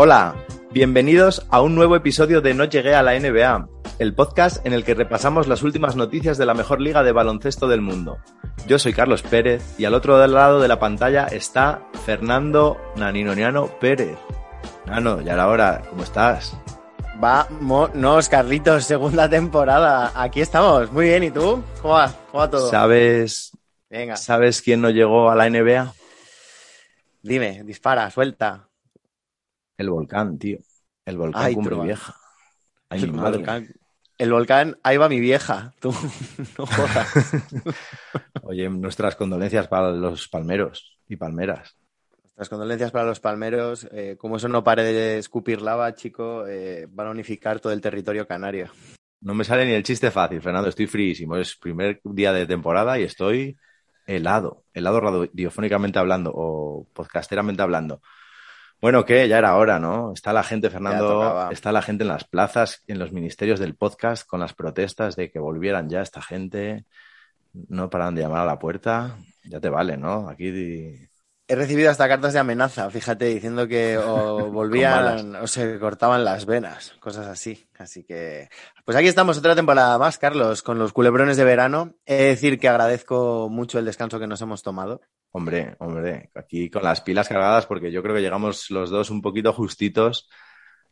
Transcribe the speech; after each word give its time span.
Hola, 0.00 0.36
bienvenidos 0.70 1.44
a 1.50 1.60
un 1.60 1.74
nuevo 1.74 1.96
episodio 1.96 2.40
de 2.40 2.54
No 2.54 2.66
llegué 2.66 2.94
a 2.94 3.02
la 3.02 3.18
NBA, 3.18 3.68
el 3.98 4.14
podcast 4.14 4.64
en 4.64 4.72
el 4.72 4.84
que 4.84 4.94
repasamos 4.94 5.48
las 5.48 5.64
últimas 5.64 5.96
noticias 5.96 6.38
de 6.38 6.46
la 6.46 6.54
mejor 6.54 6.80
liga 6.80 7.02
de 7.02 7.10
baloncesto 7.10 7.66
del 7.66 7.80
mundo. 7.80 8.18
Yo 8.68 8.78
soy 8.78 8.92
Carlos 8.92 9.22
Pérez 9.22 9.74
y 9.76 9.86
al 9.86 9.94
otro 9.94 10.24
lado 10.28 10.60
de 10.60 10.68
la 10.68 10.78
pantalla 10.78 11.24
está 11.24 11.82
Fernando 12.06 12.80
Naninoniano 12.94 13.76
Pérez. 13.80 14.16
Nano, 14.86 15.20
ya 15.20 15.32
era 15.32 15.48
hora, 15.48 15.82
¿cómo 15.90 16.04
estás? 16.04 16.56
Vámonos, 17.16 18.28
Carlitos, 18.28 18.84
segunda 18.84 19.28
temporada. 19.28 20.12
Aquí 20.14 20.40
estamos. 20.40 20.92
Muy 20.92 21.06
bien, 21.06 21.24
¿y 21.24 21.32
tú? 21.32 21.60
¿Cómo 21.82 21.94
va? 21.94 22.14
¿Cómo 22.30 22.38
va 22.44 22.48
todo? 22.48 22.70
¿Sabes, 22.70 23.50
Venga, 23.90 24.14
¿Sabes 24.14 24.62
quién 24.62 24.80
no 24.80 24.90
llegó 24.90 25.28
a 25.28 25.34
la 25.34 25.50
NBA? 25.50 25.92
dime, 27.20 27.64
dispara, 27.64 28.08
suelta. 28.12 28.67
El 29.78 29.90
volcán, 29.90 30.38
tío. 30.38 30.58
El 31.06 31.16
volcán 31.16 31.42
Ay, 31.44 31.54
Cumbre 31.54 31.76
Vieja. 31.76 32.14
Ay, 32.90 33.02
el 33.02 33.12
mi 33.12 33.16
madre. 33.16 33.38
volcán. 33.38 33.68
El 34.18 34.32
volcán, 34.32 34.78
ahí 34.82 34.96
va 34.96 35.08
mi 35.08 35.20
vieja. 35.20 35.72
Tú, 35.80 35.94
no 36.58 36.66
jodas. 36.66 37.32
Oye, 38.42 38.68
nuestras 38.68 39.14
condolencias 39.14 39.68
para 39.68 39.92
los 39.92 40.28
palmeros 40.28 40.98
y 41.08 41.14
palmeras. 41.16 41.76
Las 42.36 42.48
condolencias 42.48 42.90
para 42.90 43.06
los 43.06 43.20
palmeros. 43.20 43.88
eh, 43.92 44.16
como 44.18 44.36
eso 44.36 44.48
no 44.48 44.64
pare 44.64 44.82
de 44.82 45.18
escupir 45.18 45.62
lava, 45.62 45.94
chico, 45.94 46.46
eh, 46.48 46.88
van 46.90 47.06
a 47.06 47.10
unificar 47.10 47.60
todo 47.60 47.72
el 47.72 47.80
territorio 47.80 48.26
canario. 48.26 48.68
No 49.20 49.34
me 49.34 49.44
sale 49.44 49.64
ni 49.64 49.72
el 49.72 49.84
chiste 49.84 50.10
fácil, 50.10 50.40
Fernando. 50.40 50.68
Estoy 50.68 50.88
fríísimo. 50.88 51.36
Es 51.36 51.56
primer 51.56 52.00
día 52.02 52.32
de 52.32 52.46
temporada 52.46 52.98
y 52.98 53.04
estoy 53.04 53.56
helado. 54.06 54.64
Helado 54.72 55.00
radiofónicamente 55.00 55.98
hablando 56.00 56.32
o 56.34 56.86
podcasteramente 56.92 57.62
hablando. 57.62 58.00
Bueno, 58.80 59.04
¿qué? 59.04 59.26
Ya 59.28 59.38
era 59.38 59.56
hora, 59.56 59.78
¿no? 59.80 60.12
Está 60.12 60.32
la 60.32 60.44
gente, 60.44 60.70
Fernando, 60.70 61.20
está 61.50 61.72
la 61.72 61.82
gente 61.82 62.04
en 62.04 62.08
las 62.08 62.24
plazas, 62.24 62.82
en 62.86 62.98
los 62.98 63.12
ministerios 63.12 63.58
del 63.58 63.74
podcast, 63.74 64.24
con 64.26 64.38
las 64.40 64.54
protestas 64.54 65.16
de 65.16 65.30
que 65.30 65.40
volvieran 65.40 65.88
ya 65.88 66.00
esta 66.00 66.22
gente. 66.22 66.84
No 67.68 67.90
paran 67.90 68.14
de 68.14 68.22
llamar 68.22 68.42
a 68.42 68.46
la 68.46 68.58
puerta. 68.58 69.18
Ya 69.44 69.58
te 69.60 69.68
vale, 69.68 69.96
¿no? 69.96 70.28
Aquí 70.28 70.50
di- 70.50 71.08
He 71.50 71.56
recibido 71.56 71.90
hasta 71.90 72.06
cartas 72.08 72.34
de 72.34 72.38
amenaza, 72.40 72.90
fíjate, 72.90 73.24
diciendo 73.24 73.66
que 73.66 73.96
o 74.04 74.50
volvían 74.50 75.34
o 75.36 75.46
se 75.46 75.78
cortaban 75.78 76.22
las 76.24 76.44
venas, 76.44 76.94
cosas 77.00 77.26
así. 77.26 77.66
Así 77.78 78.04
que, 78.04 78.48
pues 78.84 78.96
aquí 78.98 79.08
estamos 79.08 79.38
otra 79.38 79.56
temporada 79.56 79.98
más, 79.98 80.18
Carlos, 80.18 80.62
con 80.62 80.78
los 80.78 80.92
culebrones 80.92 81.36
de 81.38 81.44
verano. 81.44 81.94
He 82.04 82.14
de 82.16 82.24
decir 82.26 82.58
que 82.60 82.68
agradezco 82.68 83.48
mucho 83.50 83.78
el 83.78 83.86
descanso 83.86 84.20
que 84.20 84.26
nos 84.26 84.42
hemos 84.42 84.62
tomado. 84.62 85.00
Hombre, 85.30 85.76
hombre, 85.78 86.30
aquí 86.34 86.70
con 86.70 86.82
las 86.82 87.00
pilas 87.00 87.28
cargadas, 87.28 87.66
porque 87.66 87.92
yo 87.92 88.02
creo 88.02 88.14
que 88.14 88.22
llegamos 88.22 88.70
los 88.70 88.90
dos 88.90 89.10
un 89.10 89.20
poquito 89.22 89.52
justitos. 89.52 90.28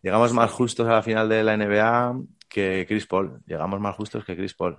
Llegamos 0.02 0.32
más 0.32 0.50
justos 0.50 0.86
a 0.88 0.92
la 0.92 1.02
final 1.02 1.28
de 1.28 1.42
la 1.42 1.56
NBA 1.56 2.20
que 2.48 2.84
Chris 2.86 3.06
Paul. 3.06 3.40
Llegamos 3.46 3.80
más 3.80 3.96
justos 3.96 4.24
que 4.24 4.36
Chris 4.36 4.54
Paul. 4.54 4.76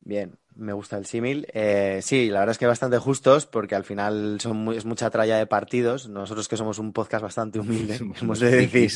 Bien, 0.00 0.38
me 0.54 0.72
gusta 0.72 0.96
el 0.96 1.04
símil. 1.06 1.46
Eh, 1.52 1.98
sí, 2.02 2.30
la 2.30 2.38
verdad 2.40 2.52
es 2.52 2.58
que 2.58 2.66
bastante 2.66 2.98
justos, 2.98 3.44
porque 3.46 3.74
al 3.74 3.84
final 3.84 4.40
son 4.40 4.56
muy- 4.56 4.76
es 4.76 4.86
mucha 4.86 5.10
tralla 5.10 5.36
de 5.36 5.46
partidos. 5.46 6.08
Nosotros 6.08 6.48
que 6.48 6.56
somos 6.56 6.78
un 6.78 6.92
podcast 6.92 7.22
bastante 7.22 7.58
humilde, 7.58 7.98
hemos 8.22 8.38
de 8.40 8.50
decir, 8.50 8.90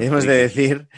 hemos 0.00 0.24
de 0.24 0.36
decir 0.36 0.88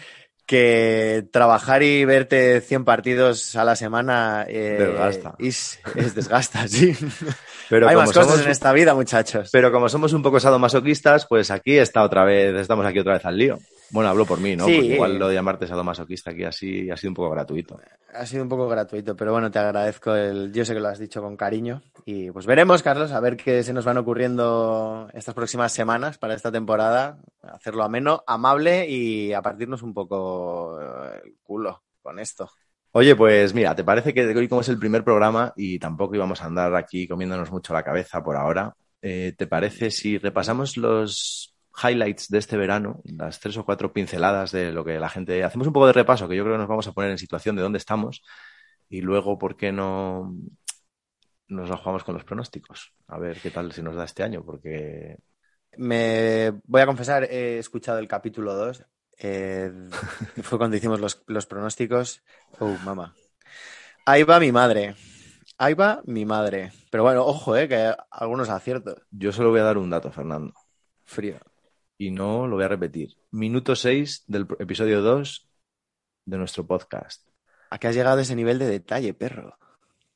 que 0.46 1.26
trabajar 1.32 1.82
y 1.82 2.04
verte 2.04 2.60
100 2.60 2.84
partidos 2.84 3.56
a 3.56 3.64
la 3.64 3.76
semana 3.76 4.44
eh, 4.48 4.76
Desgasta. 4.78 5.34
Es, 5.38 5.80
es 5.94 6.14
desgasta, 6.14 6.68
sí. 6.68 6.94
Pero 7.68 7.88
Hay 7.88 7.96
más 7.96 8.08
cosas 8.08 8.27
somos, 8.27 8.44
en 8.44 8.50
esta 8.50 8.72
vida, 8.72 8.94
muchachos. 8.94 9.48
pero 9.52 9.72
como 9.72 9.88
somos 9.88 10.12
un 10.12 10.22
poco 10.22 10.38
sadomasoquistas, 10.40 11.27
pues 11.27 11.50
aquí 11.50 11.78
está 11.78 12.02
otra 12.02 12.24
vez, 12.24 12.54
estamos 12.56 12.84
aquí 12.86 12.98
otra 12.98 13.14
vez 13.14 13.24
al 13.24 13.38
lío. 13.38 13.58
Bueno, 13.90 14.10
hablo 14.10 14.27
por 14.27 14.40
mí, 14.40 14.56
¿no? 14.56 14.66
Sí. 14.66 14.74
Porque 14.77 14.94
igual 14.94 15.18
lo 15.18 15.28
de 15.28 15.34
llamarte 15.34 15.66
sadomasoquista 15.66 16.33
aquí 16.33 16.44
así 16.44 16.90
ha 16.90 16.96
sido 16.96 17.10
un 17.10 17.14
poco 17.14 17.30
gratuito. 17.30 17.80
Ha 18.14 18.27
sido 18.27 18.42
un 18.45 18.48
poco 18.48 18.69
gratuito, 18.69 19.17
pero 19.17 19.33
bueno, 19.33 19.51
te 19.51 19.58
agradezco 19.58 20.14
el. 20.14 20.52
Yo 20.52 20.64
sé 20.64 20.73
que 20.75 20.80
lo 20.80 20.89
has 20.89 20.98
dicho 20.98 21.20
con 21.20 21.36
cariño. 21.36 21.83
Y 22.05 22.30
pues 22.30 22.47
veremos, 22.47 22.83
Carlos, 22.83 23.13
a 23.13 23.20
ver 23.20 23.36
qué 23.36 23.63
se 23.63 23.73
nos 23.73 23.85
van 23.85 23.98
ocurriendo 23.98 25.08
estas 25.13 25.35
próximas 25.35 25.73
semanas 25.73 26.19
para 26.19 26.35
esta 26.35 26.52
temporada. 26.52 27.19
Hacerlo 27.42 27.83
ameno, 27.83 28.23
amable 28.27 28.89
y 28.89 29.33
a 29.33 29.42
partirnos 29.42 29.83
un 29.83 29.92
poco 29.92 30.80
eh, 30.80 31.23
el 31.25 31.36
culo 31.42 31.83
con 32.02 32.19
esto. 32.19 32.48
Oye, 32.92 33.17
pues 33.17 33.52
mira, 33.52 33.75
¿te 33.75 33.83
parece 33.83 34.14
que 34.14 34.25
hoy 34.27 34.48
como 34.48 34.61
es 34.61 34.69
el 34.69 34.79
primer 34.79 35.02
programa 35.02 35.52
y 35.57 35.79
tampoco 35.81 36.14
íbamos 36.14 36.41
a 36.41 36.46
andar 36.46 36.75
aquí 36.77 37.08
comiéndonos 37.08 37.51
mucho 37.51 37.75
la 37.75 37.83
cabeza 37.83 38.23
por 38.23 38.36
ahora? 38.36 38.73
eh, 39.02 39.35
¿Te 39.36 39.46
parece 39.46 39.91
si 39.91 40.17
repasamos 40.17 40.79
los 40.79 41.53
highlights 41.83 42.29
de 42.29 42.39
este 42.39 42.57
verano, 42.57 43.01
las 43.05 43.40
tres 43.40 43.57
o 43.57 43.64
cuatro 43.64 43.92
pinceladas 43.92 44.52
de 44.52 44.73
lo 44.73 44.85
que 44.85 44.98
la 44.98 45.08
gente... 45.08 45.42
Hacemos 45.45 45.67
un 45.67 45.73
poco 45.73 45.86
de 45.86 45.92
repaso, 45.92 46.29
que 46.29 46.36
yo 46.36 46.45
creo 46.45 46.55
que 46.55 46.61
nos 46.61 46.68
vamos 46.68 46.86
a 46.89 46.92
poner 46.92 47.11
en 47.11 47.18
situación 47.18 47.57
de 47.57 47.62
dónde 47.62 47.79
estamos 47.79 48.23
y 48.89 49.01
luego, 49.01 49.39
¿por 49.39 49.57
qué 49.57 49.73
no 49.73 50.34
nos 51.48 51.68
la 51.68 51.77
jugamos 51.77 52.05
con 52.05 52.14
los 52.14 52.24
pronósticos? 52.24 52.92
A 53.08 53.18
ver 53.18 53.40
qué 53.40 53.51
tal 53.51 53.73
se 53.73 53.83
nos 53.83 53.96
da 53.96 54.05
este 54.05 54.23
año, 54.23 54.45
porque 54.45 55.17
Me 55.77 56.51
voy 56.64 56.80
a 56.83 56.86
confesar, 56.86 57.24
he 57.24 57.58
escuchado 57.58 57.98
el 57.98 58.08
capítulo 58.08 58.55
2. 58.55 58.84
eh, 59.18 59.73
fue 60.42 60.58
cuando 60.58 60.77
hicimos 60.77 61.01
los, 61.01 61.23
los 61.27 61.46
pronósticos. 61.46 62.23
Oh, 62.58 62.79
mamá. 62.84 63.14
Ahí 64.07 64.23
va 64.24 64.40
mi 64.40 64.52
madre. 64.52 64.95
Ahí 65.58 65.74
va 65.74 66.02
mi 66.07 66.24
madre. 66.24 66.73
Pero 66.90 67.02
bueno, 67.05 67.24
ojo, 67.27 67.57
eh, 67.57 67.68
que 67.68 67.95
algunos 68.11 68.48
aciertos. 68.48 68.96
yo 69.11 69.33
solo 69.33 69.51
voy 69.51 69.61
a 69.61 69.64
dar 69.64 69.79
un 69.79 69.90
dato, 69.90 70.11
Fernando. 70.13 70.52
Frío. 71.05 71.39
Y 71.98 72.10
no 72.10 72.46
lo 72.46 72.56
voy 72.56 72.64
a 72.64 72.68
repetir. 72.68 73.16
Minuto 73.30 73.77
6 73.77 74.24
del 74.27 74.46
episodio 74.58 75.00
2 75.02 75.48
de 76.27 76.38
nuestro 76.38 76.66
podcast. 76.66 77.27
¿A 77.70 77.78
qué 77.78 77.88
has 77.88 77.94
llegado 77.94 78.18
a 78.18 78.22
ese 78.22 78.36
nivel 78.36 78.58
de 78.58 78.66
detalle, 78.66 79.14
perro? 79.14 79.56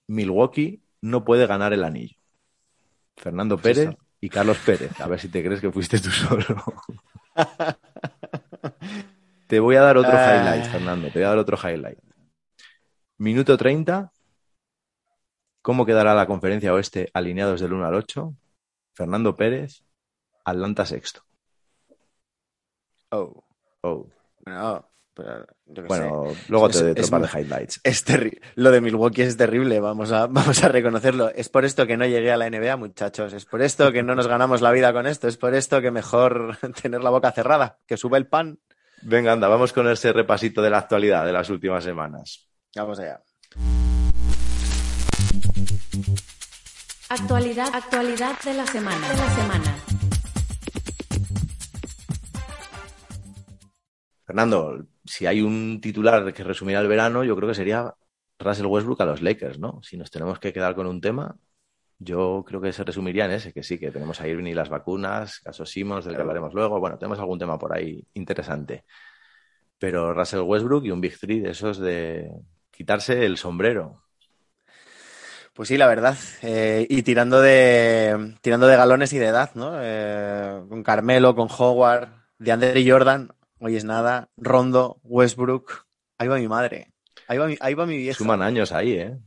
Milwaukee 0.07 0.83
no 1.03 1.25
puede 1.25 1.47
ganar 1.47 1.73
el 1.73 1.85
anillo. 1.85 2.17
Fernando 3.17 3.57
Pues 3.59 3.77
Pérez 3.79 3.91
eso. 3.95 3.99
y 4.21 4.29
Carlos 4.29 4.59
Pérez. 4.65 5.01
A 5.01 5.07
ver 5.09 5.21
si 5.21 5.29
te 5.29 5.43
crees 5.45 5.61
que 5.61 5.71
fuiste 5.73 5.99
tú 5.99 6.11
solo. 6.11 6.45
te 9.47 9.61
voy 9.61 9.77
a 9.77 9.83
dar 9.83 9.97
otro 9.97 10.13
Ah. 10.15 10.37
highlight, 10.37 10.71
Fernando. 10.71 11.09
Te 11.09 11.15
voy 11.15 11.25
a 11.25 11.29
dar 11.29 11.39
otro 11.39 11.57
highlight. 11.57 11.99
Minuto 13.19 13.57
30. 13.57 14.13
¿Cómo 15.63 15.85
quedará 15.85 16.15
la 16.15 16.27
conferencia 16.27 16.73
oeste 16.73 17.11
alineados 17.13 17.61
del 17.61 17.73
1 17.73 17.85
al 17.87 17.95
8? 17.95 18.35
Fernando 18.95 19.37
Pérez, 19.37 19.85
Atlanta 20.45 20.87
sexto. 20.87 21.23
Oh. 23.11 23.45
Oh. 23.83 24.07
Bueno, 24.45 24.89
pero 25.15 25.47
yo 25.67 25.75
qué 25.75 25.81
sé. 25.83 25.87
Bueno, 25.89 26.25
luego 26.49 26.69
te 26.69 26.83
doy 26.83 26.91
otro 26.93 27.09
par 27.09 27.23
de 27.23 27.41
highlights. 27.41 27.81
Es 27.85 28.05
Lo 28.55 28.71
de 28.71 28.81
Milwaukee 28.81 29.23
es 29.23 29.37
terrible, 29.37 29.81
vamos 29.81 30.13
a, 30.13 30.27
vamos 30.31 30.63
a 30.63 30.69
reconocerlo. 30.69 31.31
Es 31.31 31.49
por 31.49 31.65
esto 31.65 31.87
que 31.87 31.97
no 31.97 32.07
llegué 32.07 32.33
a 32.33 32.37
la 32.37 32.51
NBA, 32.51 32.77
muchachos. 32.77 33.33
Es 33.33 33.45
por 33.45 33.63
esto 33.63 33.93
que 33.93 34.03
no 34.03 34.15
nos 34.15 34.27
ganamos 34.27 34.61
la 34.61 34.71
vida 34.73 34.93
con 34.93 35.07
esto. 35.07 35.29
Es 35.29 35.37
por 35.37 35.55
esto 35.55 35.81
que 35.81 35.91
mejor 35.91 36.59
tener 36.83 37.03
la 37.03 37.11
boca 37.11 37.33
cerrada, 37.33 37.79
que 37.87 37.97
sube 37.97 38.19
el 38.19 38.27
pan. 38.27 38.59
Venga, 39.03 39.33
anda, 39.33 39.49
vamos 39.49 39.73
con 39.73 39.89
ese 39.89 40.13
repasito 40.13 40.61
de 40.61 40.71
la 40.71 40.79
actualidad 40.79 41.25
de 41.25 41.33
las 41.33 41.49
últimas 41.51 41.85
semanas. 41.85 42.49
Vamos 42.75 42.99
allá. 42.99 43.23
Actualidad, 47.09 47.69
actualidad 47.73 48.39
de 48.45 48.55
la 48.55 48.67
semana, 48.67 49.09
de 49.09 49.17
la 49.17 49.31
semana. 49.31 50.08
Fernando, 54.29 54.85
si 55.07 55.25
hay 55.25 55.41
un 55.41 55.81
titular 55.81 56.35
que 56.35 56.45
resumirá 56.45 56.81
el 56.81 56.87
verano, 56.87 57.25
yo 57.25 57.35
creo 57.35 57.49
que 57.49 57.55
sería 57.55 57.95
Russell 58.39 58.67
Westbrook 58.67 59.01
a 59.01 59.07
los 59.07 59.23
Lakers, 59.23 59.59
¿no? 59.59 59.81
Si 59.83 59.97
nos 59.97 60.11
tenemos 60.11 60.39
que 60.39 60.53
quedar 60.53 60.75
con 60.75 60.87
un 60.87 61.01
tema, 61.01 61.35
yo 61.99 62.45
creo 62.47 62.61
que 62.61 62.75
se 62.75 62.85
resumiría 62.85 63.25
en 63.25 63.31
ese, 63.31 63.55
que 63.55 63.63
sí, 63.63 63.79
que 63.79 63.91
tenemos 63.91 64.21
a 64.21 64.29
Irving 64.29 64.45
y 64.45 64.53
las 64.53 64.69
vacunas, 64.69 65.41
caso 65.41 65.65
Simmons, 65.65 66.05
del 66.05 66.15
que 66.15 66.21
hablaremos 66.21 66.53
luego. 66.53 66.79
Bueno, 66.79 66.99
tenemos 66.99 67.19
algún 67.19 67.39
tema 67.39 67.59
por 67.59 67.75
ahí 67.75 68.07
interesante. 68.13 68.85
Pero 69.79 70.13
Russell 70.13 70.41
Westbrook 70.41 70.85
y 70.85 70.91
un 70.91 71.01
Big 71.01 71.19
Three 71.19 71.41
de 71.41 71.53
esos 71.53 71.79
de 71.79 72.31
quitarse 72.71 73.25
el 73.25 73.39
sombrero. 73.39 74.03
Pues 75.55 75.71
sí, 75.71 75.79
la 75.79 75.87
verdad. 75.87 76.19
Eh, 76.43 76.87
y 76.91 77.03
tirando 77.03 77.41
de 77.41 78.37
tirando 78.43 78.67
de 78.67 78.77
galones 78.77 79.11
y 79.15 79.19
de 79.19 79.29
edad, 79.29 79.53
¿no? 79.55 79.73
Eh, 79.81 80.61
con 80.69 80.83
Carmelo, 80.83 81.35
con 81.35 81.49
Howard, 81.51 82.11
de 82.39 82.53
Andre 82.53 82.85
Jordan, 82.87 83.33
hoy 83.61 83.77
es 83.77 83.85
nada, 83.85 84.31
Rondo, 84.37 85.01
Westbrook. 85.03 85.85
Ahí 86.19 86.29
va 86.29 86.37
mi 86.37 86.49
madre. 86.49 86.93
Ahí 87.27 87.39
va 87.39 87.47
mi, 87.47 87.57
ahí 87.61 87.75
va 87.75 87.87
mi 87.87 87.97
vieja. 87.97 88.19
Suman 88.19 88.43
años 88.43 88.73
ahí, 88.73 88.93
¿eh? 88.93 89.19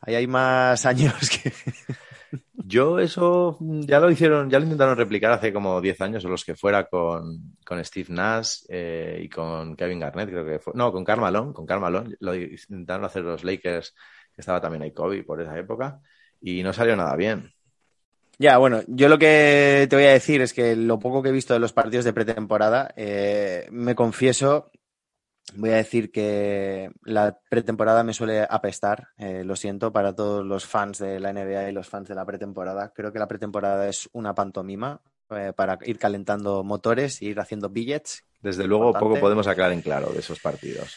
Ahí 0.00 0.14
hay 0.14 0.26
más 0.26 0.84
años 0.86 1.14
que. 1.30 1.52
Yo 2.52 2.98
eso 2.98 3.56
ya 3.60 3.98
lo 4.00 4.10
hicieron, 4.10 4.50
ya 4.50 4.58
lo 4.58 4.64
intentaron 4.64 4.96
replicar 4.96 5.32
hace 5.32 5.52
como 5.52 5.80
10 5.80 6.00
años 6.02 6.24
o 6.24 6.28
los 6.28 6.44
que 6.44 6.54
fuera 6.54 6.86
con, 6.86 7.56
con 7.64 7.82
Steve 7.82 8.08
Nash 8.10 8.64
eh, 8.68 9.20
y 9.24 9.28
con 9.28 9.74
Kevin 9.74 10.00
Garnett, 10.00 10.28
creo 10.28 10.44
que 10.44 10.58
fue. 10.58 10.74
No, 10.76 10.92
con 10.92 11.04
Carmalón, 11.04 11.54
con 11.54 11.64
Carmalón. 11.64 12.14
Lo 12.20 12.34
intentaron 12.34 13.06
hacer 13.06 13.22
los 13.22 13.44
Lakers, 13.44 13.94
que 14.34 14.40
estaba 14.42 14.60
también 14.60 14.82
ahí 14.82 14.92
Kobe 14.92 15.24
por 15.24 15.40
esa 15.40 15.58
época, 15.58 16.00
y 16.40 16.62
no 16.62 16.72
salió 16.74 16.94
nada 16.96 17.16
bien. 17.16 17.50
Ya, 18.40 18.56
bueno, 18.58 18.82
yo 18.86 19.08
lo 19.08 19.18
que 19.18 19.88
te 19.90 19.96
voy 19.96 20.04
a 20.04 20.12
decir 20.12 20.40
es 20.42 20.52
que 20.52 20.76
lo 20.76 21.00
poco 21.00 21.22
que 21.22 21.30
he 21.30 21.32
visto 21.32 21.54
de 21.54 21.60
los 21.60 21.72
partidos 21.72 22.04
de 22.04 22.12
pretemporada, 22.12 22.92
eh, 22.96 23.66
me 23.72 23.96
confieso, 23.96 24.70
voy 25.54 25.70
a 25.70 25.76
decir 25.76 26.12
que 26.12 26.92
la 27.02 27.40
pretemporada 27.50 28.04
me 28.04 28.14
suele 28.14 28.46
apestar, 28.48 29.08
eh, 29.18 29.42
lo 29.42 29.56
siento 29.56 29.92
para 29.92 30.14
todos 30.14 30.46
los 30.46 30.66
fans 30.66 30.98
de 30.98 31.18
la 31.18 31.32
NBA 31.32 31.68
y 31.68 31.72
los 31.72 31.88
fans 31.88 32.08
de 32.08 32.14
la 32.14 32.24
pretemporada. 32.24 32.92
Creo 32.94 33.12
que 33.12 33.18
la 33.18 33.26
pretemporada 33.26 33.88
es 33.88 34.08
una 34.12 34.36
pantomima 34.36 35.00
eh, 35.30 35.52
para 35.54 35.76
ir 35.84 35.98
calentando 35.98 36.62
motores 36.62 37.20
e 37.20 37.26
ir 37.26 37.40
haciendo 37.40 37.70
billets. 37.70 38.24
Desde 38.40 38.68
luego, 38.68 38.92
poco 38.92 39.18
podemos 39.18 39.48
aclarar 39.48 39.72
en 39.72 39.82
claro 39.82 40.12
de 40.12 40.20
esos 40.20 40.38
partidos. 40.38 40.96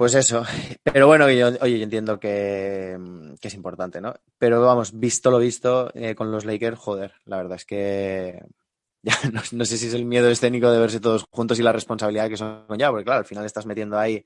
Pues 0.00 0.14
eso, 0.14 0.44
pero 0.82 1.06
bueno, 1.08 1.30
yo, 1.30 1.48
oye, 1.60 1.76
yo 1.76 1.84
entiendo 1.84 2.18
que, 2.18 2.98
es 3.38 3.54
importante, 3.54 4.00
¿no? 4.00 4.14
Pero 4.38 4.62
vamos, 4.62 4.98
visto 4.98 5.30
lo 5.30 5.38
visto 5.38 5.90
eh, 5.94 6.14
con 6.14 6.32
los 6.32 6.46
Lakers, 6.46 6.78
joder, 6.78 7.12
la 7.26 7.36
verdad 7.36 7.56
es 7.56 7.66
que 7.66 8.42
ya 9.02 9.12
no, 9.52 9.64
sé 9.66 9.76
si 9.76 9.88
es 9.88 9.92
el 9.92 10.06
miedo 10.06 10.30
escénico 10.30 10.70
de 10.70 10.78
verse 10.78 11.00
todos 11.00 11.26
juntos 11.30 11.58
y 11.58 11.62
la 11.62 11.72
responsabilidad 11.72 12.30
que 12.30 12.38
son 12.38 12.64
ya, 12.78 12.88
porque 12.88 13.04
claro, 13.04 13.18
al 13.18 13.26
final 13.26 13.44
estás 13.44 13.66
metiendo 13.66 13.98
ahí 13.98 14.24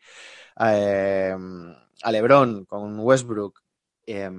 eh, 0.60 1.34
a 2.04 2.12
LeBron 2.12 2.66
con 2.66 3.00
Westbrook, 3.00 3.60
eh, 4.06 4.30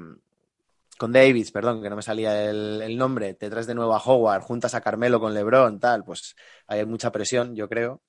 con 0.98 1.12
Davis, 1.12 1.52
perdón, 1.52 1.82
que 1.84 1.90
no 1.90 1.98
me 1.98 2.02
salía 2.02 2.50
el, 2.50 2.82
el 2.82 2.98
nombre, 2.98 3.34
te 3.34 3.50
traes 3.50 3.68
de 3.68 3.76
nuevo 3.76 3.94
a 3.94 4.02
Howard, 4.02 4.42
juntas 4.42 4.74
a 4.74 4.80
Carmelo 4.80 5.20
con 5.20 5.34
LeBron, 5.34 5.82
tal, 5.82 6.06
pues 6.06 6.34
hay 6.68 6.86
mucha 6.86 7.12
presión, 7.12 7.58
yo 7.58 7.68
creo, 7.68 8.04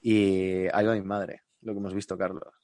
y 0.00 0.66
ahí 0.72 0.86
va 0.86 0.94
mi 0.94 1.02
madre, 1.02 1.42
lo 1.64 1.72
que 1.72 1.78
hemos 1.78 1.94
visto, 1.94 2.16
Carlos. 2.16 2.54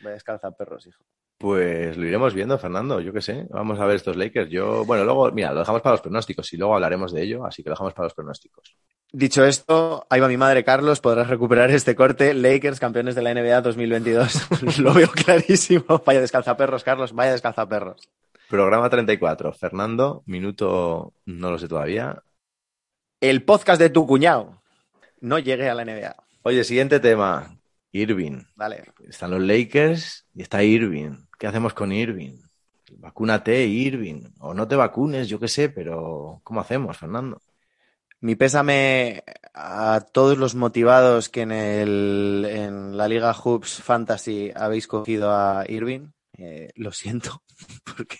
Vaya 0.00 0.14
descalza 0.14 0.50
perros, 0.50 0.86
hijo. 0.86 1.04
Pues 1.38 1.96
lo 1.96 2.04
iremos 2.04 2.34
viendo, 2.34 2.58
Fernando, 2.58 3.00
yo 3.00 3.12
qué 3.12 3.20
sé. 3.20 3.46
Vamos 3.50 3.78
a 3.78 3.86
ver 3.86 3.96
estos 3.96 4.16
Lakers. 4.16 4.50
Yo, 4.50 4.84
bueno, 4.84 5.04
luego, 5.04 5.30
mira, 5.30 5.52
lo 5.52 5.60
dejamos 5.60 5.82
para 5.82 5.94
los 5.94 6.00
pronósticos 6.00 6.52
y 6.52 6.56
luego 6.56 6.74
hablaremos 6.74 7.12
de 7.12 7.22
ello, 7.22 7.46
así 7.46 7.62
que 7.62 7.68
lo 7.68 7.74
dejamos 7.74 7.94
para 7.94 8.06
los 8.06 8.14
pronósticos. 8.14 8.76
Dicho 9.12 9.44
esto, 9.44 10.06
ahí 10.10 10.20
va 10.20 10.28
mi 10.28 10.36
madre, 10.36 10.64
Carlos. 10.64 11.00
Podrás 11.00 11.28
recuperar 11.28 11.70
este 11.70 11.94
corte. 11.94 12.34
Lakers, 12.34 12.80
campeones 12.80 13.14
de 13.14 13.22
la 13.22 13.32
NBA 13.32 13.60
2022. 13.62 14.78
Lo 14.80 14.92
veo 14.92 15.08
clarísimo. 15.08 16.02
Vaya 16.04 16.20
descalzaperros, 16.20 16.84
Carlos. 16.84 17.14
Vaya 17.14 17.32
descalzaperros. 17.32 18.10
Programa 18.48 18.90
34. 18.90 19.52
Fernando, 19.52 20.22
minuto, 20.26 21.14
no 21.26 21.50
lo 21.50 21.58
sé 21.58 21.68
todavía. 21.68 22.22
El 23.20 23.44
podcast 23.44 23.80
de 23.80 23.90
tu 23.90 24.06
cuñado. 24.06 24.62
No 25.20 25.38
llegué 25.38 25.68
a 25.68 25.74
la 25.74 25.84
NBA. 25.84 26.16
Oye, 26.42 26.64
siguiente 26.64 27.00
tema. 27.00 27.57
Irving. 27.92 28.42
Dale. 28.56 28.84
Están 29.08 29.30
los 29.30 29.40
Lakers 29.40 30.26
y 30.34 30.42
está 30.42 30.62
Irving. 30.62 31.26
¿Qué 31.38 31.46
hacemos 31.46 31.74
con 31.74 31.92
Irving? 31.92 32.38
Vacúnate, 32.96 33.66
Irving. 33.66 34.22
O 34.40 34.54
no 34.54 34.66
te 34.66 34.76
vacunes, 34.76 35.28
yo 35.28 35.38
qué 35.38 35.48
sé, 35.48 35.68
pero 35.68 36.40
¿cómo 36.44 36.60
hacemos, 36.60 36.96
Fernando? 36.96 37.40
Mi 38.20 38.34
pésame 38.34 39.22
a 39.54 40.00
todos 40.12 40.38
los 40.38 40.54
motivados 40.54 41.28
que 41.28 41.42
en, 41.42 41.52
el, 41.52 42.46
en 42.48 42.96
la 42.96 43.06
Liga 43.08 43.32
Hoops 43.32 43.80
Fantasy 43.82 44.50
habéis 44.54 44.86
cogido 44.88 45.32
a 45.32 45.64
Irving. 45.68 46.10
Eh, 46.36 46.70
lo 46.76 46.92
siento, 46.92 47.42
porque 47.96 48.18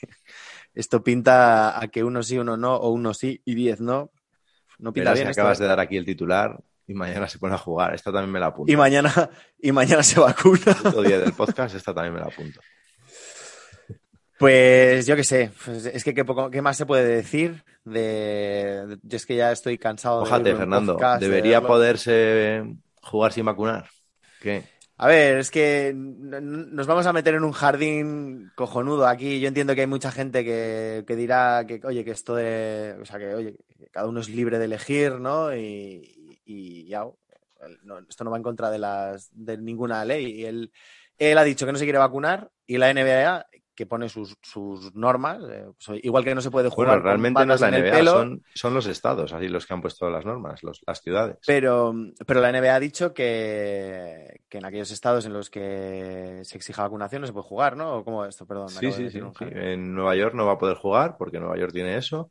esto 0.74 1.02
pinta 1.02 1.80
a 1.80 1.88
que 1.88 2.04
uno 2.04 2.22
sí, 2.22 2.38
uno 2.38 2.56
no, 2.56 2.76
o 2.76 2.90
uno 2.90 3.14
sí 3.14 3.40
y 3.44 3.54
diez 3.54 3.80
no. 3.80 4.10
No 4.78 4.92
pinta 4.92 5.10
Verás 5.10 5.18
bien. 5.20 5.28
acabas 5.28 5.58
de 5.58 5.66
dar 5.66 5.80
aquí 5.80 5.96
el 5.96 6.04
titular 6.04 6.60
y 6.88 6.94
mañana 6.94 7.28
se 7.28 7.38
pone 7.38 7.54
a 7.54 7.58
jugar. 7.58 7.94
Esta 7.94 8.10
también 8.10 8.32
me 8.32 8.40
la 8.40 8.46
apunto. 8.46 8.72
Y 8.72 8.76
mañana, 8.76 9.30
y 9.60 9.70
mañana 9.72 10.02
se 10.02 10.18
vacuna. 10.18 10.76
El 10.96 11.04
día 11.04 11.20
del 11.20 11.34
podcast, 11.34 11.74
esta 11.74 11.94
también 11.94 12.14
me 12.14 12.20
la 12.20 12.26
apunto. 12.26 12.60
Pues 14.38 15.06
yo 15.06 15.14
qué 15.14 15.24
sé, 15.24 15.50
pues 15.64 15.84
es 15.84 16.04
que 16.04 16.14
qué, 16.14 16.24
poco, 16.24 16.48
qué 16.48 16.62
más 16.62 16.76
se 16.76 16.86
puede 16.86 17.04
decir 17.04 17.64
de, 17.84 18.98
yo 19.02 19.16
es 19.16 19.26
que 19.26 19.34
ya 19.34 19.50
estoy 19.50 19.78
cansado 19.78 20.24
de 20.24 20.50
en 20.50 20.56
Fernando. 20.56 20.94
podcast, 20.94 21.20
¿Debería 21.20 21.60
poderse 21.60 22.62
jugar 23.02 23.32
sin 23.32 23.44
vacunar? 23.44 23.88
¿Qué? 24.40 24.62
A 24.96 25.08
ver, 25.08 25.38
es 25.38 25.50
que 25.50 25.92
nos 25.94 26.86
vamos 26.86 27.06
a 27.06 27.12
meter 27.12 27.34
en 27.34 27.44
un 27.44 27.52
jardín 27.52 28.50
cojonudo 28.54 29.06
aquí. 29.06 29.40
Yo 29.40 29.48
entiendo 29.48 29.74
que 29.74 29.82
hay 29.82 29.86
mucha 29.86 30.10
gente 30.10 30.44
que, 30.44 31.04
que 31.06 31.16
dirá 31.16 31.64
que, 31.66 31.80
oye, 31.84 32.04
que 32.04 32.12
esto 32.12 32.34
de, 32.34 32.96
o 33.00 33.04
sea, 33.04 33.18
que, 33.18 33.34
oye, 33.34 33.56
que 33.76 33.86
cada 33.88 34.08
uno 34.08 34.20
es 34.20 34.28
libre 34.28 34.58
de 34.58 34.64
elegir, 34.64 35.20
¿no? 35.20 35.54
Y, 35.54 36.17
y 36.48 36.86
ya, 36.88 37.04
no, 37.82 37.98
esto 38.08 38.24
no 38.24 38.30
va 38.30 38.36
en 38.36 38.42
contra 38.42 38.70
de 38.70 38.78
las, 38.78 39.28
de 39.32 39.58
ninguna 39.58 40.04
ley. 40.04 40.40
Y 40.40 40.44
él, 40.44 40.72
él 41.18 41.38
ha 41.38 41.44
dicho 41.44 41.66
que 41.66 41.72
no 41.72 41.78
se 41.78 41.84
quiere 41.84 41.98
vacunar 41.98 42.50
y 42.66 42.78
la 42.78 42.90
NBA 42.90 43.46
que 43.74 43.86
pone 43.86 44.08
sus, 44.08 44.36
sus 44.42 44.94
normas, 44.94 45.38
eh, 45.50 45.66
pues, 45.86 46.00
igual 46.02 46.24
que 46.24 46.34
no 46.34 46.40
se 46.40 46.50
puede 46.50 46.68
jugar 46.68 46.98
Bueno, 46.98 47.02
realmente 47.02 47.46
no 47.46 47.54
es 47.54 47.60
la 47.60 47.68
NBA, 47.68 47.92
pelo, 47.96 48.12
son, 48.12 48.44
son 48.54 48.74
los 48.74 48.86
estados, 48.86 49.32
así 49.32 49.48
los 49.48 49.66
que 49.66 49.74
han 49.74 49.80
puesto 49.82 50.08
las 50.10 50.24
normas, 50.24 50.62
los- 50.62 50.80
las 50.86 51.00
ciudades. 51.00 51.38
Pero, 51.44 51.94
pero 52.26 52.40
la 52.40 52.50
NBA 52.50 52.74
ha 52.74 52.80
dicho 52.80 53.14
que, 53.14 54.42
que 54.48 54.58
en 54.58 54.64
aquellos 54.66 54.90
estados 54.90 55.24
en 55.24 55.32
los 55.32 55.48
que 55.48 56.40
se 56.44 56.56
exija 56.56 56.82
vacunación 56.82 57.22
no 57.22 57.26
se 57.26 57.32
puede 57.32 57.46
jugar, 57.46 57.76
¿no? 57.76 57.96
¿O 57.98 58.04
¿Cómo 58.04 58.24
es 58.24 58.30
esto? 58.30 58.46
Perdón. 58.46 58.74
me 58.74 58.80
Sí, 58.80 58.92
sí, 58.92 59.10
sí. 59.10 59.20
En 59.40 59.94
Nueva 59.94 60.14
York 60.16 60.34
no 60.34 60.44
va 60.46 60.52
a 60.52 60.58
poder 60.58 60.76
jugar 60.76 61.16
porque 61.18 61.40
Nueva 61.40 61.56
York 61.56 61.72
tiene 61.72 61.96
eso. 61.96 62.30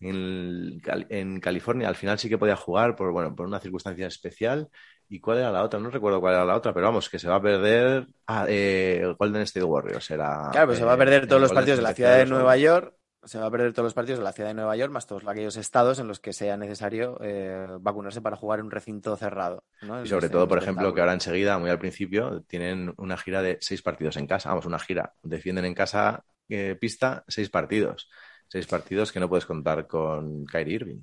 En, 0.00 0.78
Cal- 0.80 1.06
en 1.10 1.40
California 1.40 1.88
al 1.88 1.96
final 1.96 2.18
sí 2.18 2.28
que 2.28 2.38
podía 2.38 2.56
jugar 2.56 2.96
por, 2.96 3.12
bueno, 3.12 3.34
por 3.34 3.46
una 3.46 3.60
circunstancia 3.60 4.06
especial. 4.06 4.68
¿Y 5.08 5.20
cuál 5.20 5.38
era 5.38 5.52
la 5.52 5.62
otra? 5.62 5.78
No 5.78 5.88
recuerdo 5.90 6.20
cuál 6.20 6.34
era 6.34 6.44
la 6.44 6.56
otra, 6.56 6.74
pero 6.74 6.86
vamos, 6.86 7.08
que 7.08 7.18
se 7.18 7.28
va 7.28 7.36
a 7.36 7.42
perder. 7.42 8.06
Ah, 8.26 8.44
eh, 8.48 9.14
Golden 9.18 9.42
State 9.42 9.64
Warriors 9.64 10.10
era. 10.10 10.50
Claro, 10.50 10.66
pues 10.66 10.78
se 10.78 10.84
va 10.84 10.92
a 10.92 10.94
eh, 10.94 10.98
perder 10.98 11.26
todos 11.26 11.36
el 11.36 11.42
los 11.42 11.50
Golden 11.50 11.54
partidos 11.54 11.78
de 11.78 11.82
la 11.82 11.94
ciudad 11.94 12.18
de. 12.18 12.26
Nueva 12.26 12.56
York. 12.56 12.94
Se 13.24 13.38
va 13.40 13.46
a 13.46 13.50
perder 13.50 13.72
todos 13.72 13.86
los 13.86 13.94
partidos 13.94 14.18
de 14.20 14.24
la 14.24 14.32
ciudad 14.32 14.50
de 14.50 14.54
Nueva 14.54 14.76
York, 14.76 14.92
más 14.92 15.04
todos 15.06 15.26
aquellos 15.26 15.56
estados 15.56 15.98
en 15.98 16.06
los 16.06 16.20
que 16.20 16.32
sea 16.32 16.56
necesario 16.56 17.18
eh, 17.20 17.66
vacunarse 17.80 18.20
para 18.20 18.36
jugar 18.36 18.60
en 18.60 18.66
un 18.66 18.70
recinto 18.70 19.16
cerrado. 19.16 19.64
¿no? 19.80 20.04
Y 20.04 20.06
sobre 20.06 20.28
todo, 20.28 20.42
un 20.44 20.48
por 20.48 20.58
ejemplo, 20.58 20.94
que 20.94 21.00
ahora 21.00 21.12
enseguida, 21.12 21.58
muy 21.58 21.68
al 21.70 21.78
principio, 21.80 22.42
tienen 22.42 22.94
una 22.98 23.16
gira 23.16 23.42
de 23.42 23.58
seis 23.60 23.82
partidos 23.82 24.16
en 24.16 24.28
casa. 24.28 24.50
Vamos, 24.50 24.66
una 24.66 24.78
gira. 24.78 25.12
Defienden 25.24 25.64
en 25.64 25.74
casa 25.74 26.24
eh, 26.48 26.76
pista 26.80 27.24
seis 27.26 27.50
partidos. 27.50 28.08
Seis 28.48 28.66
partidos 28.66 29.12
que 29.12 29.20
no 29.20 29.28
puedes 29.28 29.46
contar 29.46 29.86
con 29.86 30.44
Kyrie 30.46 30.74
Irving. 30.76 31.00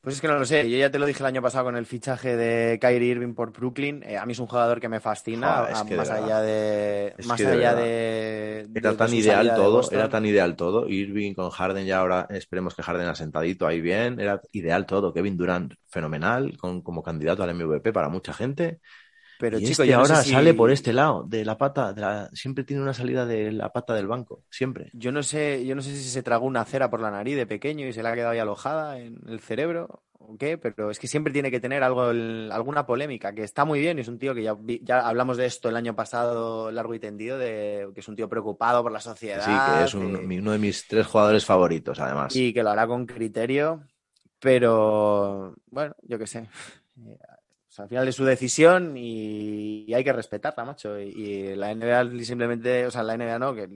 Pues 0.00 0.14
es 0.16 0.20
que 0.20 0.28
no 0.28 0.38
lo 0.38 0.44
sé. 0.44 0.70
Yo 0.70 0.78
ya 0.78 0.90
te 0.90 0.98
lo 1.00 1.06
dije 1.06 1.18
el 1.20 1.26
año 1.26 1.42
pasado 1.42 1.64
con 1.64 1.76
el 1.76 1.84
fichaje 1.86 2.36
de 2.36 2.78
Kyrie 2.80 3.10
Irving 3.10 3.34
por 3.34 3.52
Brooklyn. 3.52 4.02
Eh, 4.04 4.16
a 4.16 4.24
mí 4.24 4.32
es 4.32 4.38
un 4.38 4.46
jugador 4.46 4.80
que 4.80 4.88
me 4.88 5.00
fascina, 5.00 5.58
Joder, 5.58 5.72
es 5.72 5.80
a- 5.80 5.84
que 5.84 5.94
de 5.94 5.98
más 5.98 6.10
allá 6.10 6.40
de 6.42 7.14
Es 7.18 7.26
más 7.26 7.44
allá 7.44 7.74
de, 7.74 7.82
de- 8.68 8.68
Era 8.72 8.90
de 8.90 8.96
tan 8.96 9.14
ideal 9.14 9.52
todo, 9.54 9.90
era 9.90 10.08
tan 10.08 10.24
ideal 10.26 10.54
todo. 10.54 10.88
Irving 10.88 11.34
con 11.34 11.50
Harden 11.50 11.86
ya 11.86 11.98
ahora 12.00 12.26
esperemos 12.30 12.74
que 12.74 12.82
Harden 12.82 13.08
asentadito 13.08 13.66
ahí 13.66 13.80
bien. 13.80 14.20
Era 14.20 14.40
ideal 14.52 14.86
todo. 14.86 15.12
Kevin 15.12 15.36
Durant 15.36 15.74
fenomenal 15.86 16.56
con, 16.58 16.82
como 16.82 17.02
candidato 17.02 17.42
al 17.42 17.50
MVP 17.50 17.92
para 17.92 18.08
mucha 18.08 18.32
gente. 18.32 18.80
Pero 19.38 19.58
y 19.58 19.62
chico, 19.62 19.82
este 19.82 19.86
yo 19.88 19.96
no 19.96 20.02
ahora 20.02 20.16
sé 20.16 20.24
si- 20.24 20.30
sale 20.32 20.54
por 20.54 20.70
este 20.70 20.92
lado, 20.92 21.24
de 21.24 21.44
la 21.44 21.58
pata, 21.58 21.92
de 21.92 22.00
la- 22.00 22.30
siempre 22.32 22.64
tiene 22.64 22.82
una 22.82 22.94
salida 22.94 23.26
de 23.26 23.52
la 23.52 23.72
pata 23.72 23.94
del 23.94 24.06
banco, 24.06 24.44
siempre. 24.50 24.90
Yo 24.94 25.12
no 25.12 25.22
sé, 25.22 25.64
yo 25.66 25.74
no 25.74 25.82
sé 25.82 25.94
si 25.94 26.08
se 26.08 26.22
tragó 26.22 26.46
una 26.46 26.64
cera 26.64 26.88
por 26.90 27.00
la 27.00 27.10
nariz 27.10 27.36
de 27.36 27.46
pequeño 27.46 27.86
y 27.86 27.92
se 27.92 28.02
le 28.02 28.08
ha 28.08 28.14
quedado 28.14 28.30
ahí 28.32 28.38
alojada 28.38 28.98
en 28.98 29.18
el 29.28 29.40
cerebro 29.40 30.02
o 30.18 30.36
qué, 30.38 30.58
pero 30.58 30.90
es 30.90 30.98
que 30.98 31.06
siempre 31.06 31.32
tiene 31.32 31.50
que 31.50 31.60
tener 31.60 31.82
algo, 31.84 32.10
el- 32.10 32.50
alguna 32.50 32.86
polémica, 32.86 33.32
que 33.34 33.42
está 33.44 33.64
muy 33.64 33.78
bien, 33.78 33.98
es 33.98 34.08
un 34.08 34.18
tío 34.18 34.34
que 34.34 34.42
ya, 34.42 34.54
vi- 34.54 34.80
ya 34.82 35.06
hablamos 35.06 35.36
de 35.36 35.46
esto 35.46 35.68
el 35.68 35.76
año 35.76 35.94
pasado 35.94 36.70
largo 36.72 36.94
y 36.94 36.98
tendido, 36.98 37.38
de 37.38 37.90
que 37.94 38.00
es 38.00 38.08
un 38.08 38.16
tío 38.16 38.28
preocupado 38.28 38.82
por 38.82 38.90
la 38.90 39.00
sociedad. 39.00 39.44
Sí, 39.44 39.50
que 39.50 39.84
es 39.84 39.94
un- 39.94 40.16
uno 40.40 40.52
de 40.52 40.58
mis 40.58 40.88
tres 40.88 41.06
jugadores 41.06 41.44
favoritos, 41.44 42.00
además. 42.00 42.34
y 42.34 42.52
que 42.54 42.62
lo 42.62 42.70
hará 42.70 42.86
con 42.86 43.06
criterio, 43.06 43.84
pero 44.40 45.54
bueno, 45.70 45.94
yo 46.02 46.18
qué 46.18 46.26
sé. 46.26 46.48
Eh, 47.76 47.82
sea, 47.82 47.84
al 47.84 47.88
final 47.88 48.08
es 48.08 48.14
su 48.14 48.24
decisión 48.24 48.96
y, 48.96 49.84
y 49.86 49.94
hay 49.94 50.04
que 50.04 50.12
respetarla, 50.12 50.64
macho. 50.64 50.98
Y, 51.00 51.08
y 51.10 51.54
la 51.56 51.70
NBA 51.70 52.04
simplemente, 52.24 52.86
o 52.86 52.90
sea, 52.90 53.02
la 53.02 53.14
NBA 53.14 53.38
no 53.38 53.54
que, 53.54 53.68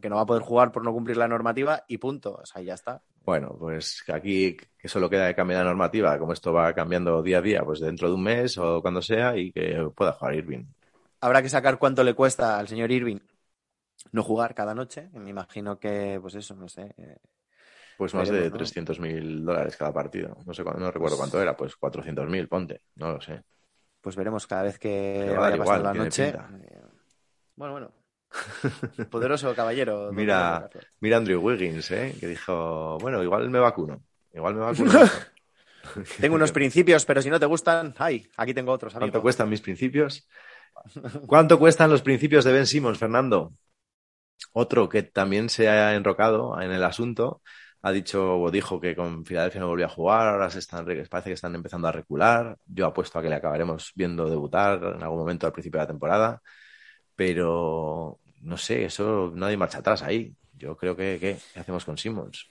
que 0.00 0.08
no 0.08 0.16
va 0.16 0.22
a 0.22 0.26
poder 0.26 0.42
jugar 0.42 0.72
por 0.72 0.84
no 0.84 0.92
cumplir 0.92 1.16
la 1.16 1.28
normativa 1.28 1.84
y 1.88 1.98
punto. 1.98 2.34
O 2.42 2.46
sea, 2.46 2.62
ya 2.62 2.74
está. 2.74 3.02
Bueno, 3.24 3.56
pues 3.58 4.02
que 4.04 4.12
aquí 4.12 4.56
que 4.78 4.88
solo 4.88 5.08
queda 5.08 5.26
de 5.26 5.34
cambiar 5.34 5.60
la 5.60 5.70
normativa, 5.70 6.18
como 6.18 6.32
esto 6.32 6.52
va 6.52 6.74
cambiando 6.74 7.22
día 7.22 7.38
a 7.38 7.42
día, 7.42 7.64
pues 7.64 7.80
dentro 7.80 8.08
de 8.08 8.14
un 8.14 8.22
mes 8.24 8.58
o 8.58 8.82
cuando 8.82 9.00
sea, 9.00 9.36
y 9.36 9.52
que 9.52 9.88
pueda 9.94 10.12
jugar 10.12 10.34
Irving. 10.34 10.64
Habrá 11.20 11.42
que 11.42 11.48
sacar 11.48 11.78
cuánto 11.78 12.02
le 12.04 12.14
cuesta 12.14 12.58
al 12.58 12.68
señor 12.68 12.90
Irving 12.90 13.20
no 14.12 14.22
jugar 14.22 14.54
cada 14.54 14.74
noche. 14.74 15.10
Me 15.14 15.30
imagino 15.30 15.78
que, 15.78 16.18
pues 16.20 16.34
eso, 16.34 16.54
no 16.56 16.68
sé. 16.68 16.94
Pues 18.02 18.14
más 18.14 18.28
Veremos, 18.28 18.46
de 18.46 18.50
¿no? 18.50 18.56
300 18.56 18.98
mil 18.98 19.44
dólares 19.44 19.76
cada 19.76 19.92
partido. 19.92 20.36
No 20.44 20.52
sé, 20.52 20.64
no 20.64 20.90
recuerdo 20.90 21.16
cuánto 21.16 21.40
era, 21.40 21.56
pues 21.56 21.76
400 21.76 22.28
mil, 22.28 22.48
ponte. 22.48 22.80
No 22.96 23.12
lo 23.12 23.20
sé. 23.20 23.44
Pues 24.00 24.16
veremos 24.16 24.44
cada 24.48 24.64
vez 24.64 24.76
que 24.76 25.32
vaya 25.38 25.56
pasando 25.56 25.62
igual, 25.62 25.82
la 25.84 25.94
noche. 25.94 26.24
pinta. 26.32 26.50
Eh, 26.64 26.80
Bueno, 27.54 27.72
bueno. 27.74 27.92
Poderoso 29.08 29.54
caballero. 29.54 30.10
Mira, 30.12 30.68
mira 30.98 31.18
Andrew 31.18 31.40
Wiggins, 31.40 31.92
¿eh? 31.92 32.16
que 32.18 32.26
dijo, 32.26 32.98
bueno, 33.00 33.22
igual 33.22 33.48
me 33.50 33.60
vacuno. 33.60 34.02
Igual 34.34 34.54
me 34.56 34.60
vacuno. 34.62 34.92
Tengo 36.20 36.34
unos 36.34 36.50
principios, 36.50 37.04
pero 37.04 37.22
si 37.22 37.30
no 37.30 37.38
te 37.38 37.46
gustan, 37.46 37.94
ay, 37.98 38.28
aquí 38.36 38.52
tengo 38.52 38.72
otros. 38.72 38.96
amigo. 38.96 39.12
¿Cuánto 39.12 39.22
cuestan 39.22 39.48
mis 39.48 39.60
principios? 39.60 40.28
¿Cuánto 41.28 41.56
cuestan 41.56 41.88
los 41.88 42.02
principios 42.02 42.44
de 42.44 42.52
Ben 42.52 42.66
Simmons, 42.66 42.98
Fernando? 42.98 43.52
Otro 44.54 44.88
que 44.88 45.04
también 45.04 45.48
se 45.48 45.68
ha 45.68 45.94
enrocado 45.94 46.60
en 46.60 46.72
el 46.72 46.82
asunto 46.82 47.42
ha 47.82 47.90
dicho 47.90 48.40
o 48.40 48.50
dijo 48.50 48.80
que 48.80 48.94
con 48.94 49.24
Filadelfia 49.24 49.60
no 49.60 49.66
volvía 49.66 49.86
a 49.86 49.88
jugar, 49.88 50.28
ahora 50.28 50.48
se 50.50 50.60
están, 50.60 50.84
parece 50.84 51.30
que 51.30 51.34
están 51.34 51.54
empezando 51.54 51.88
a 51.88 51.92
recular. 51.92 52.56
Yo 52.66 52.86
apuesto 52.86 53.18
a 53.18 53.22
que 53.22 53.28
le 53.28 53.34
acabaremos 53.34 53.92
viendo 53.96 54.30
debutar 54.30 54.82
en 54.96 55.02
algún 55.02 55.18
momento 55.18 55.46
al 55.46 55.52
principio 55.52 55.78
de 55.80 55.84
la 55.84 55.88
temporada, 55.88 56.42
pero 57.16 58.20
no 58.40 58.56
sé, 58.56 58.84
eso 58.84 59.32
no 59.34 59.46
hay 59.46 59.56
marcha 59.56 59.78
atrás 59.78 60.02
ahí. 60.02 60.34
Yo 60.56 60.76
creo 60.76 60.96
que, 60.96 61.18
¿qué, 61.20 61.38
hacemos 61.58 61.84
con 61.84 61.98
Simmons? 61.98 62.48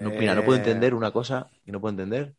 No, 0.00 0.10
mira, 0.10 0.34
no 0.34 0.44
puedo 0.44 0.58
entender 0.58 0.94
una 0.94 1.12
cosa 1.12 1.50
que 1.64 1.72
no 1.72 1.80
puedo 1.80 1.92
entender, 1.92 2.34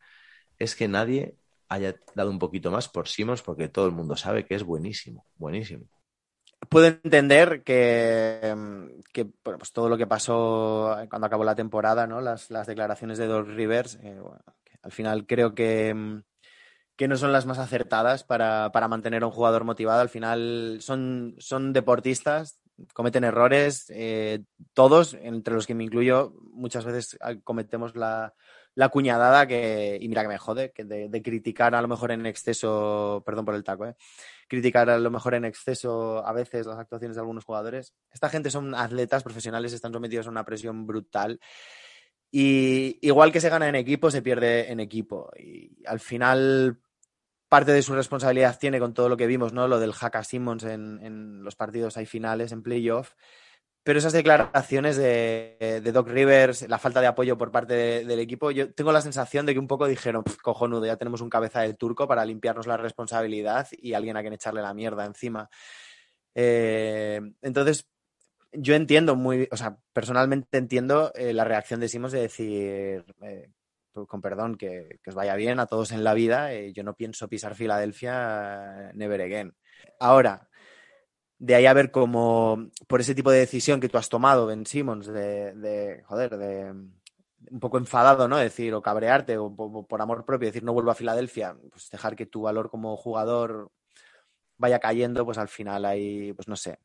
es 0.60 0.76
que 0.76 0.88
nadie 0.88 1.36
haya 1.68 1.96
dado 2.14 2.30
un 2.30 2.40
poquito 2.40 2.70
más 2.70 2.88
por 2.90 3.08
Simmons 3.08 3.42
porque 3.42 3.70
todo 3.70 3.88
el 3.88 3.92
mundo 3.92 4.16
sabe 4.16 4.46
que 4.46 4.56
es 4.56 4.64
buenísimo, 4.64 5.26
buenísimo 5.36 5.88
puedo 6.70 6.86
entender 6.86 7.64
que, 7.64 8.56
que 9.12 9.24
bueno, 9.44 9.58
pues 9.58 9.74
todo 9.74 9.90
lo 9.90 9.98
que 9.98 10.08
pasó 10.08 10.96
cuando 11.10 11.28
acabó 11.28 11.44
la 11.44 11.56
temporada, 11.56 12.08
¿no? 12.08 12.22
Las, 12.22 12.48
declaraciones 12.68 13.18
de 13.18 13.28
Doc 13.28 13.48
Rivers, 13.48 14.00
eh, 14.04 14.18
al 14.84 14.92
final 14.92 15.26
creo 15.26 15.56
que, 15.56 16.22
que, 16.96 17.08
no 17.08 17.18
son 17.18 17.34
las 17.34 17.46
más 17.46 17.60
acertadas 17.60 18.24
para, 18.24 18.72
para, 18.72 18.88
mantener 18.88 19.24
a 19.24 19.28
un 19.28 19.34
jugador 19.34 19.64
motivado. 19.64 20.02
Al 20.02 20.10
final 20.10 20.78
son, 20.82 21.36
son 21.40 21.74
deportistas, 21.74 22.60
cometen 22.94 23.24
errores, 23.24 23.86
eh, 23.90 24.44
todos, 24.74 25.16
entre 25.16 25.56
los 25.56 25.68
que 25.68 25.76
me 25.76 25.84
incluyo, 25.84 26.34
muchas 26.54 26.86
veces 26.86 27.18
cometemos 27.44 27.96
la, 27.96 28.34
la 28.76 28.90
cuñadada 28.90 29.48
que, 29.48 29.98
y 30.00 30.08
mira 30.08 30.22
que 30.22 30.28
me 30.28 30.38
jode, 30.38 30.72
que 30.72 30.86
de, 30.86 31.22
criticar 31.22 31.76
a 31.76 31.82
lo 31.82 31.88
mejor 31.88 32.12
en 32.12 32.26
exceso, 32.26 33.24
perdón 33.26 33.46
por 33.46 33.56
el 33.56 33.64
taco, 33.64 33.86
¿eh? 33.86 33.96
criticar 34.48 34.90
a 34.90 34.98
lo 34.98 35.12
mejor 35.12 35.34
en 35.36 35.46
exceso 35.46 36.26
a 36.26 36.34
veces 36.34 36.66
las 36.66 36.80
actuaciones 36.80 37.16
de 37.16 37.22
algunos 37.22 37.46
jugadores. 37.46 37.94
Esta 38.12 38.30
gente 38.30 38.52
son 38.52 38.76
atletas 38.76 39.24
profesionales, 39.24 39.74
están 39.74 39.94
sometidos 39.94 40.28
a 40.28 40.32
una 40.32 40.46
presión 40.46 40.86
brutal. 40.88 41.40
Y 42.32 43.00
igual 43.02 43.32
que 43.32 43.42
se 43.42 43.50
gana 43.50 43.68
en 43.68 43.76
equipo, 43.76 44.12
se 44.12 44.22
pierde 44.22 44.72
en 44.72 44.80
equipo. 44.80 45.32
Y 45.38 45.84
al 45.86 46.00
final, 46.00 46.80
parte 47.48 47.72
de 47.72 47.82
su 47.82 47.94
responsabilidad 47.94 48.60
tiene 48.60 48.80
con 48.80 48.94
todo 48.94 49.10
lo 49.10 49.18
que 49.18 49.28
vimos, 49.28 49.52
¿no? 49.52 49.68
Lo 49.68 49.80
del 49.80 49.94
Haka 50.00 50.24
Simmons 50.24 50.64
en, 50.64 51.00
en 51.04 51.44
los 51.44 51.56
partidos 51.56 51.98
hay 51.98 52.06
finales, 52.06 52.52
en 52.52 52.62
playoff. 52.62 53.14
Pero 53.90 53.98
esas 53.98 54.14
declaraciones 54.14 54.98
de, 54.98 55.82
Doc 55.92 56.10
Rivers, 56.10 56.70
la 56.70 56.78
falta 56.78 57.02
de 57.02 57.08
apoyo 57.08 57.40
por 57.40 57.52
parte 57.52 57.74
de, 57.74 58.06
del 58.06 58.20
equipo, 58.20 58.52
yo 58.52 58.72
tengo 58.72 58.92
la 58.92 59.02
sensación 59.02 59.48
de 59.48 59.54
que 59.54 59.60
un 59.60 59.66
poco 59.66 59.88
dijeron, 59.88 60.24
cojonudo, 60.44 60.86
ya 60.86 60.98
tenemos 60.98 61.22
un 61.22 61.30
cabeza 61.32 61.62
de 61.62 61.74
turco 61.74 62.08
para 62.08 62.24
limpiarnos 62.24 62.68
la 62.68 62.78
responsabilidad 62.78 63.68
y 63.72 63.94
alguien 63.94 64.16
a 64.16 64.22
quien 64.22 64.34
echarle 64.34 64.62
la 64.62 64.76
mierda 64.76 65.06
encima. 65.06 65.50
Eh, 66.36 67.20
entonces, 67.42 67.90
yo 68.52 68.76
entiendo 68.76 69.16
muy, 69.16 69.48
o 69.52 69.58
sea, 69.58 69.80
personalmente 69.92 70.60
entiendo 70.60 71.12
eh, 71.16 71.34
la 71.34 71.46
reacción 71.46 71.80
de 71.80 71.90
Simos 71.90 72.12
de 72.12 72.22
decir, 72.22 73.06
eh, 73.24 73.50
con 73.92 74.22
perdón, 74.22 74.56
que, 74.56 75.00
que, 75.02 75.10
os 75.10 75.16
vaya 75.16 75.34
bien 75.34 75.60
a 75.60 75.66
todos 75.66 75.92
en 75.94 76.04
la 76.04 76.14
vida, 76.14 76.54
yo 76.54 76.84
no 76.84 76.94
pienso 76.94 77.28
pisar 77.28 77.56
Filadelfia 77.56 78.92
never 78.94 79.20
again. 79.20 79.56
Ahora, 80.00 80.49
de 81.40 81.56
ahí 81.56 81.66
a 81.66 81.74
ver 81.74 81.90
cómo, 81.90 82.70
por 82.88 83.02
ese 83.02 83.16
tipo 83.16 83.32
de 83.32 83.40
decisión 83.40 83.80
que 83.80 83.90
tú 83.90 83.98
has 83.98 84.10
tomado, 84.10 84.46
Ben 84.46 84.66
Simmons, 84.66 85.08
de, 85.08 85.54
de 85.54 86.04
joder, 86.04 86.38
de 86.38 86.74
un 87.52 87.60
poco 87.60 87.78
enfadado, 87.78 88.28
¿no? 88.28 88.38
Decir, 88.38 88.74
o 88.74 88.82
cabrearte, 88.82 89.38
o 89.38 89.56
por, 89.88 90.02
amor 90.02 90.26
propio, 90.26 90.50
decir, 90.50 90.64
no 90.64 90.74
vuelvo 90.74 90.92
a 90.92 90.96
Filadelfia, 90.96 91.56
pues 91.72 91.90
dejar 91.90 92.16
que 92.16 92.26
tu 92.26 92.42
valor 92.42 92.70
como 92.70 92.96
jugador 92.98 93.72
vaya 94.58 94.80
cayendo, 94.80 95.26
pues 95.26 95.38
al 95.38 95.48
final 95.48 95.86
ahí, 95.86 96.34
pues 96.34 96.48
no 96.48 96.58
sé. 96.58 96.80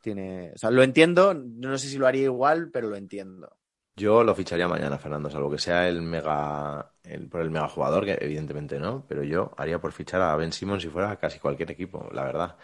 Tiene, 0.00 0.52
o 0.54 0.58
sea, 0.58 0.70
lo 0.70 0.82
entiendo, 0.82 1.34
no 1.34 1.78
sé 1.78 1.88
si 1.88 1.98
lo 1.98 2.06
haría 2.06 2.24
igual, 2.24 2.70
pero 2.70 2.88
lo 2.88 2.96
entiendo. 2.96 3.56
Yo 3.96 4.24
lo 4.24 4.34
ficharía 4.34 4.66
mañana, 4.66 4.98
Fernando, 4.98 5.30
salvo 5.30 5.50
que 5.50 5.58
sea 5.58 5.88
el 5.88 6.02
mega, 6.02 6.90
el, 7.04 7.28
por 7.28 7.42
el 7.42 7.50
mega 7.50 7.68
jugador, 7.68 8.04
que 8.04 8.18
evidentemente 8.20 8.80
no, 8.80 9.04
pero 9.06 9.22
yo 9.22 9.52
haría 9.56 9.80
por 9.80 9.92
fichar 9.92 10.20
a 10.20 10.34
Ben 10.36 10.52
Simmons 10.52 10.82
si 10.82 10.88
fuera 10.88 11.16
casi 11.16 11.38
cualquier 11.38 11.70
equipo, 11.70 12.08
la 12.12 12.24
verdad. 12.24 12.56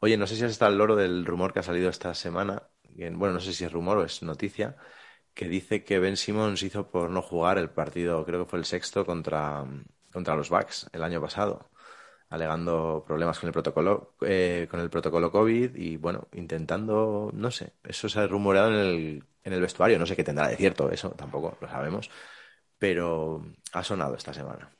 Oye, 0.00 0.16
no 0.16 0.26
sé 0.26 0.36
si 0.36 0.44
está 0.44 0.66
el 0.68 0.78
loro 0.78 0.96
del 0.96 1.26
rumor 1.26 1.52
que 1.52 1.58
ha 1.60 1.62
salido 1.62 1.90
esta 1.90 2.14
semana. 2.14 2.62
Bueno, 3.12 3.34
no 3.34 3.40
sé 3.40 3.52
si 3.52 3.64
es 3.64 3.72
rumor 3.72 3.98
o 3.98 4.04
es 4.04 4.22
noticia, 4.22 4.76
que 5.34 5.48
dice 5.48 5.84
que 5.84 5.98
Ben 5.98 6.16
Simmons 6.16 6.62
hizo 6.62 6.90
por 6.90 7.10
no 7.10 7.22
jugar 7.22 7.58
el 7.58 7.70
partido, 7.70 8.24
creo 8.26 8.44
que 8.44 8.50
fue 8.50 8.58
el 8.58 8.64
sexto, 8.66 9.06
contra, 9.06 9.64
contra 10.12 10.36
los 10.36 10.50
Bucks 10.50 10.88
el 10.92 11.02
año 11.02 11.20
pasado, 11.20 11.70
alegando 12.30 13.04
problemas 13.06 13.38
con 13.40 13.48
el 13.48 13.52
protocolo, 13.54 14.16
eh, 14.22 14.68
con 14.70 14.80
el 14.80 14.90
protocolo 14.90 15.32
COVID 15.32 15.76
y 15.76 15.96
bueno, 15.98 16.28
intentando, 16.32 17.30
no 17.34 17.50
sé, 17.50 17.74
eso 17.84 18.08
se 18.08 18.20
ha 18.20 18.26
rumoreado 18.26 18.70
en 18.70 18.76
el, 18.76 19.24
en 19.44 19.52
el 19.54 19.60
vestuario, 19.62 19.98
no 19.98 20.06
sé 20.06 20.16
qué 20.16 20.24
tendrá 20.24 20.48
de 20.48 20.56
cierto, 20.56 20.90
eso 20.90 21.10
tampoco 21.12 21.58
lo 21.60 21.68
sabemos, 21.68 22.10
pero 22.78 23.44
ha 23.72 23.84
sonado 23.84 24.16
esta 24.16 24.34
semana. 24.34 24.70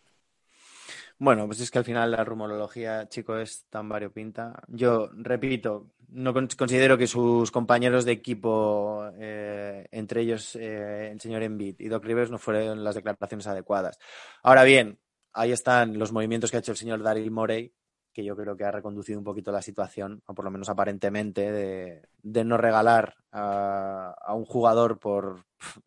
Bueno, 1.21 1.47
pues 1.47 1.61
es 1.61 1.71
que 1.71 1.77
al 1.77 1.85
final 1.85 2.13
la 2.13 2.25
rumorología, 2.25 3.07
chico, 3.07 3.37
es 3.37 3.67
tan 3.69 3.91
variopinta. 3.91 4.63
Yo 4.69 5.11
repito, 5.13 5.91
no 6.09 6.33
considero 6.33 6.97
que 6.97 7.07
sus 7.07 7.51
compañeros 7.51 8.07
de 8.07 8.13
equipo, 8.13 9.05
eh, 9.19 9.87
entre 9.93 10.23
ellos 10.23 10.57
eh, 10.57 11.11
el 11.13 11.21
señor 11.21 11.43
Embiid 11.43 11.77
y 11.79 11.89
Doc 11.89 12.07
Rivers, 12.07 12.31
no 12.31 12.39
fueron 12.39 12.83
las 12.83 12.95
declaraciones 12.95 13.47
adecuadas. 13.47 13.99
Ahora 14.43 14.65
bien, 14.65 14.99
ahí 15.35 15.53
están 15.53 15.99
los 15.99 16.11
movimientos 16.11 16.51
que 16.51 16.57
ha 16.57 16.61
hecho 16.61 16.73
el 16.73 16.79
señor 16.79 17.03
Daryl 17.03 17.31
Morey, 17.31 17.75
que 18.15 18.25
yo 18.25 18.35
creo 18.35 18.57
que 18.57 18.65
ha 18.65 18.73
reconducido 18.73 19.19
un 19.19 19.25
poquito 19.27 19.53
la 19.53 19.61
situación, 19.61 20.23
o 20.25 20.35
por 20.35 20.47
lo 20.47 20.51
menos 20.51 20.71
aparentemente, 20.71 21.53
de, 21.53 22.09
de 22.23 22.45
no 22.45 22.57
regalar 22.57 23.17
a, 23.31 24.15
a, 24.19 24.33
un 24.33 24.47
jugador 24.47 24.99
por, 24.99 25.45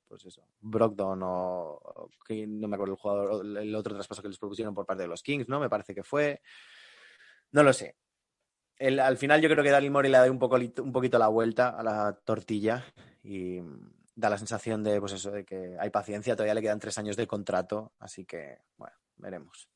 pues 0.07 0.25
eso, 0.25 0.43
Brogdon 0.63 1.21
o, 1.23 2.09
no 2.29 2.67
me 2.67 2.75
acuerdo 2.75 2.93
el 2.93 2.99
jugador, 2.99 3.45
el 3.57 3.75
otro 3.75 3.93
traspaso 3.93 4.21
que 4.21 4.29
les 4.29 4.39
propusieron 4.39 4.73
por 4.73 4.85
parte 4.85 5.03
de 5.03 5.09
los 5.09 5.21
Kings, 5.21 5.49
¿no? 5.49 5.59
Me 5.59 5.69
parece 5.69 5.93
que 5.93 6.03
fue. 6.03 6.41
No 7.51 7.63
lo 7.63 7.73
sé. 7.73 7.97
El, 8.77 8.99
al 8.99 9.17
final 9.17 9.41
yo 9.41 9.49
creo 9.49 9.63
que 9.63 9.69
Daryl 9.69 9.91
Morey 9.91 10.11
le 10.11 10.17
da 10.17 10.31
un, 10.31 10.39
poco, 10.39 10.55
un 10.55 10.91
poquito 10.91 11.19
la 11.19 11.27
vuelta 11.27 11.69
a 11.69 11.83
la 11.83 12.19
tortilla 12.25 12.83
y 13.21 13.59
da 14.15 14.29
la 14.29 14.37
sensación 14.37 14.83
de, 14.83 14.99
pues 14.99 15.13
eso, 15.13 15.31
de 15.31 15.45
que 15.45 15.75
hay 15.79 15.89
paciencia, 15.89 16.35
todavía 16.35 16.55
le 16.55 16.61
quedan 16.61 16.79
tres 16.79 16.97
años 16.97 17.15
de 17.15 17.27
contrato, 17.27 17.93
así 17.99 18.25
que, 18.25 18.59
bueno, 18.77 18.95
veremos. 19.17 19.69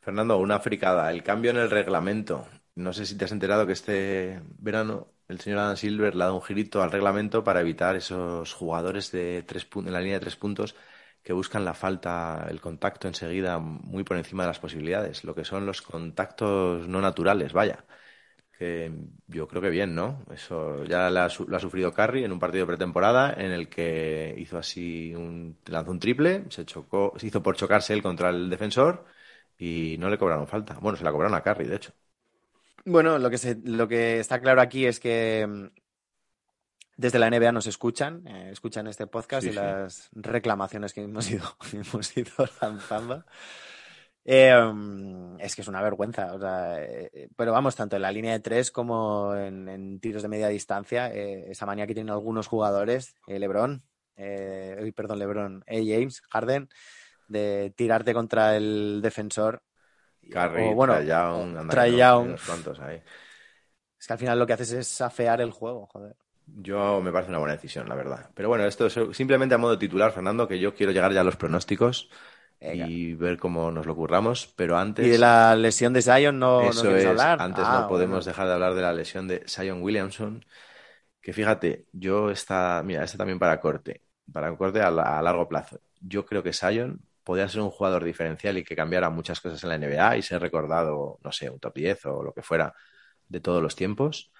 Fernando, 0.00 0.38
una 0.38 0.60
fricada. 0.60 1.10
El 1.10 1.22
cambio 1.22 1.50
en 1.50 1.56
el 1.56 1.70
reglamento. 1.70 2.46
No 2.74 2.92
sé 2.92 3.06
si 3.06 3.16
te 3.16 3.24
has 3.24 3.32
enterado 3.32 3.66
que 3.66 3.72
este 3.72 4.42
verano 4.58 5.13
el 5.28 5.40
señor 5.40 5.60
Adam 5.60 5.76
Silver 5.76 6.14
le 6.14 6.22
ha 6.22 6.26
dado 6.26 6.36
un 6.36 6.42
girito 6.42 6.82
al 6.82 6.90
reglamento 6.90 7.44
para 7.44 7.60
evitar 7.60 7.96
esos 7.96 8.52
jugadores 8.52 9.10
de 9.12 9.42
tres 9.42 9.66
en 9.74 9.92
la 9.92 10.00
línea 10.00 10.14
de 10.18 10.20
tres 10.20 10.36
puntos 10.36 10.74
que 11.22 11.32
buscan 11.32 11.64
la 11.64 11.74
falta, 11.74 12.46
el 12.50 12.60
contacto 12.60 13.08
enseguida 13.08 13.58
muy 13.58 14.04
por 14.04 14.16
encima 14.18 14.44
de 14.44 14.48
las 14.48 14.60
posibilidades, 14.60 15.24
lo 15.24 15.34
que 15.34 15.44
son 15.44 15.66
los 15.66 15.82
contactos 15.82 16.86
no 16.88 17.00
naturales, 17.00 17.52
vaya. 17.52 17.84
Que 18.58 18.92
yo 19.26 19.48
creo 19.48 19.62
que 19.62 19.70
bien, 19.70 19.94
¿no? 19.94 20.24
Eso 20.32 20.84
ya 20.84 21.10
lo 21.10 21.20
ha, 21.22 21.30
sufrido 21.60 21.92
Curry 21.92 22.24
en 22.24 22.32
un 22.32 22.38
partido 22.38 22.64
de 22.64 22.68
pretemporada 22.68 23.32
en 23.34 23.52
el 23.52 23.68
que 23.68 24.34
hizo 24.38 24.58
así 24.58 25.14
un 25.14 25.58
lanzó 25.66 25.90
un 25.90 25.98
triple, 25.98 26.44
se 26.50 26.64
chocó, 26.64 27.14
se 27.18 27.26
hizo 27.28 27.42
por 27.42 27.56
chocarse 27.56 27.94
él 27.94 28.02
contra 28.02 28.30
el 28.30 28.50
defensor 28.50 29.04
y 29.58 29.96
no 29.98 30.08
le 30.10 30.18
cobraron 30.18 30.46
falta. 30.48 30.78
Bueno, 30.80 30.96
se 30.98 31.04
la 31.04 31.12
cobraron 31.12 31.34
a 31.36 31.42
Carry, 31.42 31.66
de 31.66 31.76
hecho. 31.76 31.92
Bueno, 32.84 33.18
lo 33.18 33.30
que, 33.30 33.38
se, 33.38 33.56
lo 33.64 33.88
que 33.88 34.20
está 34.20 34.40
claro 34.40 34.60
aquí 34.60 34.86
es 34.86 35.00
que 35.00 35.46
mm, 35.48 35.66
desde 36.96 37.18
la 37.18 37.30
NBA 37.30 37.52
nos 37.52 37.66
escuchan, 37.66 38.26
eh, 38.26 38.50
escuchan 38.52 38.86
este 38.86 39.06
podcast 39.06 39.44
sí, 39.44 39.48
y 39.50 39.52
sí. 39.52 39.56
las 39.56 40.08
reclamaciones 40.12 40.92
que 40.92 41.02
hemos 41.02 41.30
ido, 41.30 41.44
hemos 41.72 42.16
ido 42.16 42.32
lanzando. 42.60 43.24
Eh, 44.26 44.54
es 45.38 45.54
que 45.54 45.62
es 45.62 45.68
una 45.68 45.82
vergüenza. 45.82 46.32
O 46.34 46.40
sea, 46.40 46.82
eh, 46.82 47.28
pero 47.36 47.52
vamos, 47.52 47.76
tanto 47.76 47.96
en 47.96 48.02
la 48.02 48.12
línea 48.12 48.32
de 48.32 48.40
tres 48.40 48.70
como 48.70 49.34
en, 49.34 49.68
en 49.68 50.00
tiros 50.00 50.22
de 50.22 50.28
media 50.28 50.48
distancia, 50.48 51.12
eh, 51.12 51.50
esa 51.50 51.66
manía 51.66 51.86
que 51.86 51.94
tienen 51.94 52.12
algunos 52.12 52.46
jugadores, 52.46 53.14
eh, 53.26 53.38
LeBron, 53.38 53.82
perdón, 54.94 55.18
LeBron, 55.18 55.64
James, 55.66 56.22
Harden, 56.30 56.68
de 57.28 57.72
tirarte 57.76 58.14
contra 58.14 58.56
el 58.56 59.00
defensor. 59.02 59.62
Curry, 60.30 60.74
o, 60.74 60.74
bueno, 60.74 60.94
cuantos 62.44 62.80
ahí. 62.80 63.02
Es 63.98 64.06
que 64.06 64.12
al 64.12 64.18
final 64.20 64.38
lo 64.38 64.46
que 64.46 64.52
haces 64.52 64.70
es 64.72 65.00
afear 65.00 65.40
el 65.40 65.50
juego, 65.50 65.86
joder. 65.86 66.16
Yo 66.46 67.00
me 67.02 67.10
parece 67.12 67.30
una 67.30 67.38
buena 67.38 67.54
decisión, 67.54 67.88
la 67.88 67.94
verdad. 67.94 68.30
Pero 68.34 68.48
bueno, 68.48 68.64
esto 68.66 68.86
es 68.86 68.98
simplemente 69.16 69.54
a 69.54 69.58
modo 69.58 69.78
titular, 69.78 70.12
Fernando, 70.12 70.46
que 70.46 70.58
yo 70.60 70.74
quiero 70.74 70.92
llegar 70.92 71.12
ya 71.12 71.22
a 71.22 71.24
los 71.24 71.36
pronósticos 71.36 72.10
Venga. 72.60 72.94
y 72.96 73.14
ver 73.14 73.38
cómo 73.38 73.70
nos 73.70 73.86
lo 73.86 73.94
curramos, 73.96 74.46
pero 74.56 74.76
antes... 74.76 74.96
¿Y 74.98 75.08
de 75.08 75.18
la 75.18 75.54
lesión 75.56 75.92
de 75.92 76.02
Zion 76.02 76.38
no, 76.38 76.72
Eso 76.72 76.86
no 76.86 76.86
quieres 76.86 77.04
es, 77.04 77.04
hablar? 77.04 77.46
antes 77.46 77.68
Ah, 77.68 77.70
no 77.70 77.86
podemos 77.86 78.24
bueno. 78.24 78.24
dejar 78.24 78.46
de 78.46 78.52
hablar 78.54 78.74
de 78.74 78.82
la 78.82 78.92
lesión 78.92 79.26
de 79.26 79.44
Zion 79.48 79.82
Williamson, 79.82 80.44
que 81.22 81.32
fíjate, 81.32 81.86
yo 81.92 82.30
está, 82.30 82.82
mira, 82.84 83.04
este 83.04 83.18
también 83.18 83.38
para 83.40 83.60
corte, 83.60 84.04
para 84.32 84.56
corte 84.56 84.80
a, 84.82 84.90
la- 84.90 85.18
a 85.18 85.22
largo 85.22 85.48
plazo. 85.48 85.80
Yo 86.00 86.26
creo 86.26 86.42
que 86.42 86.52
Zion 86.54 87.00
podría 87.24 87.48
ser 87.48 87.62
un 87.62 87.70
jugador 87.70 88.04
diferencial 88.04 88.58
y 88.58 88.64
que 88.64 88.76
cambiara 88.76 89.10
muchas 89.10 89.40
cosas 89.40 89.62
en 89.64 89.70
la 89.70 89.76
NBA 89.76 90.16
y 90.18 90.22
ser 90.22 90.40
recordado, 90.42 91.18
no 91.24 91.32
sé, 91.32 91.50
un 91.50 91.60
top 91.60 91.74
10 91.74 92.06
o 92.06 92.22
lo 92.22 92.32
que 92.34 92.42
fuera 92.42 92.74
de 93.28 93.40
todos 93.40 93.62
los 93.62 93.76
tiempos, 93.76 94.32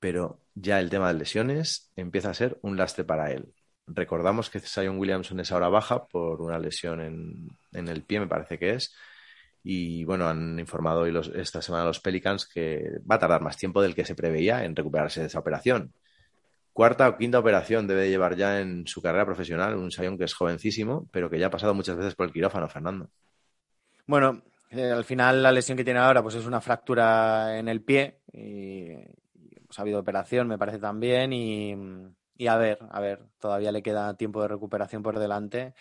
pero 0.00 0.40
ya 0.54 0.80
el 0.80 0.90
tema 0.90 1.08
de 1.08 1.18
lesiones 1.18 1.90
empieza 1.96 2.30
a 2.30 2.34
ser 2.34 2.58
un 2.62 2.76
lastre 2.76 3.04
para 3.04 3.32
él. 3.32 3.54
Recordamos 3.86 4.50
que 4.50 4.60
Zion 4.60 4.98
Williamson 4.98 5.40
es 5.40 5.52
ahora 5.52 5.68
baja 5.68 6.06
por 6.06 6.42
una 6.42 6.58
lesión 6.58 7.00
en, 7.00 7.48
en 7.72 7.88
el 7.88 8.04
pie, 8.04 8.20
me 8.20 8.26
parece 8.28 8.58
que 8.58 8.74
es. 8.74 8.94
Y 9.62 10.04
bueno, 10.04 10.28
han 10.28 10.58
informado 10.58 11.00
hoy 11.02 11.10
los, 11.12 11.28
esta 11.28 11.62
semana 11.62 11.84
los 11.84 12.00
Pelicans 12.00 12.46
que 12.46 13.00
va 13.10 13.16
a 13.16 13.18
tardar 13.18 13.42
más 13.42 13.56
tiempo 13.56 13.82
del 13.82 13.94
que 13.94 14.04
se 14.04 14.14
preveía 14.14 14.64
en 14.64 14.76
recuperarse 14.76 15.20
de 15.20 15.26
esa 15.26 15.38
operación. 15.40 15.92
Cuarta 16.78 17.08
o 17.08 17.16
quinta 17.18 17.40
operación 17.40 17.88
debe 17.88 18.08
llevar 18.08 18.36
ya 18.36 18.60
en 18.60 18.86
su 18.86 19.02
carrera 19.02 19.26
profesional 19.26 19.74
un 19.74 19.90
Sion 19.90 20.16
que 20.16 20.22
es 20.22 20.32
jovencísimo, 20.32 21.08
pero 21.10 21.28
que 21.28 21.36
ya 21.36 21.48
ha 21.48 21.50
pasado 21.50 21.74
muchas 21.74 21.96
veces 21.96 22.14
por 22.14 22.26
el 22.26 22.32
quirófano, 22.32 22.68
Fernando. 22.68 23.10
Bueno, 24.06 24.44
eh, 24.70 24.92
al 24.92 25.02
final 25.02 25.42
la 25.42 25.50
lesión 25.50 25.76
que 25.76 25.82
tiene 25.82 25.98
ahora 25.98 26.22
pues 26.22 26.36
es 26.36 26.46
una 26.46 26.60
fractura 26.60 27.58
en 27.58 27.66
el 27.66 27.82
pie 27.82 28.20
y 28.32 28.94
pues, 29.66 29.76
ha 29.76 29.82
habido 29.82 29.98
operación, 29.98 30.46
me 30.46 30.56
parece 30.56 30.78
también, 30.78 31.32
y, 31.32 32.46
a 32.46 32.56
ver, 32.56 32.78
a 32.92 33.00
ver, 33.00 33.24
todavía 33.40 33.72
le 33.72 33.82
queda 33.82 34.16
tiempo 34.16 34.40
de 34.40 34.46
recuperación 34.46 35.02
por 35.02 35.18
delante. 35.18 35.74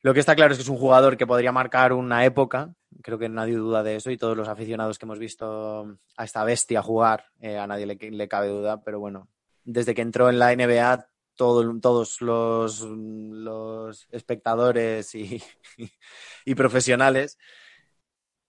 Lo 0.00 0.14
que 0.14 0.20
está 0.20 0.36
claro 0.36 0.52
es 0.52 0.58
que 0.58 0.62
es 0.62 0.68
un 0.68 0.78
jugador 0.78 1.16
que 1.16 1.26
podría 1.26 1.50
marcar 1.50 1.92
una 1.92 2.24
época, 2.24 2.72
creo 3.02 3.18
que 3.18 3.28
nadie 3.28 3.56
duda 3.56 3.82
de 3.82 3.96
eso 3.96 4.12
y 4.12 4.16
todos 4.16 4.36
los 4.36 4.46
aficionados 4.46 4.96
que 4.96 5.06
hemos 5.06 5.18
visto 5.18 5.98
a 6.16 6.24
esta 6.24 6.44
bestia 6.44 6.82
jugar, 6.82 7.24
eh, 7.40 7.58
a 7.58 7.66
nadie 7.66 7.86
le, 7.86 8.28
cabe 8.28 8.46
duda, 8.46 8.80
pero 8.84 9.00
bueno, 9.00 9.26
desde 9.64 9.94
que 9.94 10.02
entró 10.02 10.28
en 10.28 10.38
la 10.38 10.54
NBA, 10.54 11.08
todo, 11.34 11.80
todos 11.80 12.20
los, 12.20 12.82
los 12.82 14.06
espectadores 14.10 15.14
y, 15.14 16.54
profesionales 16.54 17.38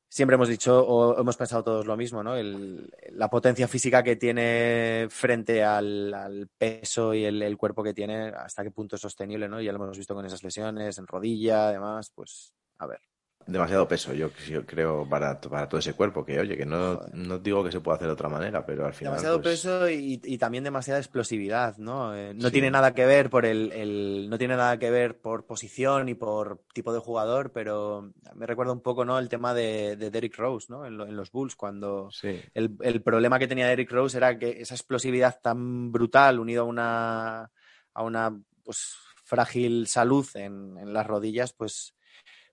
siempre 0.09 0.35
hemos 0.35 0.49
dicho 0.49 0.85
o 0.85 1.17
hemos 1.17 1.37
pensado 1.37 1.63
todos 1.63 1.85
lo 1.85 1.95
mismo, 1.95 2.21
¿no? 2.21 2.35
El, 2.35 2.91
la 3.11 3.29
potencia 3.29 3.67
física 3.67 4.03
que 4.03 4.17
tiene 4.17 5.07
frente 5.09 5.63
al, 5.63 6.49
peso 6.57 7.13
y 7.13 7.23
el, 7.23 7.41
el, 7.41 7.57
cuerpo 7.57 7.81
que 7.81 7.93
tiene, 7.93 8.27
hasta 8.29 8.63
qué 8.63 8.71
punto 8.71 8.97
es 8.97 9.01
sostenible, 9.01 9.47
¿no? 9.47 9.61
Ya 9.61 9.71
lo 9.71 9.81
hemos 9.81 9.97
visto 9.97 10.13
con 10.13 10.25
esas 10.25 10.43
lesiones, 10.43 10.97
en 10.97 11.07
rodilla, 11.07 11.69
además, 11.69 12.11
pues 12.13 12.53
a 12.77 12.87
ver 12.87 13.10
demasiado 13.45 13.87
peso, 13.87 14.13
yo, 14.13 14.29
yo 14.47 14.65
creo, 14.65 15.07
para, 15.07 15.39
para, 15.39 15.67
todo 15.67 15.79
ese 15.79 15.93
cuerpo, 15.93 16.25
que 16.25 16.39
oye, 16.39 16.57
que 16.57 16.65
no, 16.65 16.99
no, 17.13 17.39
digo 17.39 17.63
que 17.63 17.71
se 17.71 17.79
pueda 17.79 17.95
hacer 17.95 18.07
de 18.07 18.13
otra 18.13 18.29
manera, 18.29 18.65
pero 18.65 18.85
al 18.85 18.93
final... 18.93 19.13
Demasiado 19.13 19.41
pues... 19.41 19.61
peso 19.61 19.89
y, 19.89 20.19
y, 20.23 20.37
también 20.37 20.63
demasiada 20.63 20.99
explosividad, 20.99 21.77
¿no? 21.77 22.15
Eh, 22.15 22.33
no 22.33 22.47
sí. 22.47 22.53
tiene 22.53 22.71
nada 22.71 22.93
que 22.93 23.05
ver 23.05 23.29
por 23.29 23.45
el, 23.45 23.71
el, 23.71 24.29
no 24.29 24.37
tiene 24.37 24.55
nada 24.55 24.77
que 24.77 24.89
ver 24.89 25.19
por 25.19 25.45
posición 25.45 26.09
y 26.09 26.13
por 26.13 26.61
tipo 26.73 26.93
de 26.93 26.99
jugador, 26.99 27.51
pero 27.51 28.13
me 28.35 28.45
recuerda 28.45 28.73
un 28.73 28.81
poco, 28.81 29.05
¿no? 29.05 29.19
El 29.19 29.29
tema 29.29 29.53
de, 29.53 29.95
de 29.95 30.11
Derrick 30.11 30.37
Rose, 30.37 30.67
¿no? 30.69 30.85
En, 30.85 30.97
lo, 30.97 31.05
en 31.05 31.15
los 31.15 31.31
Bulls, 31.31 31.55
cuando 31.55 32.09
sí. 32.11 32.39
el, 32.53 32.75
el, 32.81 33.01
problema 33.01 33.39
que 33.39 33.47
tenía 33.47 33.67
Derrick 33.67 33.91
Rose 33.91 34.17
era 34.17 34.37
que 34.37 34.61
esa 34.61 34.75
explosividad 34.75 35.39
tan 35.41 35.91
brutal 35.91 36.39
unido 36.39 36.63
a 36.63 36.65
una, 36.65 37.51
a 37.93 38.03
una 38.03 38.37
pues, 38.63 38.95
frágil 39.23 39.87
salud 39.87 40.27
en, 40.35 40.77
en 40.77 40.93
las 40.93 41.07
rodillas, 41.07 41.53
pues 41.53 41.95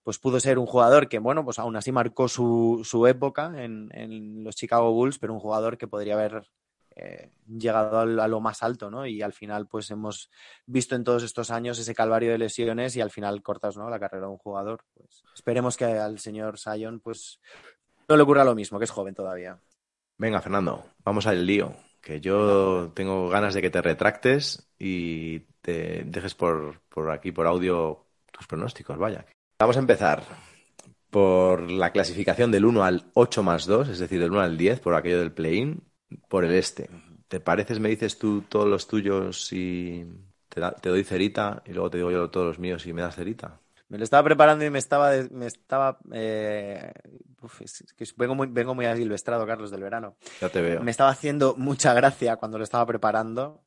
pues 0.09 0.19
pudo 0.19 0.41
ser 0.41 0.59
un 0.59 0.65
jugador 0.65 1.07
que, 1.07 1.19
bueno, 1.19 1.45
pues 1.45 1.59
aún 1.59 1.77
así 1.77 1.93
marcó 1.93 2.29
su, 2.29 2.81
su 2.83 3.07
época 3.07 3.53
en, 3.63 3.91
en, 3.93 4.43
los 4.43 4.57
Chicago 4.57 4.91
Bulls, 4.91 5.19
pero 5.19 5.35
un 5.35 5.39
jugador 5.39 5.77
que 5.77 5.87
podría 5.87 6.15
haber 6.15 6.49
eh, 6.97 7.31
llegado 7.47 7.99
a 7.99 8.27
lo 8.27 8.41
más 8.41 8.63
alto, 8.63 8.91
¿no? 8.91 9.05
Y 9.05 9.21
al 9.21 9.35
final, 9.35 9.67
pues 9.67 9.91
hemos 9.91 10.31
visto 10.65 10.97
en 10.97 11.05
todos 11.05 11.25
estos 11.25 11.51
años 11.51 11.79
ese 11.79 11.95
calvario 11.95 12.31
de 12.31 12.39
lesiones 12.39 12.97
y 12.97 13.03
al 13.03 13.11
final 13.11 13.43
cortas, 13.43 13.77
¿no? 13.77 13.91
La 13.91 14.01
carrera 14.01 14.29
de 14.29 14.33
un 14.33 14.39
jugador. 14.39 14.83
Pues 14.95 15.25
esperemos 15.35 15.77
que 15.77 15.85
al 15.85 16.19
señor 16.19 16.59
Sion, 16.59 17.01
pues 17.01 17.39
no 18.09 18.17
le 18.17 18.23
ocurra 18.23 18.45
lo 18.45 18.55
mismo, 18.55 18.79
que 18.79 18.87
es 18.87 18.91
joven 18.91 19.15
todavía. 19.15 19.61
Venga, 20.17 20.41
Fernando, 20.41 20.87
vamos 21.05 21.27
al 21.27 21.45
lío. 21.45 21.77
Que 22.01 22.23
yo 22.23 22.93
tengo 22.95 23.29
ganas 23.29 23.53
de 23.53 23.61
que 23.61 23.69
te 23.69 23.83
retractes 23.83 24.73
y 24.79 25.41
te 25.61 26.05
dejes 26.05 26.35
por, 26.35 26.81
por 26.89 27.11
aquí, 27.11 27.31
por 27.31 27.47
audio, 27.47 28.07
tus 28.33 28.47
pronósticos, 28.47 28.97
vaya. 28.97 29.27
Vamos 29.61 29.77
a 29.77 29.81
empezar 29.81 30.23
por 31.11 31.69
la 31.69 31.91
clasificación 31.91 32.53
del 32.53 32.65
1 32.65 32.85
al 32.85 33.11
8 33.15 33.43
más 33.43 33.67
2, 33.67 33.89
es 33.89 33.99
decir, 33.99 34.21
del 34.21 34.31
1 34.31 34.41
al 34.41 34.57
10, 34.57 34.79
por 34.79 34.95
aquello 34.95 35.19
del 35.19 35.33
play-in, 35.33 35.83
por 36.29 36.45
el 36.45 36.55
este. 36.55 36.89
¿Te 37.27 37.41
pareces, 37.41 37.81
me 37.81 37.89
dices 37.89 38.21
tú 38.21 38.43
todos 38.43 38.69
los 38.69 38.87
tuyos 38.87 39.53
y 39.53 40.07
te, 40.49 40.61
da, 40.61 40.71
te, 40.77 40.91
doy 40.91 41.03
cerita 41.03 41.61
y 41.67 41.73
luego 41.73 41.91
te 41.91 41.99
digo 41.99 42.13
yo 42.13 42.31
todos 42.31 42.47
los 42.47 42.61
míos 42.61 42.87
y 42.87 42.93
me 42.93 43.03
das 43.03 43.17
cerita? 43.17 43.59
Me 43.89 43.99
lo 43.99 44.05
estaba 44.05 44.23
preparando 44.23 44.65
y 44.65 44.71
me 44.71 44.79
estaba... 44.79 45.11
Me 45.33 45.47
estaba 45.47 45.99
eh... 46.13 46.93
Uf, 47.43 47.61
es 47.63 47.85
que 47.97 48.05
vengo 48.17 48.37
muy, 48.37 48.47
vengo 48.47 48.77
muy 48.77 48.87
asilvestrado, 48.87 49.45
Carlos, 49.45 49.73
del 49.73 49.83
verano. 49.83 50.19
Ya 50.41 50.51
te 50.51 50.61
veo. 50.61 50.83
Me 50.85 50.93
estaba 50.93 51.11
haciendo 51.11 51.57
mucha 51.57 51.95
gracia 51.95 52.37
cuando 52.37 52.59
lo 52.59 52.65
estaba 52.65 52.87
preparando. 52.87 53.65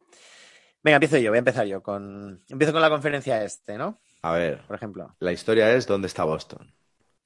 Venga, 0.84 0.96
empiezo 0.96 1.18
yo, 1.18 1.32
voy 1.32 1.38
a 1.38 1.40
empezar 1.40 1.66
yo. 1.66 1.84
Con... 1.84 2.46
Empiezo 2.48 2.72
con 2.72 2.82
la 2.82 2.90
conferencia 2.90 3.44
este, 3.44 3.78
¿no? 3.78 4.00
A 4.22 4.34
ver, 4.34 4.62
por 4.68 4.76
ejemplo. 4.76 5.16
La 5.20 5.32
historia 5.32 5.74
es 5.74 5.88
¿dónde 5.88 6.08
está 6.08 6.24
Boston? 6.24 6.72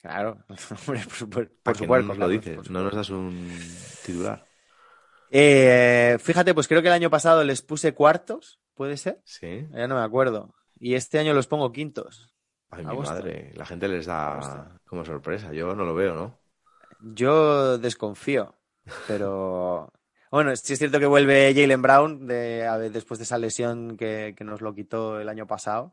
Claro, 0.01 0.37
por, 0.85 1.29
por, 1.29 1.49
por 1.49 1.77
supuesto. 1.77 2.07
No 2.07 2.13
nos 2.13 2.17
lo 2.17 2.27
dices, 2.29 2.69
no 2.69 2.83
nos 2.83 2.93
das 2.93 3.09
un 3.09 3.51
titular. 4.05 4.45
Eh, 5.31 6.17
fíjate, 6.19 6.53
pues 6.53 6.67
creo 6.67 6.81
que 6.81 6.87
el 6.87 6.93
año 6.93 7.09
pasado 7.09 7.43
les 7.43 7.61
puse 7.61 7.93
cuartos, 7.93 8.59
¿puede 8.75 8.97
ser? 8.97 9.21
Sí. 9.25 9.67
Ya 9.71 9.87
no 9.87 9.95
me 9.95 10.03
acuerdo. 10.03 10.53
Y 10.79 10.93
este 10.93 11.19
año 11.19 11.33
los 11.33 11.47
pongo 11.47 11.71
quintos. 11.71 12.33
Ay, 12.69 12.85
mi 12.85 12.97
madre, 12.97 13.51
la 13.55 13.65
gente 13.65 13.87
les 13.87 14.05
da 14.05 14.77
como 14.85 15.03
sorpresa. 15.03 15.51
Yo 15.53 15.75
no 15.75 15.85
lo 15.85 15.95
veo, 15.95 16.13
¿no? 16.13 16.39
Yo 17.01 17.77
desconfío, 17.77 18.55
pero 19.07 19.91
bueno, 20.31 20.55
sí 20.55 20.73
es 20.73 20.79
cierto 20.79 20.99
que 20.99 21.05
vuelve 21.05 21.53
Jalen 21.55 21.81
Brown 21.81 22.27
de, 22.27 22.65
a 22.65 22.77
ver, 22.77 22.91
después 22.91 23.17
de 23.17 23.23
esa 23.23 23.37
lesión 23.37 23.97
que, 23.97 24.33
que 24.37 24.43
nos 24.43 24.61
lo 24.61 24.73
quitó 24.73 25.19
el 25.19 25.29
año 25.29 25.47
pasado 25.47 25.91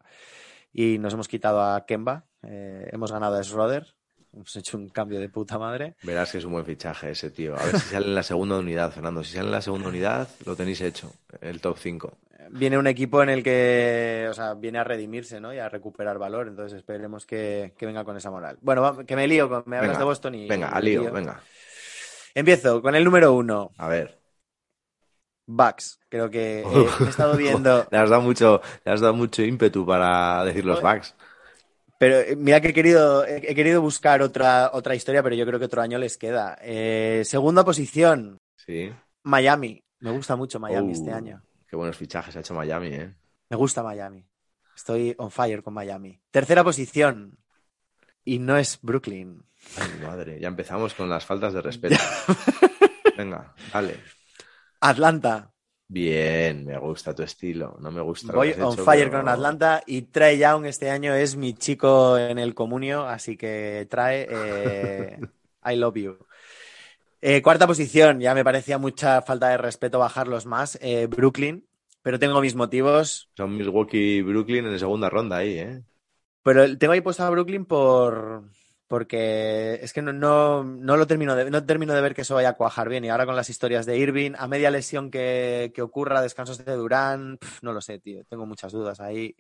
y 0.73 0.99
nos 0.99 1.15
hemos 1.15 1.29
quitado 1.29 1.63
a 1.63 1.85
Kemba. 1.87 2.27
Eh, 2.43 2.89
hemos 2.93 3.13
ganado 3.13 3.37
a 3.37 3.43
Schroeder. 3.43 3.87
Hemos 4.33 4.57
hecho 4.57 4.79
un 4.79 4.89
cambio 4.89 5.21
de 5.21 5.29
puta 5.29 5.59
madre. 5.59 5.95
Verás 6.03 6.33
que 6.33 6.39
es 6.39 6.45
un 6.45 6.53
buen 6.53 6.65
fichaje 6.65 7.11
ese 7.11 7.31
tío. 7.31 7.55
A 7.55 7.65
ver 7.65 7.79
si 7.79 7.91
sale 7.91 8.07
en 8.07 8.15
la 8.15 8.23
segunda 8.23 8.59
unidad, 8.59 8.91
Fernando. 8.91 9.23
Si 9.23 9.35
sale 9.35 9.47
en 9.47 9.53
la 9.53 9.61
segunda 9.61 9.89
unidad, 9.89 10.29
lo 10.47 10.57
tenéis 10.57 10.81
hecho. 10.81 11.13
El 11.43 11.61
top 11.61 11.77
5. 11.79 12.19
Viene 12.51 12.79
un 12.79 12.87
equipo 12.87 13.23
en 13.23 13.29
el 13.29 13.43
que, 13.43 14.27
o 14.31 14.35
sea, 14.35 14.55
viene 14.55 14.79
a 14.79 14.85
redimirse, 14.85 15.39
¿no? 15.39 15.53
Y 15.53 15.59
a 15.59 15.69
recuperar 15.69 16.19
valor. 16.19 16.49
Entonces 16.49 16.79
esperemos 16.79 17.27
que, 17.27 17.75
que 17.77 17.87
venga 17.87 18.05
con 18.05 18.17
esa 18.17 18.31
moral. 18.31 18.59
Bueno, 18.63 19.05
que 19.07 19.17
me 19.17 19.27
lío, 19.27 19.49
con, 19.49 19.65
me 19.67 19.77
hablas 19.77 19.91
venga, 19.91 19.99
de 19.99 20.05
Boston 20.05 20.35
y. 20.35 20.49
Venga, 20.49 20.69
al 20.69 20.85
lío, 20.85 21.03
lío, 21.03 21.13
venga. 21.13 21.43
Empiezo 22.35 22.81
con 22.81 22.95
el 22.95 23.05
número 23.05 23.35
uno. 23.35 23.71
A 23.77 23.89
ver. 23.89 24.22
Bucks. 25.47 25.99
Creo 26.09 26.31
que 26.31 26.61
eh, 26.61 26.87
he 27.01 27.09
estado 27.09 27.37
viendo. 27.37 27.87
le, 27.91 27.99
has 27.99 28.11
dado 28.11 28.23
mucho, 28.23 28.61
le 28.85 28.93
has 28.93 29.01
dado 29.01 29.15
mucho 29.15 29.43
ímpetu 29.43 29.85
para 29.87 30.45
decir 30.45 30.65
los 30.65 30.81
Bucks. 30.81 31.15
Pero 31.99 32.17
eh, 32.19 32.37
mira 32.37 32.61
que 32.61 32.69
he 32.69 32.75
querido, 32.75 33.25
he 33.25 33.55
querido 33.55 33.81
buscar 33.81 34.23
otra, 34.23 34.71
otra 34.73 34.95
historia, 34.95 35.23
pero 35.23 35.37
yo 35.37 35.47
creo 35.47 35.59
que 35.59 35.67
otro 35.67 35.83
año 35.83 35.99
les 35.99 36.19
queda. 36.19 36.59
Eh, 36.61 37.23
segunda 37.25 37.65
posición. 37.65 38.39
Sí. 38.57 38.93
Miami. 39.23 39.85
Me 40.01 40.11
gusta 40.11 40.35
mucho 40.35 40.59
Miami 40.59 40.89
uh, 40.89 40.93
este 40.93 41.13
año. 41.13 41.43
Qué 41.69 41.77
buenos 41.77 41.97
fichajes 41.97 42.37
ha 42.37 42.41
hecho 42.41 42.55
Miami, 42.55 42.89
¿eh? 42.89 43.15
Me 43.51 43.57
gusta 43.57 43.83
Miami. 43.83 44.27
Estoy 44.75 45.15
on 45.17 45.31
fire 45.31 45.63
con 45.63 45.75
Miami. 45.75 46.21
Tercera 46.31 46.65
posición. 46.65 47.39
Y 48.25 48.39
no 48.41 48.57
es 48.57 48.79
Brooklyn. 48.83 49.45
Ay, 49.79 50.05
madre. 50.05 50.41
Ya 50.41 50.49
empezamos 50.49 50.95
con 50.95 51.09
las 51.09 51.25
faltas 51.25 51.53
de 51.53 51.63
respeto. 51.63 51.97
Venga, 53.17 53.55
dale. 53.73 54.01
Atlanta. 54.83 55.53
Bien, 55.87 56.65
me 56.65 56.77
gusta 56.79 57.15
tu 57.15 57.23
estilo. 57.23 57.77
No 57.81 57.91
me 57.93 58.01
gusta. 58.01 58.33
Voy 58.33 58.55
lo 58.55 58.69
on 58.69 58.75
hecho, 58.75 58.85
fire 58.85 59.11
pero... 59.11 59.21
con 59.21 59.29
Atlanta 59.29 59.83
y 59.87 60.03
Trae 60.03 60.39
Young 60.39 60.67
este 60.67 60.91
año 60.91 61.15
es 61.15 61.37
mi 61.37 61.55
chico 61.55 62.19
en 62.19 62.39
el 62.39 62.55
comunio, 62.55 63.07
así 63.07 63.37
que 63.37 63.87
trae 63.89 64.27
eh, 64.29 65.19
I 65.65 65.77
love 65.77 65.97
you. 65.97 66.17
Eh, 67.21 67.41
cuarta 67.43 67.69
posición, 67.69 68.19
ya 68.21 68.35
me 68.35 68.43
parecía 68.43 68.79
mucha 68.79 69.23
falta 69.23 69.51
de 69.51 69.59
respeto 69.59 70.01
bajarlos 70.01 70.47
más. 70.47 70.77
Eh, 70.83 71.07
Brooklyn, 71.07 71.65
pero 72.03 72.19
tengo 72.19 72.41
mis 72.41 72.57
motivos. 72.57 73.31
Son 73.37 73.57
Milwaukee 73.57 74.17
y 74.17 74.23
Brooklyn 74.23 74.67
en 74.67 74.79
segunda 74.79 75.09
ronda 75.09 75.37
ahí, 75.37 75.59
¿eh? 75.59 75.83
Pero 76.43 76.77
tengo 76.77 76.95
ahí 76.95 77.01
puesto 77.01 77.23
a 77.23 77.31
Brooklyn 77.31 77.67
por 77.67 78.51
porque 78.93 79.79
es 79.81 79.95
que 79.95 80.03
no, 80.03 80.13
no, 80.13 80.97
lo 80.99 81.07
termino 81.07 81.35
de, 81.35 81.51
no 81.51 81.65
termino 81.65 81.95
de 81.95 82.03
ver 82.03 82.15
que 82.15 82.21
eso 82.21 82.35
vaya 82.35 82.51
a 82.51 82.57
cuajar 82.59 82.91
bien. 82.91 83.03
Y 83.07 83.09
ahora 83.09 83.25
con 83.25 83.35
las 83.35 83.49
historias 83.49 83.87
de 83.87 83.97
Irving, 83.97 84.33
a 84.37 84.47
media 84.49 84.71
lesión 84.71 85.11
que, 85.11 85.73
que 85.75 85.81
ocurra, 85.81 86.21
descansos 86.21 86.63
de 86.63 86.75
Durán, 86.75 87.39
no 87.63 87.73
lo 87.73 87.81
sé, 87.81 88.01
tío. 88.01 88.23
Tengo 88.27 88.45
muchas 88.45 88.71
dudas 88.71 89.01
ahí. 89.01 89.35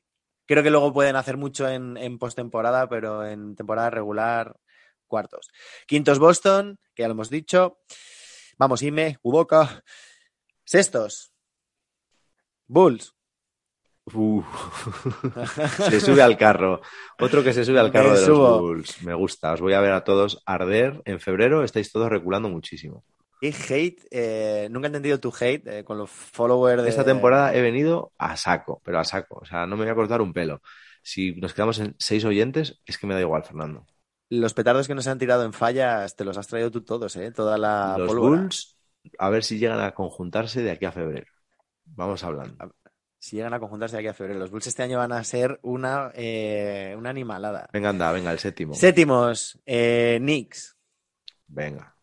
Creo 0.47 0.62
que 0.62 0.71
luego 0.71 0.95
pueden 0.95 1.17
hacer 1.17 1.37
mucho 1.37 1.69
en, 1.69 1.99
en 1.99 2.19
postemporada, 2.19 2.88
pero 2.88 3.27
en 3.27 3.55
temporada 3.55 3.91
regular, 3.91 4.57
cuartos. 5.07 5.51
Quintos 5.87 6.19
Boston, 6.19 6.79
que 6.95 7.03
ya 7.03 7.09
lo 7.09 7.12
hemos 7.12 7.29
dicho. 7.29 7.81
Vamos, 8.57 8.81
Ime, 8.81 9.19
Uboca. 9.21 9.85
Sextos. 10.65 11.35
Bulls. 12.67 13.15
Uh. 14.07 14.43
se 15.88 16.01
sube 16.01 16.23
al 16.23 16.37
carro. 16.37 16.81
Otro 17.21 17.43
que 17.43 17.53
se 17.53 17.65
sube 17.65 17.79
al 17.79 17.93
carro 17.93 18.11
Me 18.11 18.19
de 18.19 18.25
subo. 18.27 18.49
los 18.49 18.61
Bulls. 18.61 19.03
Me 19.03 19.15
gusta. 19.15 19.53
Os 19.53 19.61
voy 19.61 19.75
a 19.75 19.81
ver 19.81 19.93
a 19.93 20.05
todos 20.05 20.43
arder. 20.45 21.01
En 21.05 21.21
febrero 21.21 21.62
estáis 21.62 21.93
todos 21.93 22.09
reculando 22.11 22.49
muchísimo. 22.49 23.05
hate, 23.41 24.03
eh, 24.11 24.69
nunca 24.71 24.87
he 24.87 24.88
entendido 24.88 25.21
tu 25.21 25.33
hate 25.38 25.67
eh, 25.67 25.85
con 25.85 25.99
los 25.99 26.11
followers 26.11 26.83
de... 26.83 26.88
Esta 26.88 27.05
temporada 27.05 27.55
he 27.55 27.62
venido 27.62 28.12
a 28.19 28.37
saco, 28.37 28.81
pero 28.85 28.99
a 28.99 29.05
saco. 29.05 29.38
O 29.43 29.45
sea, 29.45 29.67
no 29.67 29.77
me 29.77 29.85
voy 29.85 29.93
a 29.93 29.97
cortar 29.97 30.21
un 30.21 30.33
pelo. 30.33 30.61
Si 31.03 31.33
nos 31.37 31.55
quedamos 31.55 31.79
en 31.79 31.95
seis 31.99 32.25
oyentes, 32.25 32.81
es 32.87 32.99
que 32.99 33.07
me 33.07 33.15
da 33.15 33.21
igual, 33.21 33.45
Fernando. 33.45 33.87
Los 34.31 34.55
petardos 34.55 34.87
que 34.88 34.95
nos 34.95 35.07
han 35.09 35.19
tirado 35.19 35.45
en 35.45 35.53
fallas, 35.53 36.17
te 36.17 36.25
los 36.25 36.38
has 36.38 36.47
traído 36.47 36.71
tú 36.71 36.83
todos, 36.83 37.17
¿eh? 37.17 37.33
Toda 37.33 37.59
la 37.59 37.97
Los 37.99 38.09
pólvora. 38.09 38.43
Bulls, 38.43 38.79
a 39.19 39.29
ver 39.29 39.45
si 39.45 39.59
llegan 39.59 39.81
a 39.81 39.93
conjuntarse 39.93 40.62
de 40.62 40.71
aquí 40.71 40.85
a 40.87 40.93
febrero. 40.93 41.27
Vamos 41.85 42.25
hablando. 42.25 42.73
Si 43.25 43.37
llegan 43.37 43.55
a 43.55 43.61
conjuntarse 43.61 43.95
de 43.95 44.01
aquí 44.01 44.09
a 44.09 44.15
febrero. 44.15 44.41
Los 44.41 44.51
Bulls 44.51 44.67
este 44.67 44.83
año 44.83 44.99
van 44.99 45.13
a 45.13 45.23
ser 45.23 45.61
una, 45.63 46.11
eh, 46.17 46.93
una 46.99 47.11
animalada. 47.11 47.69
Venga, 47.73 47.91
anda, 47.91 48.11
venga, 48.11 48.33
el 48.33 48.41
séptimo. 48.41 48.75
Séptimos, 48.75 49.61
eh, 49.65 50.17
Knicks. 50.21 50.77
Venga. 51.47 51.95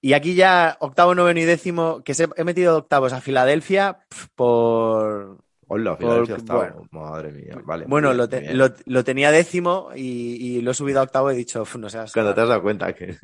Y 0.00 0.14
aquí 0.14 0.34
ya 0.34 0.78
octavo, 0.80 1.14
noveno 1.14 1.38
y 1.38 1.44
décimo, 1.44 2.02
que 2.02 2.12
se- 2.14 2.26
he 2.36 2.42
metido 2.42 2.76
octavos 2.76 3.12
a 3.12 3.20
Filadelfia 3.20 4.00
pf, 4.08 4.26
por... 4.34 5.38
Hola, 5.68 5.90
Por- 5.92 5.98
Filadelfia 5.98 6.34
octavo. 6.38 6.58
bueno. 6.58 6.88
Madre 6.90 7.30
mía, 7.30 7.62
vale. 7.64 7.84
Bueno, 7.86 8.12
lo, 8.12 8.28
te- 8.28 8.52
lo- 8.52 8.74
lo 8.84 9.04
tenía 9.04 9.30
décimo 9.30 9.90
y, 9.94 10.56
y 10.56 10.60
lo 10.60 10.72
he 10.72 10.74
subido 10.74 10.98
a 10.98 11.04
octavo 11.04 11.30
y 11.30 11.34
he 11.34 11.38
dicho, 11.38 11.62
"Uf, 11.62 11.76
no 11.76 11.88
seas, 11.88 12.12
Cuando 12.12 12.34
te 12.34 12.40
has 12.40 12.48
dado 12.48 12.62
cuenta 12.62 12.92
que... 12.92 13.16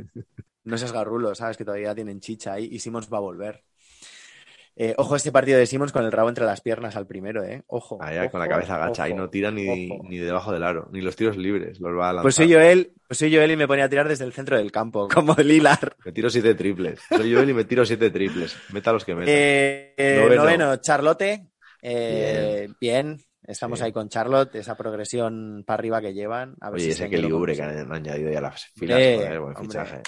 no 0.63 0.79
seas 0.79 0.93
garrulo, 0.93 1.35
sabes 1.35 1.57
que 1.57 1.65
todavía 1.65 1.97
tienen 1.97 2.21
chicha 2.21 2.53
ahí 2.53 2.69
y 2.71 2.79
Simmons 2.79 3.13
va 3.13 3.17
a 3.19 3.23
volver. 3.23 3.65
Eh, 4.75 4.95
ojo 4.97 5.17
este 5.17 5.31
partido 5.31 5.59
de 5.59 5.67
Simmons 5.67 5.93
con 5.93 6.05
el 6.05 6.13
rabo 6.13 6.31
entre 6.31 6.47
las 6.47 6.63
piernas 6.63 6.97
al 6.97 7.07
primero, 7.07 7.45
¿eh? 7.45 7.63
Ojo. 7.67 7.99
Ahí, 8.03 8.17
ahí, 8.17 8.31
con 8.31 8.41
la 8.41 8.47
ojo, 8.47 8.55
cabeza 8.55 8.77
agacha, 8.77 9.03
ahí 9.05 9.13
ojo, 9.13 9.21
no 9.21 9.31
tira 9.31 9.51
ni, 9.51 9.91
ojo. 9.91 10.03
ni 10.09 10.17
debajo 10.19 10.51
del 10.53 10.63
aro, 10.63 10.89
ni 10.93 11.03
los 11.03 11.15
tiros 11.15 11.37
libres, 11.37 11.79
los 11.79 11.93
va 11.97 12.09
a 12.09 12.13
lanzar. 12.15 12.23
Pues 12.23 12.35
soy 12.37 12.51
Joel, 12.53 12.93
pues 13.07 13.19
soy 13.19 13.35
Joel 13.35 13.51
y 13.51 13.57
me 13.57 13.69
ponía 13.69 13.85
a 13.85 13.89
tirar 13.91 14.09
desde 14.09 14.25
el 14.25 14.33
centro 14.33 14.57
del 14.57 14.73
campo, 14.73 15.09
como 15.15 15.35
Lilar. 15.35 15.95
Me 16.05 16.13
tiro 16.13 16.31
siete 16.31 16.55
triples. 16.55 17.01
Soy 17.11 17.31
yo 17.31 17.41
él 17.41 17.51
y 17.51 17.55
me 17.55 17.65
tiro 17.65 17.85
siete 17.85 18.11
triples. 18.11 18.57
Meta 18.73 18.93
los 18.93 19.05
que 19.05 19.15
meta. 19.15 19.31
Eh, 19.31 19.95
eh, 19.97 20.17
Noveno. 20.21 20.43
noveno. 20.45 20.77
Charlotte. 20.77 21.43
Eh, 21.83 22.69
bien. 22.81 23.19
Estamos 23.45 23.81
Sí. 23.81 23.85
ahí 23.87 23.93
con 23.93 24.09
Charlotte, 24.09 24.55
esa 24.55 24.77
progresión 24.77 25.65
para 25.67 25.75
arriba 25.81 26.01
que 26.01 26.15
llevan. 26.15 26.55
A 26.61 26.71
ver 26.71 26.77
Oye, 26.77 26.85
si 26.85 26.91
ese 26.93 27.11
que 27.11 27.19
libre 27.19 27.57
que 27.57 27.63
han 27.63 27.93
añadido 27.93 28.31
ya 28.31 28.41
las 28.41 28.67
filas, 28.77 28.99
joder, 28.99 29.41
buen 29.41 29.57
fichaje. 29.57 30.01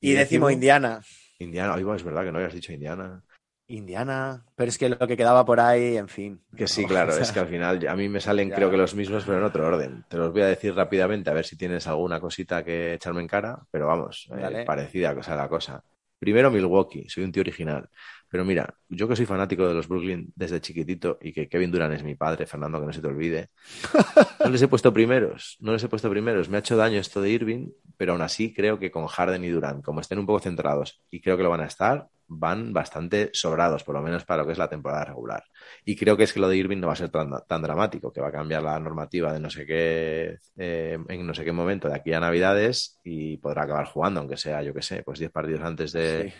Y 0.00 0.12
décimo, 0.14 0.50
Indiana. 0.50 1.02
Indiana, 1.38 1.74
oye, 1.74 1.84
es 1.96 2.02
verdad 2.02 2.24
que 2.24 2.32
no 2.32 2.38
habías 2.38 2.54
dicho 2.54 2.72
Indiana. 2.72 3.22
Indiana. 3.70 4.44
Pero 4.56 4.68
es 4.68 4.78
que 4.78 4.88
lo 4.88 4.98
que 4.98 5.16
quedaba 5.16 5.44
por 5.44 5.60
ahí, 5.60 5.96
en 5.96 6.08
fin. 6.08 6.40
Que 6.56 6.66
sí, 6.66 6.84
claro, 6.86 7.10
o 7.12 7.14
sea, 7.14 7.22
es 7.22 7.32
que 7.32 7.40
al 7.40 7.48
final 7.48 7.86
a 7.86 7.96
mí 7.96 8.08
me 8.08 8.20
salen 8.20 8.50
Ya. 8.50 8.56
creo 8.56 8.70
que 8.70 8.76
los 8.76 8.94
mismos, 8.94 9.24
pero 9.24 9.38
en 9.38 9.44
otro 9.44 9.66
orden. 9.66 10.04
Te 10.08 10.16
los 10.16 10.32
voy 10.32 10.42
a 10.42 10.46
decir 10.46 10.74
rápidamente 10.74 11.30
a 11.30 11.34
ver 11.34 11.44
si 11.44 11.56
tienes 11.56 11.86
alguna 11.86 12.20
cosita 12.20 12.64
que 12.64 12.94
echarme 12.94 13.20
en 13.20 13.28
cara, 13.28 13.58
pero 13.70 13.86
vamos, 13.86 14.28
eh, 14.36 14.64
parecida 14.66 15.14
cosa 15.14 15.36
la 15.36 15.48
cosa. 15.48 15.82
Primero 16.18 16.50
Milwaukee, 16.50 17.08
soy 17.08 17.24
un 17.24 17.32
tío 17.32 17.40
original. 17.40 17.88
Pero 18.28 18.44
mira, 18.44 18.74
yo 18.88 19.08
que 19.08 19.16
soy 19.16 19.26
fanático 19.26 19.66
de 19.66 19.74
los 19.74 19.88
Brooklyn 19.88 20.32
desde 20.36 20.60
chiquitito 20.60 21.18
y 21.20 21.32
que 21.32 21.48
Kevin 21.48 21.72
Durant 21.72 21.94
es 21.94 22.04
mi 22.04 22.14
padre, 22.14 22.46
Fernando, 22.46 22.78
que 22.78 22.86
no 22.86 22.92
se 22.92 23.00
te 23.00 23.08
olvide, 23.08 23.48
no 24.44 24.50
les 24.50 24.62
he 24.62 24.68
puesto 24.68 24.92
primeros, 24.92 25.56
no 25.60 25.72
les 25.72 25.82
he 25.82 25.88
puesto 25.88 26.08
primeros. 26.08 26.48
Me 26.48 26.56
ha 26.56 26.60
hecho 26.60 26.76
daño 26.76 27.00
esto 27.00 27.20
de 27.20 27.30
Irving, 27.30 27.70
pero 27.96 28.12
aún 28.12 28.22
así 28.22 28.54
creo 28.54 28.78
que 28.78 28.90
con 28.92 29.06
Harden 29.06 29.42
y 29.44 29.48
Durant, 29.48 29.82
como 29.82 30.00
estén 30.00 30.18
un 30.20 30.26
poco 30.26 30.38
centrados 30.40 31.02
y 31.10 31.20
creo 31.20 31.36
que 31.36 31.42
lo 31.42 31.50
van 31.50 31.62
a 31.62 31.66
estar, 31.66 32.06
van 32.32 32.72
bastante 32.72 33.30
sobrados, 33.32 33.82
por 33.82 33.96
lo 33.96 34.02
menos 34.02 34.24
para 34.24 34.42
lo 34.42 34.46
que 34.46 34.52
es 34.52 34.58
la 34.58 34.68
temporada 34.68 35.04
regular. 35.04 35.44
Y 35.84 35.96
creo 35.96 36.16
que 36.16 36.22
es 36.22 36.32
que 36.32 36.38
lo 36.38 36.48
de 36.48 36.56
Irving 36.56 36.78
no 36.78 36.86
va 36.86 36.92
a 36.92 36.96
ser 36.96 37.10
tan, 37.10 37.28
tan 37.46 37.60
dramático, 37.60 38.12
que 38.12 38.20
va 38.20 38.28
a 38.28 38.32
cambiar 38.32 38.62
la 38.62 38.78
normativa 38.78 39.32
de 39.32 39.40
no 39.40 39.50
sé 39.50 39.66
qué, 39.66 40.38
eh, 40.56 40.98
en 41.08 41.26
no 41.26 41.34
sé 41.34 41.44
qué 41.44 41.52
momento 41.52 41.88
de 41.88 41.96
aquí 41.96 42.12
a 42.12 42.20
Navidades 42.20 43.00
y 43.02 43.36
podrá 43.38 43.64
acabar 43.64 43.86
jugando, 43.86 44.20
aunque 44.20 44.36
sea, 44.36 44.62
yo 44.62 44.72
qué 44.72 44.82
sé, 44.82 45.02
pues 45.02 45.18
10 45.18 45.32
partidos 45.32 45.62
antes 45.62 45.92
de. 45.92 46.32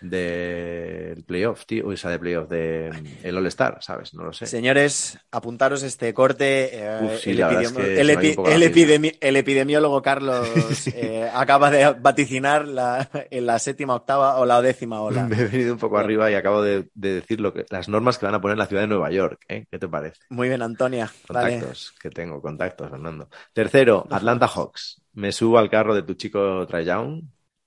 Del 0.00 1.24
playoff, 1.24 1.64
tío, 1.66 1.88
o 1.88 1.96
sea, 1.96 2.10
de 2.10 2.18
playoff 2.18 2.48
de 2.48 2.90
el 3.22 3.36
All-Star, 3.36 3.78
¿sabes? 3.80 4.14
No 4.14 4.24
lo 4.24 4.32
sé. 4.32 4.46
Señores, 4.46 5.18
apuntaros 5.30 5.82
este 5.82 6.12
corte. 6.12 6.70
eh, 6.72 6.98
Uf, 7.02 7.20
sí, 7.20 7.30
el, 7.30 7.40
es 7.40 7.72
que 7.72 8.04
epi- 8.04 8.36
epidemi- 8.36 9.16
epidemiólogo 9.20 10.02
Carlos 10.02 10.86
eh, 10.88 11.30
acaba 11.32 11.70
de 11.70 11.92
vaticinar 11.92 12.66
la, 12.66 13.08
en 13.30 13.46
la 13.46 13.58
séptima, 13.58 13.94
octava 13.94 14.36
o 14.38 14.46
la 14.46 14.60
décima 14.60 15.00
ola. 15.00 15.24
Me 15.26 15.36
he 15.40 15.44
venido 15.46 15.72
un 15.74 15.78
poco 15.78 15.98
arriba 15.98 16.30
y 16.30 16.34
acabo 16.34 16.62
de, 16.62 16.88
de 16.94 17.14
decir 17.14 17.40
lo 17.40 17.52
que, 17.52 17.64
las 17.70 17.88
normas 17.88 18.18
que 18.18 18.26
van 18.26 18.34
a 18.34 18.40
poner 18.40 18.54
en 18.54 18.58
la 18.60 18.66
ciudad 18.66 18.82
de 18.82 18.88
Nueva 18.88 19.10
York. 19.10 19.40
¿eh? 19.48 19.66
¿Qué 19.70 19.78
te 19.78 19.88
parece? 19.88 20.20
Muy 20.28 20.48
bien, 20.48 20.62
Antonia. 20.62 21.10
Contactos, 21.26 21.92
que 22.00 22.10
tengo, 22.10 22.40
contactos, 22.42 22.90
Fernando. 22.90 23.28
Tercero, 23.52 24.06
Atlanta 24.10 24.46
Hawks. 24.48 25.00
Me 25.14 25.30
subo 25.32 25.58
al 25.58 25.70
carro 25.70 25.94
de 25.94 26.02
tu 26.02 26.14
chico 26.14 26.66
Trae 26.66 26.84
Young 26.84 27.22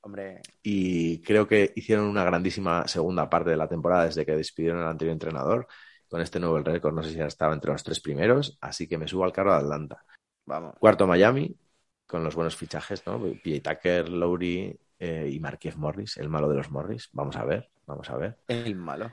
Hombre, 0.08 0.41
y 0.63 1.22
creo 1.22 1.46
que 1.46 1.74
hicieron 1.76 2.06
una 2.06 2.24
grandísima 2.24 2.88
segunda 2.88 3.30
parte 3.30 3.50
de 3.50 3.58
la 3.58 3.67
temporada 3.67 4.06
desde 4.06 4.26
que 4.26 4.38
despidieron 4.38 4.80
al 4.80 4.88
anterior 4.88 5.12
entrenador. 5.12 5.67
Con 6.08 6.22
este 6.22 6.39
nuevo 6.39 6.58
récord, 6.60 6.93
no 6.93 7.04
sé 7.04 7.10
si 7.10 7.17
ya 7.17 7.26
estaba 7.26 7.54
entre 7.54 7.74
los 7.74 7.84
tres 7.84 8.00
primeros, 8.00 8.58
así 8.62 8.88
que 8.88 8.98
me 8.98 9.06
subo 9.06 9.26
al 9.26 9.34
carro 9.34 9.52
de 9.52 9.58
Atlanta. 9.58 10.06
vamos. 10.46 10.76
Cuarto, 10.80 11.06
Miami, 11.08 11.54
con 12.06 12.24
los 12.24 12.36
buenos 12.36 12.56
fichajes, 12.56 13.06
¿no? 13.06 13.20
PJ 13.20 13.60
Tucker, 13.62 14.08
Lowry 14.08 14.80
eh, 14.98 15.30
y 15.30 15.41
Markieff 15.41 15.76
Morris, 15.76 16.15
el 16.15 16.30
malo 16.30 16.48
de 16.48 16.56
los 16.56 16.72
Morris. 16.72 17.10
Vamos 17.12 17.36
a 17.36 17.43
ver, 17.43 17.70
vamos 17.86 18.10
a 18.10 18.15
ver. 18.15 18.38
El 18.48 18.76
malo. 18.76 19.12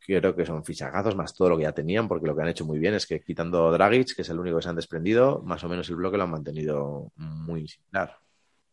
Creo 0.00 0.34
que 0.34 0.44
son 0.44 0.64
fichajazos 0.64 1.14
más 1.14 1.36
todo 1.36 1.50
lo 1.50 1.56
que 1.56 1.62
ya 1.62 1.72
tenían, 1.72 2.08
porque 2.08 2.26
lo 2.26 2.34
que 2.34 2.42
han 2.42 2.48
hecho 2.48 2.64
muy 2.64 2.80
bien 2.80 2.94
es 2.94 3.06
que 3.06 3.20
quitando 3.20 3.70
Dragic, 3.70 4.16
que 4.16 4.22
es 4.22 4.28
el 4.28 4.40
único 4.40 4.56
que 4.56 4.64
se 4.64 4.70
han 4.70 4.74
desprendido, 4.74 5.40
más 5.44 5.62
o 5.62 5.68
menos 5.68 5.88
el 5.88 5.94
bloque 5.94 6.16
lo 6.16 6.24
han 6.24 6.32
mantenido 6.32 7.12
muy 7.14 7.68
similar. 7.68 8.18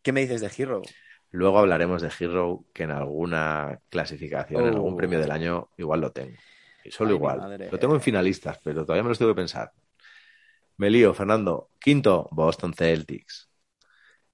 ¿Qué 0.01 0.11
me 0.11 0.21
dices 0.21 0.41
de 0.41 0.51
Hero? 0.57 0.81
Luego 1.31 1.59
hablaremos 1.59 2.01
de 2.01 2.11
Hero, 2.19 2.65
que 2.73 2.83
en 2.83 2.91
alguna 2.91 3.79
clasificación, 3.89 4.61
en 4.61 4.73
algún 4.73 4.97
premio 4.97 5.19
del 5.19 5.31
año, 5.31 5.69
igual 5.77 6.01
lo 6.01 6.11
tengo. 6.11 6.35
Y 6.83 6.91
solo 6.91 7.11
Ay, 7.11 7.17
igual. 7.17 7.69
Lo 7.71 7.77
tengo 7.79 7.95
en 7.95 8.01
finalistas, 8.01 8.59
pero 8.63 8.83
todavía 8.83 9.03
me 9.03 9.09
los 9.09 9.17
tengo 9.19 9.31
que 9.31 9.41
pensar. 9.41 9.71
Me 10.77 10.89
lío, 10.89 11.13
Fernando. 11.13 11.69
Quinto, 11.79 12.27
Boston 12.31 12.73
Celtics. 12.73 13.49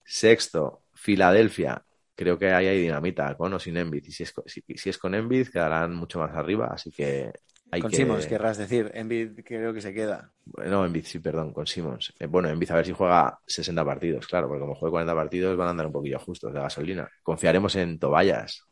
Sexto, 0.03 0.84
Filadelfia. 0.93 1.84
Creo 2.15 2.38
que 2.39 2.51
ahí 2.53 2.67
hay 2.67 2.81
dinamita, 2.81 3.36
con 3.36 3.53
o 3.53 3.60
sin 3.60 3.77
Embiid. 3.77 4.05
Y 4.05 4.12
si 4.12 4.23
es, 4.23 4.31
con- 4.31 4.47
si, 4.47 4.63
si 4.75 4.89
es 4.89 4.97
con 4.97 5.15
Embiid, 5.15 5.49
quedarán 5.49 5.93
mucho 5.95 6.19
más 6.19 6.34
arriba, 6.34 6.67
así 6.71 6.91
que 6.91 7.34
hay 7.75 7.81
Con 7.81 7.91
que... 7.91 7.97
Simmons, 7.97 8.25
querrás 8.25 8.57
decir. 8.57 8.89
Envid 8.93 9.41
creo 9.43 9.73
que 9.73 9.81
se 9.81 9.93
queda. 9.93 10.31
No, 10.65 10.85
Embiid, 10.85 11.05
sí, 11.05 11.19
perdón, 11.19 11.51
con 11.51 11.67
Simmons. 11.67 12.13
Eh, 12.19 12.25
bueno, 12.25 12.49
Embiid 12.49 12.71
a 12.71 12.75
ver 12.75 12.85
si 12.85 12.93
juega 12.93 13.38
60 13.45 13.83
partidos, 13.83 14.27
claro, 14.27 14.47
porque 14.47 14.61
como 14.61 14.75
juegue 14.75 14.91
40 14.91 15.13
partidos 15.13 15.57
van 15.57 15.67
a 15.67 15.71
andar 15.71 15.88
un 15.88 15.91
poquillo 15.91 16.19
justos 16.19 16.53
de 16.53 16.61
gasolina. 16.61 17.09
Confiaremos 17.21 17.75
en 17.75 17.99
Tobayas. 17.99 18.63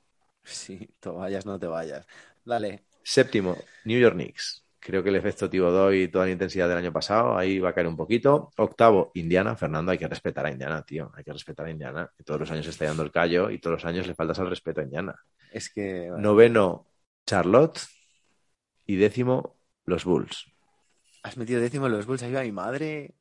Sí, 0.43 0.89
te 0.99 1.09
vayas, 1.09 1.45
no 1.45 1.59
te 1.59 1.67
vayas. 1.67 2.05
Dale. 2.45 2.85
Séptimo, 3.03 3.57
New 3.83 3.99
York 3.99 4.15
Knicks. 4.15 4.65
Creo 4.79 5.03
que 5.03 5.09
el 5.09 5.15
efecto 5.15 5.49
Thibodeau 5.49 5.93
y 5.93 6.09
toda 6.09 6.25
la 6.25 6.31
intensidad 6.31 6.67
del 6.67 6.77
año 6.77 6.91
pasado 6.91 7.37
ahí 7.37 7.59
va 7.59 7.69
a 7.69 7.73
caer 7.73 7.87
un 7.87 7.95
poquito. 7.95 8.51
Octavo, 8.57 9.11
Indiana. 9.13 9.55
Fernando, 9.55 9.91
hay 9.91 9.97
que 9.97 10.07
respetar 10.07 10.45
a 10.45 10.51
Indiana, 10.51 10.83
tío. 10.83 11.09
Hay 11.15 11.23
que 11.23 11.31
respetar 11.31 11.65
a 11.65 11.71
Indiana. 11.71 12.09
Que 12.17 12.23
todos 12.23 12.41
los 12.41 12.51
años 12.51 12.67
está 12.67 12.85
dando 12.85 13.03
el 13.03 13.11
callo 13.11 13.49
y 13.49 13.59
todos 13.59 13.75
los 13.75 13.85
años 13.85 14.07
le 14.07 14.15
faltas 14.15 14.39
al 14.39 14.49
respeto 14.49 14.81
a 14.81 14.83
Indiana. 14.83 15.15
Es 15.53 15.69
que. 15.69 16.09
Noveno, 16.17 16.87
Charlotte. 17.25 17.79
Y 18.85 18.95
décimo, 18.97 19.55
los 19.85 20.05
Bulls. 20.05 20.45
Has 21.23 21.37
metido 21.37 21.61
décimo 21.61 21.87
los 21.87 22.05
Bulls. 22.05 22.23
Ahí 22.23 22.33
va 22.33 22.41
mi 22.43 22.51
madre. 22.51 23.15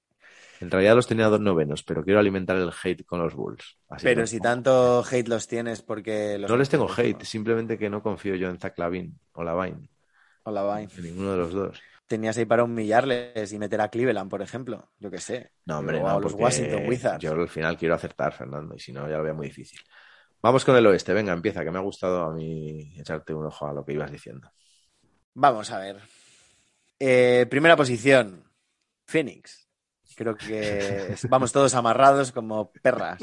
En 0.61 0.71
realidad 0.71 0.95
los 0.95 1.07
tenía 1.07 1.27
dos 1.27 1.41
novenos, 1.41 1.83
pero 1.83 2.05
quiero 2.05 2.21
alimentar 2.21 2.57
el 2.57 2.71
hate 2.83 3.05
con 3.05 3.21
los 3.21 3.35
Bulls. 3.35 3.79
Así 3.89 4.05
Pero 4.05 4.23
que- 4.23 4.27
si 4.29 4.41
tanto 4.41 5.05
hate 5.05 5.29
los 5.29 5.49
tienes 5.49 5.83
porque 5.83 6.39
los 6.39 6.51
No 6.51 6.57
les 6.57 6.69
tengo 6.69 6.89
hate, 6.97 7.25
simplemente 7.25 7.79
que 7.79 7.91
no 7.91 8.03
confío 8.03 8.37
yo 8.37 8.49
en 8.49 8.59
Zach 8.59 8.79
Lavin 8.79 9.19
o 9.33 9.43
Lavine. 9.43 9.89
Hola, 10.45 10.63
bye. 10.65 10.89
En 10.97 11.03
ninguno 11.03 11.33
de 11.33 11.39
los 11.39 11.53
dos. 11.53 11.81
Tenías 12.07 12.37
ahí 12.37 12.45
para 12.45 12.65
humillarles 12.65 13.53
y 13.53 13.59
meter 13.59 13.81
a 13.81 13.89
Cleveland, 13.89 14.31
por 14.31 14.43
ejemplo. 14.43 14.91
Yo 14.99 15.11
qué 15.11 15.19
sé. 15.19 15.53
No, 15.65 15.79
hombre, 15.79 15.99
O 15.99 16.03
no, 16.03 16.09
a 16.11 16.21
los 16.21 16.35
Washington 16.35 16.83
Wizards. 16.89 17.23
Yo 17.23 17.33
al 17.33 17.49
final 17.49 17.77
quiero 17.77 17.95
acertar, 17.95 18.33
Fernando, 18.33 18.75
y 18.75 18.81
si 18.81 18.93
no, 18.93 19.09
ya 19.09 19.17
lo 19.17 19.23
veo 19.25 19.35
muy 19.35 19.47
difícil. 19.47 19.81
Vamos 20.43 20.65
con 20.65 20.77
el 20.77 20.87
oeste, 20.87 21.13
venga, 21.13 21.33
empieza, 21.33 21.65
que 21.65 21.71
me 21.71 21.79
ha 21.79 21.83
gustado 21.83 22.23
a 22.25 22.33
mí 22.35 22.93
echarte 22.99 23.33
un 23.33 23.47
ojo 23.47 23.67
a 23.67 23.73
lo 23.73 23.85
que 23.85 23.93
ibas 23.93 24.11
diciendo. 24.11 24.51
Vamos 25.35 25.71
a 25.71 25.79
ver. 25.79 25.97
Eh, 26.99 27.47
primera 27.51 27.77
posición. 27.77 28.45
Phoenix. 29.07 29.69
Creo 30.15 30.37
que 30.37 31.15
vamos 31.29 31.53
todos 31.53 31.75
amarrados 31.75 32.33
como 32.33 32.71
perras. 32.71 33.19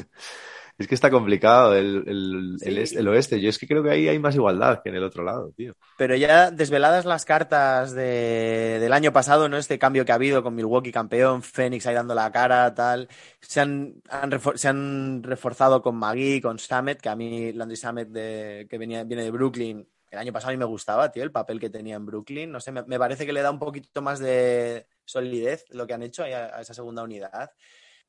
Es 0.76 0.88
que 0.88 0.94
está 0.94 1.10
complicado 1.10 1.76
el, 1.76 2.04
el- 2.06 2.56
el 2.62 2.74
Sí. 2.74 2.80
este- 2.80 2.98
el 3.00 3.08
oeste. 3.08 3.40
Yo 3.40 3.48
es 3.50 3.58
que 3.58 3.66
creo 3.68 3.82
que 3.82 3.90
ahí 3.90 4.08
hay 4.08 4.18
más 4.18 4.34
igualdad 4.34 4.80
que 4.82 4.88
en 4.88 4.96
el 4.96 5.04
otro 5.04 5.22
lado, 5.22 5.52
tío. 5.56 5.74
Pero 5.98 6.16
ya 6.16 6.50
desveladas 6.50 7.04
las 7.04 7.24
cartas 7.26 7.92
de- 7.92 8.78
del 8.80 8.92
año 8.92 9.12
pasado, 9.12 9.48
¿no? 9.48 9.56
Este 9.58 9.78
cambio 9.78 10.04
que 10.04 10.12
ha 10.12 10.16
habido 10.16 10.42
con 10.42 10.54
Milwaukee 10.54 10.90
campeón, 10.90 11.42
Phoenix 11.42 11.86
ahí 11.86 11.94
dando 11.94 12.14
la 12.14 12.32
cara, 12.32 12.74
tal. 12.74 13.08
Se 13.40 13.60
han, 13.60 13.94
han 14.08 14.30
refor- 14.30 14.56
se 14.56 14.68
han 14.68 15.22
reforzado 15.22 15.82
con 15.82 15.96
Magui, 15.96 16.40
con 16.40 16.58
Samet, 16.58 17.00
que 17.00 17.08
a 17.10 17.16
mí 17.16 17.52
Landry 17.52 17.76
Samet 17.76 18.08
de, 18.08 18.66
que 18.68 18.78
venía, 18.78 19.04
viene 19.04 19.22
de 19.24 19.30
Brooklyn, 19.30 19.86
el 20.10 20.18
año 20.18 20.32
pasado 20.32 20.50
a 20.50 20.52
mí 20.54 20.58
me 20.58 20.64
gustaba, 20.64 21.10
tío, 21.12 21.22
el 21.22 21.32
papel 21.32 21.60
que 21.60 21.70
tenía 21.70 21.96
en 21.96 22.06
Brooklyn. 22.06 22.50
No 22.50 22.60
sé, 22.60 22.72
me, 22.72 22.82
me 22.84 22.98
parece 22.98 23.26
que 23.26 23.32
le 23.32 23.42
da 23.42 23.50
un 23.50 23.58
poquito 23.58 24.02
más 24.02 24.18
de 24.18 24.86
solidez 25.04 25.64
lo 25.70 25.86
que 25.86 25.94
han 25.94 26.02
hecho 26.02 26.22
ahí 26.24 26.32
a, 26.32 26.56
a 26.56 26.60
esa 26.60 26.74
segunda 26.74 27.02
unidad. 27.02 27.50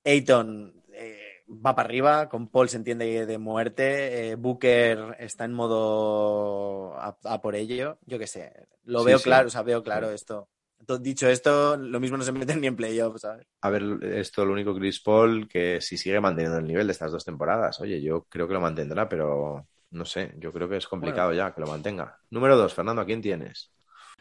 Ayton, 0.03 0.73
eh, 0.93 1.43
va 1.47 1.75
para 1.75 1.87
arriba, 1.87 2.29
con 2.29 2.49
Paul 2.49 2.69
se 2.69 2.77
entiende 2.77 3.25
de 3.25 3.37
muerte, 3.37 4.31
eh, 4.31 4.35
Booker 4.35 5.15
está 5.19 5.45
en 5.45 5.53
modo 5.53 6.95
a, 6.97 7.17
a 7.23 7.41
por 7.41 7.55
ello, 7.55 7.99
yo 8.05 8.17
qué 8.19 8.27
sé, 8.27 8.51
lo 8.83 9.03
Sí, 9.03 9.03
veo 9.03 9.21
sí. 9.21 9.21
claro, 9.21 9.47
o 9.47 9.51
sea, 9.51 9.61
veo 9.63 9.83
claro 9.83 10.09
Sí. 10.09 10.11
esto. 10.11 10.49
Entonces, 10.79 11.03
dicho 11.03 11.27
esto, 11.29 11.77
lo 11.77 11.99
mismo 11.99 12.17
no 12.17 12.23
se 12.23 12.31
meten 12.31 12.61
ni 12.61 12.67
en 12.67 12.75
playoffs, 12.75 13.21
¿sabes? 13.21 13.47
A 13.63 13.69
ver, 13.69 13.83
esto 14.03 14.43
lo 14.43 14.53
único 14.53 14.73
Chris 14.75 15.01
Paul 15.01 15.47
que 15.47 15.81
si 15.81 15.95
sigue 15.97 16.19
manteniendo 16.19 16.57
el 16.57 16.65
nivel 16.65 16.87
de 16.87 16.93
estas 16.93 17.11
dos 17.11 17.23
temporadas, 17.23 17.79
oye, 17.79 18.01
yo 18.01 18.23
creo 18.27 18.47
que 18.47 18.53
lo 18.55 18.61
mantendrá, 18.61 19.07
pero 19.07 19.67
no 19.91 20.05
sé, 20.05 20.33
yo 20.37 20.51
creo 20.51 20.67
que 20.69 20.77
es 20.77 20.87
complicado 20.87 21.33
ya 21.33 21.53
que 21.53 21.61
lo 21.61 21.67
mantenga. 21.67 22.19
Número 22.29 22.57
dos, 22.57 22.73
Fernando, 22.73 23.01
¿a 23.01 23.05
quién 23.05 23.21
tienes? 23.21 23.71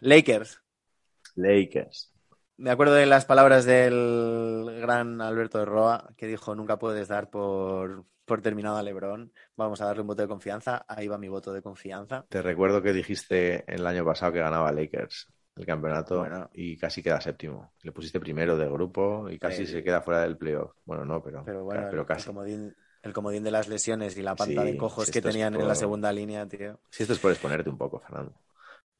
Lakers, 0.00 0.60
Lakers. 1.36 2.12
me 2.56 2.70
acuerdo 2.70 2.94
de 2.94 3.06
las 3.06 3.24
palabras 3.24 3.64
del 3.64 4.78
gran 4.80 5.20
Alberto 5.20 5.58
de 5.58 5.64
Roa, 5.64 6.08
que 6.16 6.26
dijo, 6.26 6.54
nunca 6.54 6.78
puedes 6.78 7.08
dar 7.08 7.30
por, 7.30 8.04
por 8.24 8.42
terminado 8.42 8.76
a 8.76 8.82
LeBron, 8.82 9.32
vamos 9.56 9.80
a 9.80 9.86
darle 9.86 10.02
un 10.02 10.08
voto 10.08 10.22
de 10.22 10.28
confianza, 10.28 10.84
ahí 10.88 11.08
va 11.08 11.18
mi 11.18 11.28
voto 11.28 11.52
de 11.52 11.62
confianza. 11.62 12.26
Te 12.28 12.42
recuerdo 12.42 12.82
que 12.82 12.92
dijiste 12.92 13.64
el 13.72 13.86
año 13.86 14.04
pasado 14.04 14.32
que 14.32 14.40
ganaba 14.40 14.72
Lakers 14.72 15.28
el 15.56 15.66
campeonato 15.66 16.20
Bueno. 16.20 16.50
y 16.54 16.76
casi 16.78 17.02
queda 17.02 17.20
séptimo. 17.20 17.74
Le 17.82 17.92
pusiste 17.92 18.18
primero 18.20 18.56
de 18.56 18.66
grupo 18.68 19.28
y 19.28 19.38
casi 19.38 19.66
se 19.66 19.82
queda 19.82 20.00
fuera 20.00 20.22
del 20.22 20.38
playoff. 20.38 20.72
Bueno, 20.84 21.04
no, 21.04 21.22
pero, 21.22 21.44
Pero 21.44 21.64
bueno, 21.64 21.86
pero 21.90 22.06
casi. 22.06 22.26
comodín, 22.28 22.74
el 23.02 23.12
comodín 23.12 23.42
de 23.42 23.50
las 23.50 23.68
lesiones 23.68 24.16
y 24.16 24.22
la 24.22 24.34
panta 24.36 24.62
Sí, 24.62 24.72
de 24.72 24.76
cojos 24.76 25.06
si 25.06 25.12
que 25.12 25.22
tenían 25.22 25.54
en 25.54 25.66
la 25.66 25.74
segunda 25.74 26.12
línea, 26.12 26.46
tío. 26.46 26.78
Si 26.90 27.02
esto 27.02 27.14
es 27.14 27.18
por 27.18 27.30
exponerte 27.32 27.70
un 27.70 27.78
poco, 27.78 27.98
Fernando. 28.00 28.34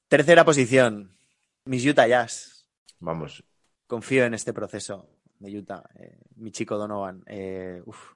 Tercera 0.08 0.44
posición, 0.44 1.16
mis 1.64 1.84
Utah 1.86 2.06
Jazz. 2.06 2.66
Vamos, 2.98 3.44
Confío 3.86 4.24
en 4.24 4.34
este 4.34 4.52
proceso 4.52 5.08
de 5.38 5.58
Utah. 5.58 5.82
Eh, 5.96 6.18
mi 6.36 6.50
chico 6.52 6.76
Donovan. 6.78 7.22
eh, 7.26 7.82
uf, 7.84 8.12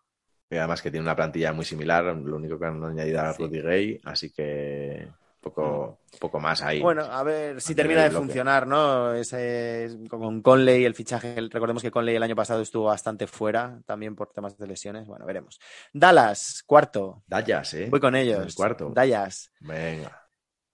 y 0.50 0.56
además 0.56 0.80
que 0.82 0.90
tiene 0.90 1.02
una 1.04 1.16
plantilla 1.16 1.52
muy 1.52 1.64
similar, 1.64 2.04
lo 2.04 2.36
único 2.36 2.58
que 2.58 2.66
han 2.66 2.82
añadido 2.84 3.20
a 3.20 3.32
Sí. 3.32 3.42
Rudy 3.42 3.60
Gay, 3.60 4.00
así 4.04 4.30
que 4.30 5.08
poco, 5.44 6.00
poco 6.18 6.40
más 6.40 6.62
ahí. 6.62 6.80
Bueno, 6.80 7.02
a 7.02 7.22
ver 7.22 7.60
si 7.60 7.74
termina 7.74 8.02
de 8.02 8.10
funcionar, 8.10 8.66
¿no? 8.66 9.12
Ese, 9.12 9.98
con 10.08 10.40
Conley, 10.40 10.84
el 10.84 10.94
fichaje. 10.94 11.36
Recordemos 11.50 11.82
que 11.82 11.90
Conley 11.90 12.16
el 12.16 12.22
año 12.22 12.34
pasado 12.34 12.62
estuvo 12.62 12.86
bastante 12.86 13.26
fuera, 13.26 13.78
también 13.84 14.16
por 14.16 14.32
temas 14.32 14.56
de 14.56 14.66
lesiones. 14.66 15.06
Bueno, 15.06 15.26
veremos. 15.26 15.60
Dallas, 15.92 16.62
cuarto. 16.66 17.22
Dallas, 17.26 17.74
¿eh? 17.74 17.88
Voy 17.90 18.00
con 18.00 18.16
ellos. 18.16 18.46
el 18.46 18.54
cuarto. 18.54 18.90
Dallas. 18.94 19.52
Venga. 19.60 20.24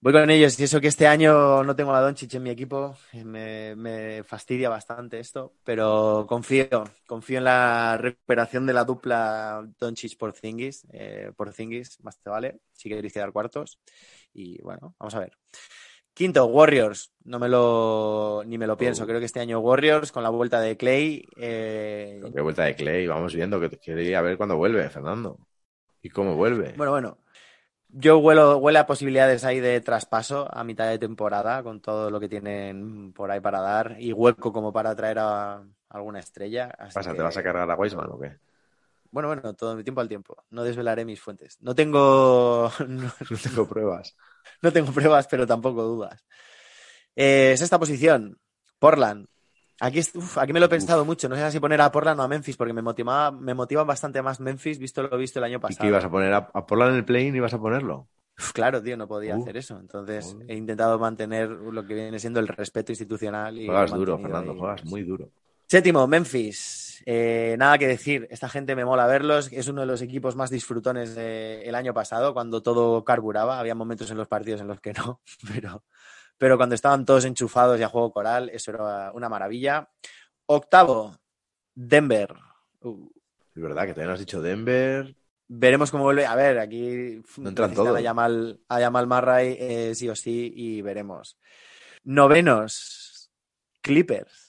Voy 0.03 0.13
con 0.13 0.31
ellos. 0.31 0.59
Y 0.59 0.63
eso 0.63 0.81
que 0.81 0.87
este 0.87 1.05
año 1.05 1.63
no 1.63 1.75
tengo 1.75 1.93
a 1.93 2.01
Doncic 2.01 2.33
en 2.33 2.41
mi 2.41 2.49
equipo, 2.49 2.97
me, 3.23 3.75
me 3.75 4.23
fastidia 4.23 4.67
bastante 4.67 5.19
esto, 5.19 5.53
pero 5.63 6.25
confío, 6.27 6.85
confío 7.05 7.37
en 7.37 7.43
la 7.43 7.97
recuperación 7.97 8.65
de 8.65 8.73
la 8.73 8.83
dupla 8.83 9.63
Doncic 9.79 10.17
por 10.17 10.33
Zingis, 10.33 10.87
eh, 10.91 11.31
por 11.37 11.53
Zingis, 11.53 11.99
más 12.01 12.17
te 12.19 12.31
vale, 12.31 12.61
si 12.73 12.89
queréis 12.89 13.13
quedar 13.13 13.31
cuartos. 13.31 13.79
Y 14.33 14.61
bueno, 14.61 14.95
vamos 14.99 15.15
a 15.15 15.19
ver. 15.19 15.31
Quinto, 16.13 16.45
Warriors. 16.45 17.13
No 17.23 17.39
me 17.39 17.47
lo 17.49 18.43
ni 18.45 18.57
me 18.57 18.67
lo 18.67 18.77
pienso. 18.77 19.03
Oh. 19.03 19.07
Creo 19.07 19.19
que 19.19 19.25
este 19.25 19.39
año 19.39 19.59
Warriors 19.59 20.11
con 20.11 20.23
la 20.23 20.29
vuelta 20.29 20.59
de 20.59 20.75
Clay. 20.77 21.25
eh, 21.37 22.21
vuelta 22.41 22.63
de 22.65 22.75
Clay, 22.75 23.07
vamos 23.07 23.33
viendo 23.33 23.59
que 23.59 23.69
quiere 23.77 24.15
a 24.15 24.21
ver 24.21 24.37
cuándo 24.37 24.57
vuelve, 24.57 24.89
Fernando. 24.89 25.39
¿Y 26.01 26.09
cómo 26.09 26.35
vuelve? 26.35 26.73
Bueno, 26.75 26.91
bueno. 26.91 27.17
Yo 27.93 28.19
huelo, 28.19 28.57
huele 28.57 28.79
a 28.79 28.85
posibilidades 28.87 29.43
ahí 29.43 29.59
de 29.59 29.81
traspaso 29.81 30.47
a 30.49 30.63
mitad 30.63 30.87
de 30.87 30.97
temporada 30.97 31.61
con 31.61 31.81
todo 31.81 32.09
lo 32.09 32.21
que 32.21 32.29
tienen 32.29 33.11
por 33.13 33.29
ahí 33.31 33.41
para 33.41 33.59
dar 33.59 33.97
y 33.99 34.13
hueco 34.13 34.53
como 34.53 34.71
para 34.71 34.95
traer 34.95 35.19
a 35.19 35.61
alguna 35.89 36.19
estrella. 36.19 36.69
¿Qué 36.69 36.83
así 36.83 36.93
pasa? 36.95 37.11
que- 37.11 37.17
¿Te 37.17 37.23
vas 37.23 37.35
a 37.35 37.43
cargar 37.43 37.69
a 37.69 37.75
Weisman 37.75 38.09
o 38.09 38.17
qué? 38.19 38.37
Bueno, 39.11 39.27
bueno, 39.27 39.53
todo 39.53 39.75
mi 39.75 39.83
tiempo 39.83 40.01
al 40.01 40.07
tiempo. 40.07 40.43
No 40.49 40.63
desvelaré 40.63 41.05
mis 41.05 41.21
fuentes. 41.21 41.57
No 41.61 41.75
tengo, 41.75 42.71
no, 42.87 43.11
No 43.29 43.37
tengo 43.43 43.67
pruebas. 43.67 44.15
no 44.61 44.71
tengo 44.71 44.91
pruebas, 44.91 45.27
pero 45.27 45.45
tampoco 45.45 45.83
dudas. 45.83 46.25
Eh, 47.15 47.55
sexta 47.57 47.77
posición, 47.79 48.39
Portland. 48.79 49.27
Aquí, 49.79 49.99
es- 49.99 50.15
uf, 50.15 50.37
aquí 50.37 50.53
me 50.53 50.59
lo 50.59 50.67
he 50.67 50.69
pensado 50.69 51.03
mucho. 51.05 51.27
No 51.27 51.35
sé 51.35 51.51
si 51.51 51.59
poner 51.59 51.81
a 51.81 51.91
Portland 51.91 52.19
o 52.19 52.23
a 52.23 52.27
Memphis, 52.27 52.55
porque 52.55 52.73
me 52.73 52.81
motivaba, 52.81 53.31
me 53.31 53.53
motiva 53.53 53.83
bastante 53.83 54.21
más 54.21 54.39
Memphis, 54.39 54.77
visto 54.79 55.01
lo 55.03 55.17
visto 55.17 55.39
el 55.39 55.45
año 55.45 55.57
¿Y 55.57 55.61
pasado. 55.61 55.81
qué 55.81 55.87
ibas 55.87 56.05
a 56.05 56.09
poner? 56.11 56.33
¿A, 56.33 56.37
a 56.53 56.65
Portland 56.65 56.91
en 56.91 56.97
el 56.99 57.05
play 57.05 57.27
y 57.27 57.35
ibas 57.35 57.53
a 57.53 57.59
ponerlo? 57.59 58.07
Uf, 58.37 58.51
claro, 58.53 58.81
tío, 58.81 58.95
no 58.95 59.07
podía 59.07 59.35
hacer 59.35 59.57
eso. 59.57 59.79
Entonces 59.79 60.35
he 60.47 60.55
intentado 60.55 60.97
mantener 60.99 61.49
lo 61.49 61.85
que 61.85 61.95
viene 61.95 62.19
siendo 62.19 62.39
el 62.39 62.47
respeto 62.47 62.91
institucional. 62.91 63.57
Y 63.59 63.65
Juegas 63.65 63.91
duro, 63.93 64.17
Fernando, 64.19 64.55
juegas 64.55 64.85
muy 64.85 65.03
duro. 65.03 65.29
Séptimo, 65.71 66.05
Memphis. 66.05 67.01
Eh, 67.05 67.55
nada 67.57 67.77
que 67.77 67.87
decir. 67.87 68.27
Esta 68.29 68.49
gente 68.49 68.75
me 68.75 68.83
mola 68.83 69.07
verlos. 69.07 69.49
Es 69.53 69.69
uno 69.69 69.79
de 69.79 69.87
los 69.87 70.01
equipos 70.01 70.35
más 70.35 70.49
disfrutones 70.49 71.15
del 71.15 71.73
año 71.75 71.93
pasado, 71.93 72.33
cuando 72.33 72.61
todo 72.61 73.05
carburaba. 73.05 73.57
Había 73.57 73.73
momentos 73.73 74.11
en 74.11 74.17
los 74.17 74.27
partidos 74.27 74.59
en 74.59 74.67
los 74.67 74.81
que 74.81 74.91
no, 74.91 75.21
pero, 75.53 75.85
pero 76.37 76.57
cuando 76.57 76.75
estaban 76.75 77.05
todos 77.05 77.23
enchufados 77.23 77.79
y 77.79 77.83
a 77.83 77.87
juego 77.87 78.11
coral, 78.11 78.49
eso 78.49 78.71
era 78.71 79.13
una 79.13 79.29
maravilla. 79.29 79.89
Octavo, 80.45 81.17
Denver. 81.73 82.35
Uh, 82.81 83.09
Es 83.55 83.61
verdad 83.61 83.95
que 83.95 84.03
no 84.03 84.11
has 84.11 84.19
dicho 84.19 84.41
Denver. 84.41 85.15
Veremos 85.47 85.89
cómo 85.89 86.03
vuelve. 86.03 86.25
A 86.25 86.35
ver, 86.35 86.59
aquí 86.59 87.21
No 87.37 87.47
entran 87.47 87.73
todos. 87.73 87.95
A 87.95 88.01
Yamal, 88.01 88.59
a 88.67 88.81
Yamal 88.81 89.07
Murray 89.07 89.55
eh, 89.57 89.95
sí 89.95 90.09
o 90.09 90.17
sí 90.17 90.51
y 90.53 90.81
veremos. 90.81 91.39
Novenos, 92.03 93.31
Clippers. 93.81 94.40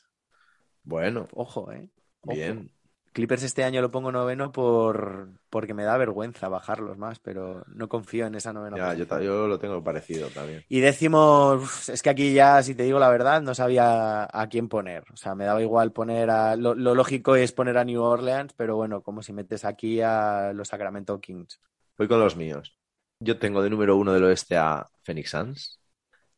Bueno, 0.85 1.29
Ojo, 1.35 1.71
eh. 1.73 1.88
Ojo. 2.23 2.35
bien. 2.35 2.71
Clippers 3.12 3.42
este 3.42 3.62
año 3.62 3.83
lo 3.83 3.90
pongo 3.90 4.11
noveno 4.11 4.53
por 4.53 5.29
porque 5.51 5.75
me 5.75 5.85
da 5.85 5.99
vergüenza 5.99 6.49
bajarlos 6.49 6.97
más, 6.97 7.18
pero 7.18 7.62
no 7.68 7.88
confío 7.88 8.27
en 8.27 8.35
esa 8.35 8.55
novena. 8.55 8.95
Ya, 8.95 9.21
yo, 9.21 9.47
lo 9.47 9.59
tengo 9.59 9.85
parecido 9.85 10.29
también. 10.29 10.64
Y 10.71 10.81
décimo, 10.81 11.61
es 11.88 12.01
que 12.01 12.09
aquí 12.09 12.33
ya, 12.33 12.62
si 12.62 12.75
te 12.75 12.85
digo 12.85 12.99
la 12.99 13.11
verdad, 13.11 13.42
no 13.42 13.55
sabía 13.55 14.25
a 14.33 14.49
quién 14.49 14.68
poner. 14.68 15.05
O 15.12 15.16
sea, 15.16 15.35
me 15.35 15.45
daba 15.45 15.61
igual 15.61 15.92
poner 15.92 16.31
a. 16.31 16.57
Lo, 16.57 16.75
lo 16.75 16.95
lógico 16.95 17.37
es 17.37 17.53
poner 17.53 17.77
a 17.77 17.85
New 17.85 18.01
Orleans, 18.01 18.55
pero 18.57 18.77
bueno, 18.77 19.03
como 19.03 19.23
si 19.23 19.35
metes 19.35 19.66
aquí 19.66 20.01
a 20.01 20.53
los 20.55 20.68
Sacramento 20.68 21.21
Kings. 21.21 21.61
Voy 21.99 22.09
con 22.09 22.18
los 22.18 22.35
míos. 22.35 22.79
Yo 23.21 23.38
tengo 23.38 23.62
de 23.62 23.68
número 23.68 23.97
uno 23.97 24.14
del 24.14 24.25
oeste 24.25 24.57
a 24.57 24.88
Phoenix 25.03 25.31
Suns, 25.31 25.81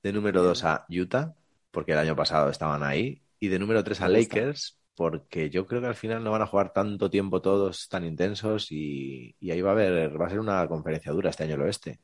de 0.03 0.13
número 0.13 0.43
dos 0.43 0.65
a 0.65 0.85
Utah, 0.91 1.35
porque 1.71 1.93
el 1.93 1.99
año 1.99 2.17
pasado 2.17 2.51
estaban 2.51 2.83
ahí, 2.83 3.24
y 3.45 3.49
de 3.49 3.59
número 3.59 3.85
tres 3.85 4.01
a 4.01 4.09
Me 4.09 4.19
gusta. 4.19 4.37
Lakers, 4.37 4.79
porque 4.95 5.51
yo 5.51 5.67
creo 5.67 5.81
que 5.83 5.89
al 5.89 5.95
final 5.95 6.25
no 6.25 6.31
van 6.31 6.43
a 6.43 6.47
jugar 6.47 6.73
tanto 6.73 7.11
tiempo 7.11 7.43
todos 7.43 7.89
tan 7.89 8.05
intensos 8.05 8.73
y, 8.73 9.37
y 9.39 9.51
ahí 9.51 9.61
va 9.61 9.71
a 9.71 9.73
haber, 9.73 10.21
va 10.21 10.27
a 10.27 10.31
ser 10.31 10.41
una 10.41 10.67
conferencia 10.67 11.13
dura 11.13 11.31
este 11.31 11.45
año 11.45 11.57
el 11.57 11.63
oeste. 11.63 12.01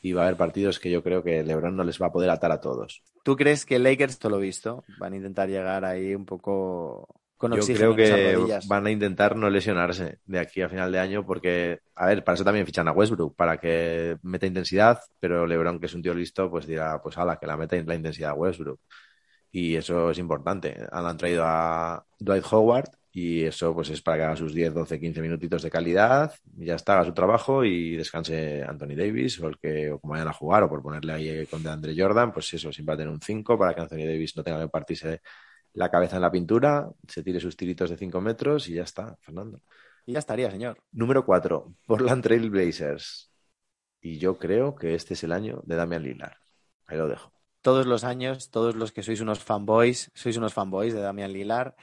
Y 0.00 0.12
va 0.12 0.22
a 0.22 0.24
haber 0.26 0.38
partidos 0.38 0.78
que 0.78 0.90
yo 0.90 1.02
creo 1.02 1.24
que 1.24 1.42
LeBron 1.42 1.74
no 1.74 1.82
les 1.82 2.00
va 2.00 2.06
a 2.06 2.12
poder 2.12 2.30
atar 2.30 2.52
a 2.52 2.60
todos. 2.60 3.02
¿Tú 3.24 3.34
crees 3.34 3.66
que 3.66 3.80
Lakers, 3.80 4.20
todo 4.20 4.30
lo 4.30 4.38
visto, 4.38 4.84
van 5.00 5.14
a 5.14 5.16
intentar 5.16 5.48
llegar 5.48 5.84
ahí 5.84 6.14
un 6.14 6.24
poco 6.24 7.08
con 7.36 7.52
Yo 7.54 7.64
creo 7.64 7.96
que 7.96 8.58
van 8.66 8.86
a 8.86 8.90
intentar 8.90 9.36
no 9.36 9.48
lesionarse 9.48 10.18
de 10.24 10.38
aquí 10.38 10.60
a 10.60 10.68
final 10.68 10.90
de 10.92 10.98
año 10.98 11.24
porque, 11.24 11.78
a 11.94 12.06
ver, 12.06 12.24
para 12.24 12.34
eso 12.34 12.44
también 12.44 12.66
fichan 12.66 12.88
a 12.88 12.92
Westbrook, 12.92 13.36
para 13.36 13.58
que 13.58 14.16
meta 14.22 14.46
intensidad, 14.46 15.00
pero 15.20 15.46
LeBron, 15.46 15.78
que 15.78 15.86
es 15.86 15.94
un 15.94 16.02
tío 16.02 16.14
listo, 16.14 16.50
pues 16.50 16.66
dirá, 16.66 17.00
pues 17.00 17.16
ala, 17.16 17.38
que 17.38 17.46
la 17.46 17.56
meta 17.56 17.76
la 17.76 17.94
intensidad 17.94 18.30
a 18.30 18.34
Westbrook. 18.34 18.80
Y 19.50 19.76
eso 19.76 20.10
es 20.10 20.18
importante. 20.18 20.76
Han 20.92 21.16
traído 21.16 21.44
a 21.46 22.04
Dwight 22.18 22.44
Howard 22.50 22.90
y 23.10 23.44
eso 23.44 23.74
pues 23.74 23.90
es 23.90 24.02
para 24.02 24.18
que 24.18 24.22
haga 24.24 24.36
sus 24.36 24.54
10, 24.54 24.74
12, 24.74 25.00
15 25.00 25.20
minutitos 25.22 25.62
de 25.62 25.70
calidad, 25.70 26.32
ya 26.56 26.74
está, 26.76 26.94
haga 26.94 27.06
su 27.06 27.14
trabajo 27.14 27.64
y 27.64 27.96
descanse 27.96 28.62
Anthony 28.62 28.94
Davis 28.96 29.40
o 29.40 29.48
el 29.48 29.58
que 29.58 29.90
o 29.90 29.98
como 29.98 30.12
vayan 30.12 30.28
a 30.28 30.32
jugar 30.32 30.62
o 30.62 30.68
por 30.68 30.82
ponerle 30.82 31.12
ahí 31.12 31.46
con 31.46 31.62
DeAndre 31.62 31.94
Jordan, 31.96 32.32
pues 32.32 32.52
eso, 32.54 32.72
siempre 32.72 32.92
va 32.92 32.94
a 32.94 32.98
tener 32.98 33.12
un 33.12 33.20
5 33.20 33.58
para 33.58 33.74
que 33.74 33.80
Anthony 33.80 34.06
Davis 34.06 34.36
no 34.36 34.44
tenga 34.44 34.60
que 34.60 34.68
partirse 34.68 35.20
la 35.74 35.90
cabeza 35.90 36.16
en 36.16 36.22
la 36.22 36.30
pintura, 36.30 36.88
se 37.06 37.22
tire 37.22 37.40
sus 37.40 37.56
tiritos 37.56 37.90
de 37.90 37.96
5 37.96 38.20
metros 38.20 38.68
y 38.68 38.74
ya 38.74 38.82
está, 38.82 39.16
Fernando. 39.20 39.62
Y 40.06 40.12
ya 40.12 40.20
estaría, 40.20 40.50
señor. 40.50 40.78
Número 40.92 41.24
4, 41.24 41.74
Portland 41.86 42.22
Trail 42.22 42.50
Blazers. 42.50 43.30
Y 44.00 44.18
yo 44.18 44.38
creo 44.38 44.74
que 44.74 44.94
este 44.94 45.14
es 45.14 45.24
el 45.24 45.32
año 45.32 45.62
de 45.64 45.76
Damian 45.76 46.02
Lillard. 46.02 46.36
Ahí 46.86 46.96
lo 46.96 47.08
dejo. 47.08 47.37
Todos 47.62 47.86
los 47.86 48.04
años, 48.04 48.50
todos 48.50 48.74
los 48.76 48.92
que 48.92 49.02
sois 49.02 49.20
unos 49.20 49.40
fanboys, 49.40 50.10
sois 50.14 50.36
unos 50.36 50.54
fanboys 50.54 50.94
de 50.94 51.00
Damian 51.00 51.32
Lillard. 51.32 51.74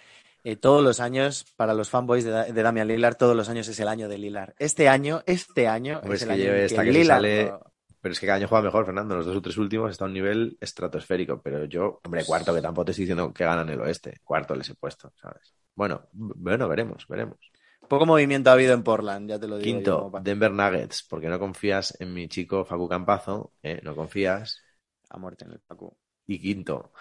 Eh, 0.44 0.56
todos 0.56 0.84
los 0.84 1.00
años, 1.00 1.46
para 1.56 1.74
los 1.74 1.90
fanboys 1.90 2.24
de, 2.24 2.32
Da- 2.32 2.46
de 2.46 2.64
Damian 2.64 2.88
Lillard, 2.88 3.16
todos 3.18 3.36
los 3.36 3.50
años 3.50 3.68
es 3.68 3.80
el 3.80 3.88
año 3.88 4.08
de 4.08 4.18
Lillard. 4.18 4.54
Este 4.60 4.88
año, 4.88 5.22
este 5.26 5.68
año 5.68 6.02
es 6.04 6.22
el 6.22 6.28
que 6.28 6.34
año 6.34 6.54
esta 6.54 6.84
que 6.84 6.92
Lillard 6.92 7.18
sale- 7.18 7.54
Pero 8.00 8.14
es 8.14 8.20
que 8.20 8.28
cada 8.28 8.38
año 8.38 8.48
juega 8.48 8.64
mejor, 8.64 8.86
Fernando. 8.86 9.16
Los 9.16 9.26
dos 9.26 9.36
o 9.38 9.42
tres 9.42 9.58
últimos 9.58 9.90
está 9.90 10.06
a 10.06 10.08
un 10.08 10.14
nivel 10.14 10.58
estratosférico. 10.62 11.42
Pero 11.42 11.66
yo, 11.66 12.00
hombre, 12.04 12.24
cuarto, 12.24 12.54
que 12.54 12.62
tampoco 12.62 12.86
te 12.86 12.92
estoy 12.92 13.06
diciendo 13.06 13.34
que 13.34 13.44
ganan 13.44 13.68
el 13.70 13.82
oeste. 13.82 14.20
Cuarto 14.24 14.54
les 14.56 14.70
he 14.70 14.76
puesto, 14.76 15.12
¿sabes? 15.20 15.56
Bueno, 15.74 16.04
bueno, 16.14 16.68
veremos, 16.70 17.08
veremos. 17.08 17.40
Poco 17.88 18.06
movimiento 18.06 18.52
ha 18.52 18.54
habido 18.54 18.74
en 18.76 18.84
Portland, 18.84 19.30
ya 19.30 19.40
te 19.40 19.48
lo 19.48 19.58
digo. 19.58 19.78
Quinto, 19.78 20.12
Denver 20.22 20.52
Nuggets, 20.52 21.04
porque 21.10 21.28
no 21.28 21.40
confías 21.40 21.96
en 22.00 22.14
mi 22.14 22.28
chico 22.28 22.64
Facu 22.66 22.88
Campazo, 22.88 23.54
¿eh? 23.64 23.80
no 23.84 23.96
confías. 23.96 24.62
A 25.10 25.18
muerte 25.18 25.46
en 25.46 25.52
el 25.52 25.60
Pacu. 25.60 25.96
Y 26.28 26.40
quinto, 26.42 26.92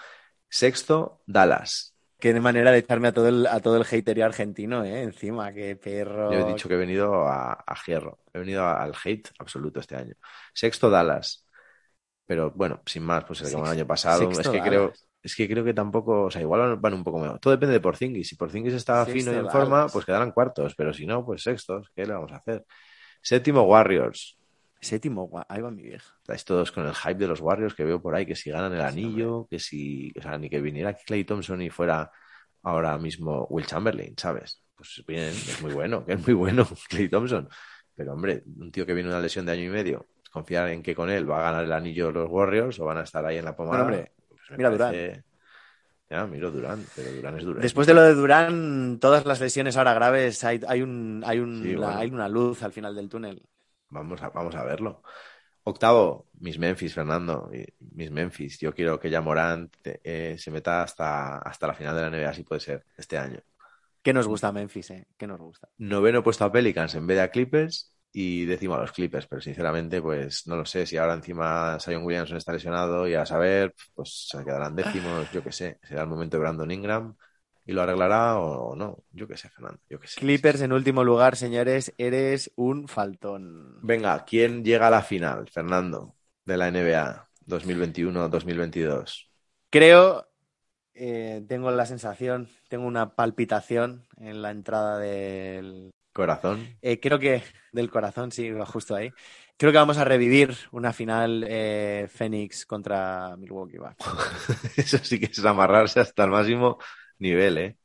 sexto, 0.48 1.22
Dallas. 1.26 1.94
Qué 2.18 2.32
manera 2.40 2.70
de 2.70 2.78
echarme 2.78 3.08
a 3.08 3.12
todo 3.12 3.28
el, 3.28 3.46
a 3.46 3.60
todo 3.60 3.76
el 3.76 3.82
haterio 3.82 4.24
argentino, 4.24 4.84
¿eh? 4.84 5.02
Encima, 5.02 5.52
qué 5.52 5.76
perro. 5.76 6.30
Yo 6.30 6.38
he 6.38 6.44
dicho 6.44 6.68
que 6.68 6.74
he 6.74 6.78
venido 6.78 7.26
a, 7.26 7.52
a 7.52 7.76
hierro. 7.86 8.20
He 8.32 8.38
venido 8.38 8.62
a- 8.62 8.82
al 8.82 8.94
hate 9.04 9.28
absoluto 9.38 9.80
este 9.80 9.96
año. 9.96 10.14
Sexto 10.54 10.88
Dallas. 10.90 11.46
Pero 12.26 12.50
bueno, 12.52 12.82
sin 12.86 13.02
más, 13.04 13.24
pues 13.24 13.42
el 13.42 13.52
como 13.52 13.66
el 13.66 13.72
año 13.72 13.86
pasado. 13.86 14.22
Es 14.30 14.36
sexto 14.36 14.52
que 14.52 14.62
creo, 14.62 14.92
es 15.22 15.36
que 15.36 15.48
creo 15.48 15.64
que 15.64 15.74
tampoco, 15.74 16.24
o 16.24 16.30
sea, 16.30 16.40
igual 16.42 16.76
van 16.76 16.94
un 16.94 17.04
poco 17.04 17.18
mejor. 17.18 17.38
Todo 17.40 17.52
depende 17.52 17.74
de 17.74 17.80
Porzingis. 17.80 18.28
Si 18.28 18.36
Porzingis 18.36 18.74
está 18.74 19.04
Sexto 19.04 19.12
fino 19.12 19.32
y 19.32 19.34
en 19.36 19.44
Dallas. 19.44 19.52
forma, 19.52 19.88
pues 19.88 20.04
quedarán 20.06 20.32
cuartos. 20.32 20.74
Pero 20.76 20.92
si 20.94 21.06
no, 21.06 21.24
pues 21.24 21.42
sextos. 21.42 21.88
¿Qué 21.94 22.06
le 22.06 22.14
vamos 22.14 22.32
a 22.32 22.36
hacer? 22.36 22.64
Séptimo 23.22 23.62
Warriors. 23.64 24.38
Séptimo, 24.84 25.30
ahí 25.48 25.60
va 25.60 25.70
mi 25.70 25.82
vieja. 25.82 26.14
Estáis 26.20 26.44
todos 26.44 26.70
con 26.72 26.86
el 26.86 26.94
hype 26.94 27.14
de 27.14 27.26
los 27.26 27.40
Warriors 27.40 27.74
que 27.74 27.84
veo 27.84 28.00
por 28.00 28.14
ahí, 28.14 28.26
que 28.26 28.36
si 28.36 28.50
ganan 28.50 28.72
el 28.72 28.80
Sí, 28.80 28.86
anillo, 28.86 29.46
que 29.50 29.58
si, 29.58 30.12
o 30.18 30.22
sea, 30.22 30.38
ni 30.38 30.48
que 30.50 30.60
viniera 30.60 30.90
aquí 30.90 31.02
Clay 31.06 31.24
Thompson 31.24 31.60
y 31.62 31.70
fuera 31.70 32.10
ahora 32.62 32.96
mismo 32.98 33.46
Will 33.50 33.66
Chamberlain, 33.66 34.14
¿sabes? 34.16 34.62
Pues 34.76 35.02
bien, 35.06 35.24
es 35.28 35.60
muy 35.62 35.72
bueno, 35.72 36.04
que 36.04 36.12
es 36.14 36.26
muy 36.26 36.34
bueno 36.34 36.66
Clay 36.88 37.08
Thompson. 37.08 37.48
Pero 37.94 38.12
hombre, 38.12 38.42
un 38.58 38.70
tío 38.72 38.84
que 38.84 38.94
viene 38.94 39.08
una 39.08 39.20
lesión 39.20 39.46
de 39.46 39.52
año 39.52 39.62
y 39.64 39.68
medio, 39.68 40.06
confiar 40.32 40.68
en 40.70 40.82
que 40.82 40.94
con 40.94 41.08
él 41.10 41.30
va 41.30 41.38
a 41.38 41.42
ganar 41.50 41.64
el 41.64 41.72
anillo 41.72 42.10
los 42.10 42.28
Warriors 42.28 42.78
o 42.80 42.84
van 42.84 42.98
a 42.98 43.02
estar 43.02 43.24
ahí 43.24 43.38
en 43.38 43.44
la 43.44 43.54
pomada. 43.56 43.82
Hombre, 43.82 44.12
pues 44.28 44.40
mira 44.58 44.76
parece- 44.76 45.22
Ya, 46.10 46.26
miro 46.26 46.50
Durán, 46.50 46.84
pero 46.94 47.12
Durán 47.12 47.38
es 47.38 47.44
Durán. 47.44 47.62
Después 47.62 47.86
de 47.86 47.94
lo 47.94 48.02
de 48.02 48.14
Durán, 48.14 48.98
todas 49.00 49.24
las 49.24 49.40
lesiones 49.40 49.76
ahora 49.76 49.94
graves, 49.94 50.42
hay, 50.44 50.60
hay, 50.68 50.82
un, 50.82 51.22
hay, 51.24 51.38
un- 51.38 51.62
Sí, 51.62 51.72
la- 51.74 51.86
bueno. 51.86 52.00
hay 52.00 52.10
una 52.10 52.28
luz 52.28 52.62
al 52.62 52.72
final 52.72 52.94
del 52.94 53.08
túnel. 53.08 53.42
Vamos 53.94 54.20
a, 54.22 54.28
vamos 54.30 54.54
a 54.57 54.64
verlo. 54.64 55.02
Octavo, 55.62 56.28
Miss 56.40 56.59
Memphis, 56.59 56.92
Fernando. 56.92 57.48
Y 57.52 57.64
Miss 57.94 58.11
Memphis. 58.11 58.59
Yo 58.59 58.74
quiero 58.74 58.98
que 58.98 59.09
ya 59.09 59.20
Morant 59.20 59.74
eh, 59.85 60.37
se 60.37 60.50
meta 60.50 60.83
hasta, 60.83 61.38
hasta 61.38 61.68
la 61.68 61.74
final 61.74 61.94
de 61.94 62.02
la 62.02 62.11
NBA, 62.11 62.35
si 62.35 62.42
puede 62.42 62.61
ser, 62.61 62.85
este 62.96 63.16
año. 63.16 63.40
¿Qué 64.02 64.12
nos 64.12 64.26
gusta 64.26 64.52
Memphis, 64.52 64.90
eh? 64.90 65.07
¿Qué 65.16 65.26
nos 65.26 65.38
gusta? 65.38 65.68
Noveno 65.78 66.22
puesto 66.22 66.44
a 66.44 66.52
Pelicans 66.52 66.94
en 66.96 67.07
vez 67.07 67.16
de 67.16 67.22
a 67.22 67.30
Clippers 67.30 67.94
y 68.12 68.44
décimo 68.44 68.74
a 68.74 68.80
los 68.80 68.92
Clippers. 68.92 69.26
Pero 69.28 69.40
sinceramente, 69.40 70.02
pues 70.02 70.46
no 70.46 70.57
lo 70.57 70.66
sé. 70.66 70.85
Si 70.87 70.96
ahora 70.96 71.14
encima 71.14 71.78
Zion 71.80 72.04
Williamson 72.04 72.37
está 72.37 72.52
lesionado 72.52 73.09
y 73.09 73.14
a 73.14 73.24
saber, 73.24 73.74
pues 73.94 74.26
se 74.28 74.44
quedarán 74.44 74.74
décimos, 74.74 75.30
yo 75.33 75.42
qué 75.42 75.52
sé. 75.52 75.78
Será 75.85 76.02
el 76.02 76.09
momento 76.09 76.37
de 76.37 76.42
Brandon 76.42 76.70
Ingram 76.70 77.16
y 77.66 77.72
lo 77.72 77.83
arreglará 77.83 78.38
o 78.38 78.77
no. 78.77 78.98
Yo 79.12 79.27
qué 79.27 79.37
sé, 79.37 79.48
Fernando. 79.48 79.81
Yo 79.88 79.98
qué 79.98 80.07
sé. 80.09 80.20
Clippers 80.20 80.61
en 80.61 80.72
último 80.72 81.03
lugar, 81.03 81.37
señores, 81.37 81.94
eres 81.98 82.50
un 82.57 82.88
faltón. 82.88 83.79
Venga, 83.83 84.24
¿quién 84.24 84.64
llega 84.64 84.88
a 84.88 84.90
la 84.90 85.03
final, 85.03 85.48
Fernando, 85.50 86.14
de 86.44 86.57
la 86.57 86.70
NBA 86.70 87.29
2021-2022? 87.46 89.29
Creo, 89.70 90.29
eh, 90.94 91.42
tengo 91.48 91.70
la 91.70 91.87
sensación, 91.87 92.48
tengo 92.68 92.87
una 92.87 93.14
palpitación 93.16 94.07
en 94.18 94.42
la 94.42 94.50
entrada 94.50 94.98
del... 94.98 95.90
Corazón. 96.12 96.77
eh, 96.81 97.00
creo 97.00 97.18
que 97.18 97.42
del 97.72 97.90
corazón, 97.90 98.31
sí, 98.31 98.53
justo 98.66 98.94
ahí. 98.94 99.11
Creo 99.57 99.72
que 99.72 99.79
vamos 99.79 99.98
a 99.98 100.05
revivir 100.05 100.55
una 100.70 100.92
final 100.92 101.44
eh, 101.48 102.09
Phoenix 102.09 102.66
contra 102.66 103.37
Milwaukee 103.37 103.79
Bucks. 103.79 103.96
Eso 104.77 104.98
sí 104.98 105.18
que 105.18 105.27
es 105.27 105.44
amarrarse 105.44 106.00
hasta 106.00 106.24
el 106.24 106.31
máximo 106.31 106.79
nivel, 107.18 107.59
¿eh? 107.59 107.79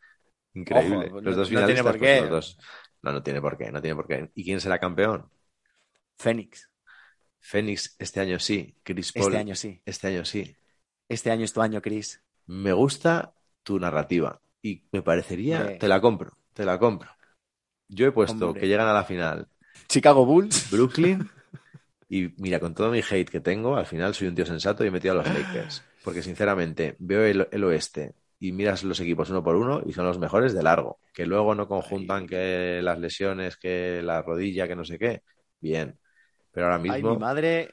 Increíble. 0.53 1.07
Ojo, 1.07 1.21
los 1.21 1.35
no- 1.35 1.35
dos 1.35 1.51
no 1.51 1.65
tiene 1.65 1.81
finalistas, 1.81 1.83
por 1.83 1.99
pues, 1.99 2.11
qué. 2.15 2.21
los 2.21 2.29
dos. 2.29 2.57
No, 3.01 3.11
no 3.13 3.23
tiene 3.23 3.41
por 3.41 3.57
qué, 3.57 3.71
no 3.71 3.81
tiene 3.81 3.95
por 3.95 4.07
qué. 4.07 4.29
¿Y 4.35 4.43
quién 4.43 4.59
será 4.59 4.79
campeón? 4.79 5.29
Phoenix, 6.17 6.69
Phoenix 7.39 7.95
este 7.99 8.19
año 8.19 8.39
sí. 8.39 8.75
Chris 8.83 9.13
Paul 9.13 9.27
este 9.27 9.37
año 9.37 9.55
sí. 9.55 9.81
este 9.85 10.07
año 10.07 10.25
sí. 10.25 10.55
Este 11.07 11.31
año 11.31 11.45
es 11.45 11.53
tu 11.53 11.61
año, 11.61 11.81
Chris. 11.81 12.21
Me 12.45 12.73
gusta 12.73 13.33
tu 13.63 13.79
narrativa 13.79 14.41
y 14.61 14.83
me 14.91 15.01
parecería, 15.01 15.77
te 15.77 15.87
la 15.87 16.01
compro, 16.01 16.37
te 16.53 16.65
la 16.65 16.77
compro. 16.77 17.09
Yo 17.87 18.07
he 18.07 18.11
puesto 18.11 18.47
Hombre. 18.47 18.61
que 18.61 18.67
llegan 18.67 18.87
a 18.87 18.93
la 18.93 19.03
final 19.03 19.47
Chicago 19.87 20.25
Bulls. 20.25 20.69
Brooklyn 20.69 21.29
y 22.09 22.33
mira, 22.37 22.59
con 22.59 22.75
todo 22.75 22.91
mi 22.91 22.99
hate 22.99 23.29
que 23.29 23.39
tengo, 23.39 23.75
al 23.77 23.85
final 23.85 24.13
soy 24.13 24.27
un 24.27 24.35
tío 24.35 24.45
sensato 24.45 24.83
y 24.83 24.87
he 24.87 24.91
metido 24.91 25.13
a 25.13 25.23
los 25.23 25.27
Lakers. 25.27 25.83
Porque 26.03 26.21
sinceramente 26.21 26.95
veo 26.99 27.23
el, 27.23 27.47
el 27.51 27.63
oeste 27.63 28.13
y 28.39 28.51
miras 28.53 28.83
los 28.83 28.99
equipos 28.99 29.29
uno 29.29 29.43
por 29.43 29.55
uno 29.55 29.81
y 29.85 29.93
son 29.93 30.05
los 30.05 30.19
mejores 30.19 30.53
de 30.53 30.63
largo. 30.63 30.99
Que 31.13 31.25
luego 31.25 31.55
no 31.55 31.67
conjuntan 31.67 32.27
que 32.27 32.81
las 32.83 32.99
lesiones, 32.99 33.57
que 33.57 34.01
la 34.03 34.21
rodilla, 34.21 34.67
que 34.67 34.75
no 34.75 34.85
sé 34.85 34.97
qué. 34.99 35.21
Bien. 35.59 35.99
Pero 36.51 36.67
ahora 36.67 36.79
Ay, 36.85 37.01
mismo... 37.01 37.11
mi 37.11 37.17
madre, 37.17 37.69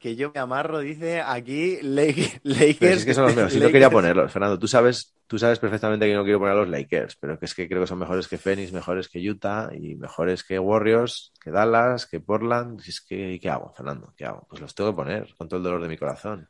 que 0.00 0.16
yo 0.16 0.32
me 0.34 0.40
amarro, 0.40 0.80
dice 0.80 1.20
aquí 1.20 1.78
Lake- 1.82 2.40
Lakers. 2.42 2.96
Es 2.96 3.04
que 3.04 3.14
son 3.14 3.24
los 3.24 3.34
mejores. 3.34 3.52
Si 3.54 3.60
no 3.60 3.70
quería 3.70 3.90
ponerlos, 3.90 4.30
Fernando. 4.32 4.58
Tú 4.58 4.68
sabes, 4.68 5.14
tú 5.26 5.38
sabes 5.38 5.58
perfectamente 5.58 6.06
que 6.06 6.14
no 6.14 6.24
quiero 6.24 6.38
poner 6.38 6.54
a 6.54 6.58
los 6.60 6.68
Lakers, 6.68 7.16
pero 7.16 7.38
que 7.38 7.46
es 7.46 7.54
que 7.54 7.68
creo 7.68 7.80
que 7.80 7.86
son 7.86 7.98
mejores 7.98 8.28
que 8.28 8.36
Phoenix, 8.38 8.72
mejores 8.72 9.08
que 9.08 9.18
Utah 9.30 9.70
y 9.74 9.94
mejores 9.96 10.44
que 10.44 10.58
Warriors, 10.58 11.32
que 11.42 11.50
Dallas, 11.50 12.06
que 12.06 12.20
Portland. 12.20 12.80
Si 12.80 12.90
es 12.90 13.00
que, 13.00 13.32
¿y 13.34 13.40
¿qué 13.40 13.48
hago, 13.48 13.72
Fernando? 13.74 14.12
¿Qué 14.16 14.26
hago? 14.26 14.46
Pues 14.48 14.60
los 14.60 14.74
tengo 14.74 14.90
que 14.90 14.96
poner 14.96 15.34
con 15.38 15.48
todo 15.48 15.58
el 15.58 15.64
dolor 15.64 15.82
de 15.82 15.88
mi 15.88 15.96
corazón. 15.96 16.48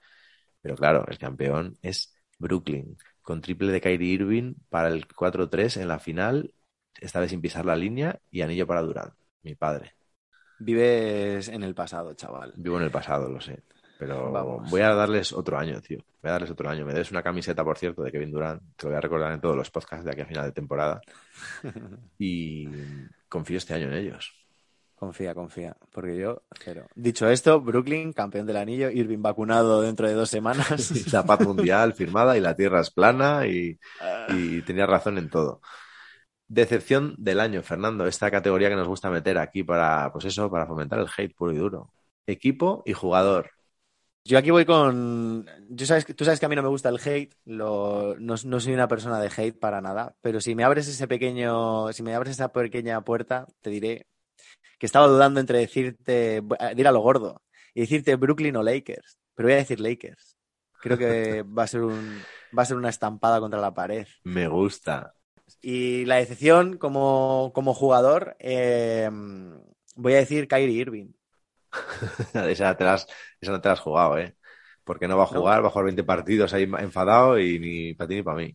Pero 0.62 0.76
claro, 0.76 1.04
el 1.08 1.18
campeón 1.18 1.76
es 1.82 2.14
Brooklyn, 2.38 2.96
con 3.26 3.40
triple 3.40 3.72
de 3.72 3.80
Kyrie 3.80 4.12
Irving 4.12 4.54
para 4.70 4.86
el 4.86 5.08
4-3 5.08 5.80
en 5.80 5.88
la 5.88 5.98
final, 5.98 6.54
esta 7.00 7.18
vez 7.18 7.30
sin 7.30 7.40
pisar 7.40 7.66
la 7.66 7.74
línea, 7.74 8.20
y 8.30 8.42
anillo 8.42 8.68
para 8.68 8.82
Durant, 8.82 9.14
mi 9.42 9.56
padre. 9.56 9.94
Vives 10.60 11.48
en 11.48 11.64
el 11.64 11.74
pasado, 11.74 12.14
chaval. 12.14 12.52
Vivo 12.56 12.76
en 12.76 12.84
el 12.84 12.92
pasado, 12.92 13.28
lo 13.28 13.40
sé. 13.40 13.64
Pero 13.98 14.30
Vamos. 14.30 14.70
voy 14.70 14.80
a 14.82 14.94
darles 14.94 15.32
otro 15.32 15.58
año, 15.58 15.80
tío. 15.80 15.98
Voy 16.22 16.28
a 16.28 16.34
darles 16.34 16.52
otro 16.52 16.70
año. 16.70 16.86
Me 16.86 16.94
des 16.94 17.10
una 17.10 17.24
camiseta, 17.24 17.64
por 17.64 17.76
cierto, 17.76 18.04
de 18.04 18.12
Kevin 18.12 18.30
Durant. 18.30 18.62
Te 18.76 18.84
lo 18.84 18.90
voy 18.90 18.98
a 18.98 19.00
recordar 19.00 19.32
en 19.32 19.40
todos 19.40 19.56
los 19.56 19.72
podcasts 19.72 20.04
de 20.04 20.12
aquí 20.12 20.20
a 20.20 20.26
final 20.26 20.44
de 20.44 20.52
temporada. 20.52 21.00
Y 22.20 22.68
confío 23.28 23.58
este 23.58 23.74
año 23.74 23.88
en 23.88 23.94
ellos. 23.94 24.45
Confía, 24.96 25.34
confía, 25.34 25.76
porque 25.92 26.16
yo 26.16 26.42
cero. 26.58 26.86
Dicho 26.94 27.28
esto, 27.28 27.60
Brooklyn, 27.60 28.14
campeón 28.14 28.46
del 28.46 28.56
anillo, 28.56 28.90
Irving 28.90 29.20
vacunado 29.20 29.82
dentro 29.82 30.08
de 30.08 30.14
dos 30.14 30.30
semanas. 30.30 30.90
La 31.12 31.26
paz 31.26 31.42
mundial 31.42 31.92
firmada 31.92 32.36
y 32.36 32.40
la 32.40 32.56
tierra 32.56 32.80
es 32.80 32.90
plana 32.90 33.46
y, 33.46 33.78
y 34.26 34.62
tenía 34.62 34.86
razón 34.86 35.18
en 35.18 35.28
todo. 35.28 35.60
Decepción 36.48 37.14
del 37.18 37.40
año, 37.40 37.62
Fernando. 37.62 38.06
Esta 38.06 38.30
categoría 38.30 38.70
que 38.70 38.76
nos 38.76 38.88
gusta 38.88 39.10
meter 39.10 39.38
aquí 39.38 39.64
para, 39.64 40.10
pues 40.12 40.24
eso, 40.26 40.50
para 40.50 40.66
fomentar 40.66 40.98
el 41.00 41.08
hate 41.16 41.34
puro 41.34 41.52
y 41.52 41.56
duro. 41.58 41.92
Equipo 42.26 42.82
y 42.86 42.92
jugador. 42.94 43.50
Yo 44.24 44.38
aquí 44.38 44.50
voy 44.50 44.64
con. 44.64 45.46
Yo 45.68 45.86
sabes, 45.86 46.04
tú 46.16 46.24
sabes 46.24 46.40
que 46.40 46.46
a 46.46 46.48
mí 46.48 46.56
no 46.56 46.62
me 46.62 46.68
gusta 46.68 46.88
el 46.88 46.98
hate, 47.04 47.32
lo- 47.44 48.16
no, 48.18 48.34
no 48.44 48.60
soy 48.60 48.72
una 48.74 48.88
persona 48.88 49.20
de 49.20 49.30
hate 49.36 49.56
para 49.58 49.80
nada, 49.80 50.16
pero 50.20 50.40
si 50.40 50.54
me 50.56 50.64
abres 50.64 50.88
ese 50.88 51.06
pequeño, 51.06 51.92
si 51.92 52.02
me 52.02 52.14
abres 52.14 52.32
esa 52.32 52.52
pequeña 52.52 53.00
puerta, 53.02 53.46
te 53.60 53.70
diré 53.70 54.06
que 54.78 54.86
estaba 54.86 55.06
dudando 55.06 55.40
entre 55.40 55.58
decirte, 55.58 56.36
eh, 56.38 56.42
dir 56.74 56.88
a 56.88 56.92
lo 56.92 57.00
gordo 57.00 57.42
y 57.74 57.80
decirte 57.82 58.16
Brooklyn 58.16 58.56
o 58.56 58.62
Lakers, 58.62 59.18
pero 59.34 59.46
voy 59.48 59.54
a 59.54 59.56
decir 59.56 59.80
Lakers. 59.80 60.36
Creo 60.80 60.98
que 60.98 61.42
va 61.42 61.64
a 61.64 61.66
ser 61.66 61.82
un, 61.82 62.22
va 62.56 62.62
a 62.62 62.66
ser 62.66 62.76
una 62.76 62.90
estampada 62.90 63.40
contra 63.40 63.60
la 63.60 63.74
pared. 63.74 64.06
Me 64.24 64.46
gusta. 64.48 65.14
Y 65.62 66.04
la 66.04 66.16
decepción 66.16 66.76
como, 66.78 67.52
como 67.54 67.74
jugador, 67.74 68.36
eh, 68.38 69.10
voy 69.96 70.14
a 70.14 70.18
decir 70.18 70.48
Kyrie 70.48 70.74
Irving. 70.80 71.12
esa, 72.34 72.76
te 72.76 72.84
la 72.84 72.94
has- 72.94 73.06
esa 73.40 73.52
no 73.52 73.60
te 73.60 73.68
la 73.68 73.74
has 73.74 73.80
jugado, 73.80 74.18
¿eh? 74.18 74.36
Porque 74.84 75.08
no 75.08 75.16
va 75.16 75.24
a 75.24 75.26
jugar, 75.26 75.62
va 75.64 75.68
a 75.68 75.70
jugar 75.70 75.86
20 75.86 76.04
partidos 76.04 76.52
ahí 76.54 76.62
enfadado 76.78 77.38
y 77.38 77.58
ni 77.58 77.94
para 77.94 78.08
ti 78.08 78.14
ni 78.16 78.22
para 78.22 78.36
mí. 78.36 78.52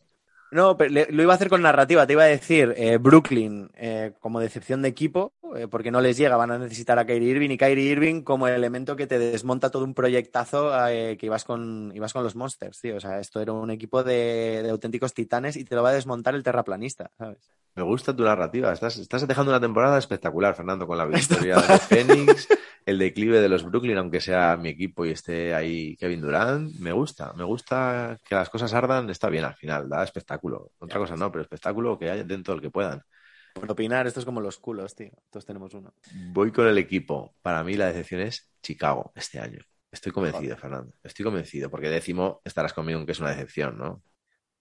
No, 0.52 0.78
pero 0.78 0.89
le- 0.91 1.08
lo 1.12 1.24
iba 1.24 1.34
a 1.34 1.36
hacer 1.36 1.50
con 1.50 1.62
narrativa. 1.62 2.06
Te 2.08 2.13
iba 2.13 2.24
a 2.24 2.28
decir 2.28 2.74
eh, 2.78 2.97
Brooklyn 2.97 3.69
eh, 3.76 4.13
como 4.19 4.39
decepción 4.39 4.82
de 4.82 4.89
equipo, 4.89 5.34
eh, 5.56 5.68
porque 5.68 5.92
no 5.92 6.02
les 6.02 6.18
llega, 6.18 6.38
van 6.38 6.52
a 6.52 6.58
necesitar 6.58 6.98
a 7.00 7.06
Kyrie 7.06 7.30
Irving 7.30 7.50
y 7.52 7.58
Kyrie 7.58 7.92
Irving 7.92 8.22
como 8.22 8.48
elemento 8.48 8.96
que 8.96 9.08
te 9.08 9.20
desmonta 9.20 9.70
todo 9.70 9.84
un 9.84 9.94
proyectazo 9.94 10.72
eh, 10.88 11.18
que 11.18 11.26
ibas 11.26 11.44
con, 11.44 11.92
ibas 11.96 12.14
con 12.14 12.24
los 12.24 12.36
Monsters, 12.36 12.80
tío. 12.80 12.98
O 12.98 13.00
sea, 13.00 13.20
esto 13.20 13.42
era 13.42 13.54
un 13.54 13.72
equipo 13.72 14.04
de, 14.04 14.62
de 14.64 14.70
auténticos 14.70 15.14
titanes 15.14 15.58
y 15.58 15.66
te 15.66 15.76
lo 15.76 15.84
va 15.84 15.90
a 15.90 15.94
desmontar 15.94 16.36
el 16.36 16.44
terraplanista, 16.44 17.12
¿sabes? 17.18 17.52
Me 17.76 17.84
gusta 17.84 18.16
tu 18.16 18.24
narrativa. 18.24 18.74
Estás, 18.74 18.97
estás 18.97 19.26
dejando 19.28 19.52
una 19.52 19.62
temporada 19.62 19.97
espectacular, 19.97 20.56
Fernando, 20.56 20.86
con 20.86 20.97
la 20.97 21.06
victoria 21.08 21.56
de 21.56 21.78
Phoenix, 21.80 22.47
el 22.86 22.97
declive 22.97 23.39
de 23.39 23.47
los 23.47 23.64
Brooklyn, 23.64 23.97
aunque 23.97 24.20
sea 24.20 24.58
mi 24.58 24.70
equipo 24.70 25.06
y 25.06 25.12
esté 25.12 25.54
ahí 25.54 25.95
Kevin 25.95 26.22
Durant. 26.22 26.74
Me 26.80 26.91
gusta, 26.91 27.32
me 27.34 27.45
gusta 27.45 28.18
que 28.28 28.36
las 28.36 28.49
cosas 28.49 28.74
ardan. 28.74 29.10
Está 29.10 29.30
bien 29.30 29.45
al 29.45 29.56
final, 29.56 29.88
da 29.88 30.04
espectáculo. 30.04 30.72
Otra 30.80 30.99
cosa 30.99 31.16
no, 31.16 31.32
pero 31.32 31.43
espectáculo 31.43 31.97
que 31.97 32.10
haya 32.10 32.24
dentro 32.24 32.54
del 32.54 32.62
que 32.62 32.70
puedan. 32.70 33.02
Por 33.54 33.72
opinar, 33.72 34.08
esto 34.08 34.20
es 34.20 34.26
como 34.26 34.41
los 34.41 34.58
culos, 34.58 34.95
tío. 34.95 35.12
Todos 35.30 35.45
tenemos 35.45 35.74
uno. 35.74 35.93
Voy 36.32 36.52
con 36.52 36.68
el 36.68 36.78
equipo. 36.78 37.36
Para 37.41 37.64
mí 37.64 37.76
la 37.76 37.88
decepción 37.88 38.22
es 38.22 38.52
Chicago 38.62 39.12
este 39.16 39.39
año. 39.39 39.60
Estoy 39.91 40.12
convencido, 40.12 40.56
Fernando. 40.56 40.93
Estoy 41.04 41.26
convencido, 41.26 41.70
porque 41.70 41.89
décimo 41.89 42.41
estarás 42.45 42.74
conmigo 42.74 42.99
en 42.99 43.06
que 43.06 43.12
es 43.12 43.20
una 43.20 43.32
decepción, 43.32 43.78
¿no? 43.78 44.02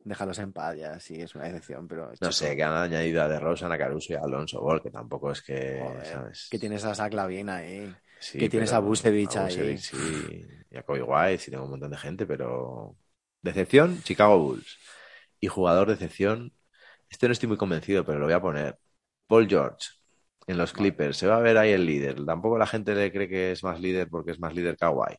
Déjalos 0.03 0.39
en 0.39 0.53
paz 0.53 0.77
ya, 0.77 0.99
sí, 0.99 1.21
es 1.21 1.35
una 1.35 1.45
decepción, 1.45 1.87
pero... 1.87 2.07
No 2.07 2.15
chico, 2.15 2.33
sé, 2.33 2.57
que 2.57 2.63
han 2.63 2.73
añadido 2.73 3.23
a 3.23 3.29
De 3.29 3.39
Rosa, 3.39 3.73
a 3.73 3.79
Caruso 3.79 4.15
y 4.15 4.17
a 4.17 4.21
Alonso 4.21 4.61
Ball, 4.61 4.83
que 4.83 4.91
tampoco 4.91 5.31
es 5.31 5.43
que, 5.43 5.79
joder, 5.83 6.07
¿sabes? 6.07 6.49
Que 6.51 6.59
tienes 6.59 6.85
a 6.85 6.95
Zach 6.95 7.13
Lavine 7.13 7.53
ahí. 7.53 7.95
Sí, 8.19 8.39
que 8.39 8.49
tienes 8.49 8.73
a 8.73 8.79
Vucevic 8.79 9.37
a 9.37 9.45
ahí. 9.45 9.55
Vucevic, 9.55 9.79
sí, 9.79 10.49
y 10.71 10.77
a 10.77 10.83
Kobe 10.83 11.03
White, 11.03 11.39
sí 11.39 11.51
tengo 11.51 11.65
un 11.65 11.71
montón 11.71 11.91
de 11.91 11.99
gente, 11.99 12.27
pero... 12.27 12.97
Decepción, 13.43 14.03
Chicago 14.03 14.39
Bulls. 14.39 14.79
Y 15.39 15.49
jugador 15.49 15.89
de 15.89 15.95
excepción, 15.95 16.53
este 17.11 17.29
no 17.29 17.33
estoy 17.33 17.49
muy 17.49 17.59
convencido, 17.59 18.05
pero 18.07 18.19
lo 18.21 18.27
voy 18.27 18.35
a 18.35 18.43
poner. 18.43 18.79
Paul 19.29 19.49
George, 19.49 19.89
en 20.47 20.59
los 20.59 20.73
Clippers. 20.73 21.17
Se 21.19 21.27
va 21.29 21.37
a 21.39 21.41
ver 21.41 21.59
ahí 21.59 21.73
el 21.73 21.87
líder. 21.87 22.25
Tampoco 22.25 22.59
la 22.59 22.67
gente 22.67 22.95
le 22.95 23.13
cree 23.13 23.29
que 23.29 23.53
es 23.53 23.65
más 23.65 23.81
líder 23.81 24.09
porque 24.11 24.33
es 24.33 24.41
más 24.41 24.55
líder 24.55 24.77
Kawhi. 24.79 25.17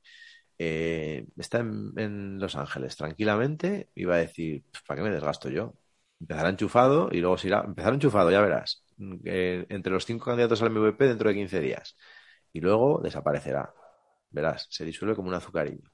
Eh, 0.57 1.25
está 1.37 1.59
en, 1.59 1.91
en 1.97 2.39
Los 2.39 2.55
Ángeles 2.55 2.95
tranquilamente 2.95 3.89
y 3.95 4.05
va 4.05 4.15
a 4.15 4.17
decir, 4.19 4.63
"Pf, 4.71 4.83
¿para 4.87 4.99
qué 5.01 5.09
me 5.09 5.15
desgasto 5.15 5.49
yo? 5.49 5.75
Empezará 6.19 6.49
enchufado 6.49 7.09
y 7.11 7.19
luego 7.19 7.37
se 7.37 7.47
irá. 7.47 7.63
Empezará 7.65 7.95
enchufado, 7.95 8.31
ya 8.31 8.41
verás. 8.41 8.85
Eh, 9.25 9.65
entre 9.69 9.91
los 9.93 10.05
cinco 10.05 10.25
candidatos 10.25 10.61
al 10.61 10.67
MVP 10.69 11.05
dentro 11.07 11.29
de 11.29 11.35
15 11.35 11.59
días. 11.59 11.97
Y 12.53 12.61
luego 12.61 13.01
desaparecerá. 13.01 13.73
Verás, 14.29 14.67
se 14.69 14.85
disuelve 14.85 15.15
como 15.15 15.29
un 15.29 15.35
azucarillo. 15.35 15.89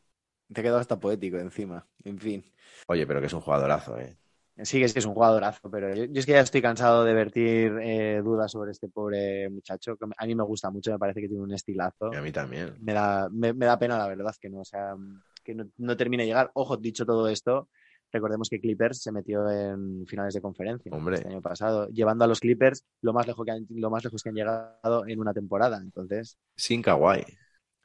Te 0.54 0.60
ha 0.62 0.64
quedado 0.64 0.80
hasta 0.80 1.00
poético 1.00 1.38
encima. 1.38 1.88
En 2.04 2.20
fin. 2.20 2.54
Oye, 2.88 3.06
pero 3.08 3.20
que 3.22 3.28
es 3.28 3.34
un 3.34 3.42
jugadorazo, 3.42 3.98
¿eh? 4.00 4.18
Sí, 4.64 4.80
que 4.80 4.86
es 4.86 4.94
que 4.94 5.00
es 5.00 5.06
un 5.06 5.14
jugadorazo, 5.14 5.70
pero 5.70 5.94
yo, 5.94 6.06
yo 6.06 6.20
es 6.20 6.26
que 6.26 6.32
ya 6.32 6.40
estoy 6.40 6.62
cansado 6.62 7.04
de 7.04 7.14
vertir 7.14 7.78
eh, 7.82 8.22
dudas 8.24 8.52
sobre 8.52 8.72
este 8.72 8.90
pobre 8.90 9.50
muchacho. 9.50 9.96
que 9.98 10.06
a 10.18 10.26
mí 10.26 10.36
me 10.36 10.44
gusta 10.44 10.72
mucho, 10.72 10.92
me 10.92 10.98
parece 11.00 11.22
que 11.22 11.28
tiene 11.28 11.44
un 11.44 11.54
estilazo. 11.54 12.12
Y 12.12 12.16
a 12.16 12.22
mí 12.22 12.32
también. 12.32 12.74
Me 12.82 12.94
da, 12.94 13.30
me, 13.32 13.54
me 13.54 13.66
da 13.68 13.78
pena, 13.78 13.98
la 13.98 14.08
verdad, 14.08 14.34
que 14.42 14.50
no, 14.50 14.62
o 14.62 14.66
sea, 14.66 14.96
que 15.44 15.54
no, 15.54 15.70
no 15.78 15.96
termine 15.96 16.24
de 16.24 16.28
llegar. 16.30 16.50
Ojo, 16.56 16.76
dicho 16.76 17.06
todo 17.06 17.28
esto, 17.30 17.70
recordemos 18.12 18.50
que 18.50 18.60
Clippers 18.60 19.02
se 19.02 19.12
metió 19.12 19.48
en 19.50 20.06
finales 20.08 20.34
de 20.34 20.42
conferencia 20.42 20.92
Hombre. 20.92 21.18
este 21.18 21.28
año 21.28 21.42
pasado, 21.42 21.88
llevando 21.90 22.24
a 22.26 22.28
los 22.28 22.40
Clippers 22.40 22.84
lo 23.02 23.14
más 23.14 23.28
lejos 23.28 23.46
que 23.46 23.52
han, 23.52 23.66
lo 23.70 23.90
más 23.92 24.04
lejos 24.04 24.24
que 24.24 24.30
han 24.30 24.36
llegado 24.36 25.06
en 25.06 25.20
una 25.20 25.34
temporada. 25.34 25.78
Entonces, 25.78 26.38
Sin 26.56 26.82
Kawhi. 26.82 27.24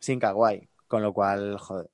sin 0.00 0.18
Kawhi. 0.18 0.68
Con 0.86 1.02
lo 1.02 1.12
cual, 1.12 1.58
joder, 1.58 1.88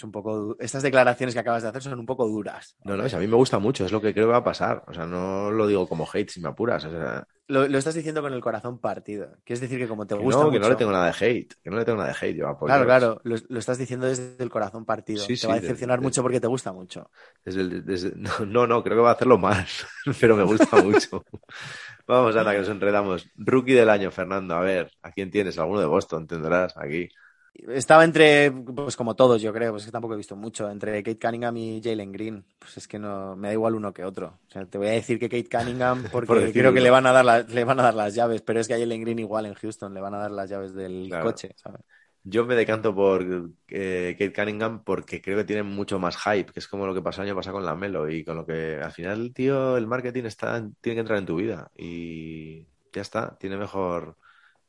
es 0.00 0.04
un 0.04 0.12
poco. 0.12 0.56
Estas 0.58 0.82
declaraciones 0.82 1.34
que 1.34 1.40
acabas 1.40 1.62
de 1.62 1.68
hacer 1.68 1.82
son 1.82 1.98
un 1.98 2.06
poco 2.06 2.26
duras. 2.26 2.76
No, 2.84 2.96
no, 2.96 3.04
es- 3.04 3.14
a 3.14 3.18
mí 3.18 3.26
me 3.26 3.36
gusta 3.36 3.58
mucho, 3.58 3.84
es 3.84 3.92
lo 3.92 4.00
que 4.00 4.12
creo 4.14 4.26
que 4.26 4.32
va 4.32 4.38
a 4.38 4.44
pasar. 4.44 4.82
O 4.88 4.94
sea, 4.94 5.06
no 5.06 5.50
lo 5.50 5.66
digo 5.66 5.86
como 5.88 6.08
hate 6.12 6.30
si 6.30 6.40
me 6.40 6.48
apuras. 6.48 6.84
O 6.86 6.90
sea, 6.90 7.26
Lo, 7.48 7.66
lo 7.68 7.78
estás 7.78 7.94
diciendo 7.94 8.22
con 8.22 8.32
el 8.32 8.40
corazón 8.40 8.78
partido. 8.80 9.36
Quieres 9.44 9.60
decir 9.60 9.78
que 9.78 9.88
como 9.88 10.06
te 10.06 10.14
que 10.16 10.22
gusta 10.22 10.42
no, 10.44 10.50
que 10.50 10.58
no 10.60 10.68
le 10.68 10.76
tengo 10.76 10.92
nada 10.92 11.06
de 11.12 11.26
hate. 11.26 11.54
Que 11.62 11.70
no 11.70 11.76
le 11.76 11.84
tengo 11.84 11.98
nada 11.98 12.10
de 12.12 12.26
hate 12.26 12.36
yo 12.36 12.56
Claro, 12.58 12.84
claro, 12.84 13.20
lo, 13.24 13.36
lo 13.48 13.58
estás 13.58 13.76
diciendo 13.76 14.06
desde 14.06 14.36
el 14.42 14.48
corazón 14.50 14.84
partido. 14.84 15.20
Sí, 15.20 15.34
te 15.34 15.36
sí, 15.36 15.46
va 15.46 15.52
a 15.54 15.56
de- 15.56 15.62
decepcionar 15.62 15.98
de- 15.98 16.04
mucho 16.04 16.22
porque 16.22 16.40
te 16.40 16.46
gusta 16.46 16.72
mucho. 16.72 17.10
Desde 17.44 17.60
el- 17.60 17.84
desde- 17.84 18.12
no, 18.16 18.30
no, 18.46 18.66
no, 18.66 18.82
creo 18.82 18.96
que 18.96 19.02
va 19.02 19.10
a 19.10 19.14
hacerlo 19.14 19.36
mal, 19.36 19.66
pero 20.20 20.36
me 20.36 20.44
gusta 20.44 20.82
mucho. 20.82 21.24
Vamos, 22.06 22.34
Ana, 22.36 22.52
que 22.52 22.58
nos 22.58 22.68
enredamos. 22.68 23.28
Rookie 23.36 23.74
del 23.74 23.90
año, 23.90 24.10
Fernando. 24.10 24.54
A 24.54 24.60
ver, 24.60 24.90
¿a 25.02 25.12
quién 25.12 25.30
tienes? 25.30 25.58
Alguno 25.58 25.80
de 25.80 25.86
Boston 25.86 26.26
tendrás 26.26 26.76
aquí. 26.76 27.08
Estaba 27.54 28.04
entre, 28.04 28.50
pues 28.52 28.96
como 28.96 29.14
todos, 29.16 29.42
yo 29.42 29.52
creo, 29.52 29.72
pues 29.72 29.82
es 29.82 29.86
que 29.88 29.92
tampoco 29.92 30.14
he 30.14 30.16
visto 30.16 30.36
mucho, 30.36 30.70
entre 30.70 31.02
Kate 31.02 31.18
Cunningham 31.18 31.56
y 31.56 31.80
Jalen 31.82 32.12
Green. 32.12 32.44
Pues 32.58 32.76
es 32.78 32.88
que 32.88 32.98
no, 32.98 33.36
me 33.36 33.48
da 33.48 33.54
igual 33.54 33.74
uno 33.74 33.92
que 33.92 34.04
otro. 34.04 34.38
O 34.48 34.50
sea, 34.50 34.64
te 34.66 34.78
voy 34.78 34.86
a 34.88 34.90
decir 34.92 35.18
que 35.18 35.28
Kate 35.28 35.48
Cunningham 35.58 36.08
porque 36.10 36.52
Por 36.52 36.52
creo 36.52 36.72
que 36.72 36.80
le 36.80 36.90
van 36.90 37.06
a 37.06 37.12
dar 37.12 37.24
la- 37.24 37.42
le 37.42 37.64
van 37.64 37.80
a 37.80 37.82
dar 37.82 37.94
las 37.94 38.14
llaves, 38.14 38.42
pero 38.42 38.60
es 38.60 38.68
que 38.68 38.74
a 38.74 38.78
Jalen 38.78 39.00
Green 39.02 39.18
igual 39.18 39.46
en 39.46 39.54
Houston 39.54 39.92
le 39.94 40.00
van 40.00 40.14
a 40.14 40.18
dar 40.18 40.30
las 40.30 40.48
llaves 40.48 40.74
del 40.74 41.14
Claro. 41.14 41.18
coche, 41.18 41.52
¿sabes? 41.56 41.82
Yo 42.24 42.46
me 42.46 42.54
decanto 42.56 42.94
por 42.94 43.22
eh, 43.68 44.16
Kate 44.18 44.32
Cunningham 44.34 44.84
porque 44.84 45.22
creo 45.22 45.38
que 45.38 45.44
tiene 45.44 45.62
mucho 45.64 45.98
más 45.98 46.16
hype, 46.18 46.52
que 46.52 46.60
es 46.60 46.68
como 46.68 46.86
lo 46.86 46.94
que 46.94 47.02
pasó 47.02 47.22
el 47.22 47.28
año 47.28 47.36
pasado 47.36 47.56
con 47.56 47.66
la 47.66 47.76
Melo 47.76 48.10
y 48.10 48.24
con 48.24 48.36
lo 48.36 48.46
que 48.46 48.76
al 48.82 48.92
final, 48.92 49.32
tío, 49.34 49.76
el 49.76 49.86
marketing 49.88 50.24
está, 50.24 50.60
tiene 50.80 50.96
que 50.96 51.00
entrar 51.00 51.18
en 51.18 51.26
tu 51.26 51.36
vida 51.36 51.70
y 51.76 52.64
ya 52.92 53.02
está, 53.02 53.36
tiene 53.38 53.56
mejor, 53.58 54.18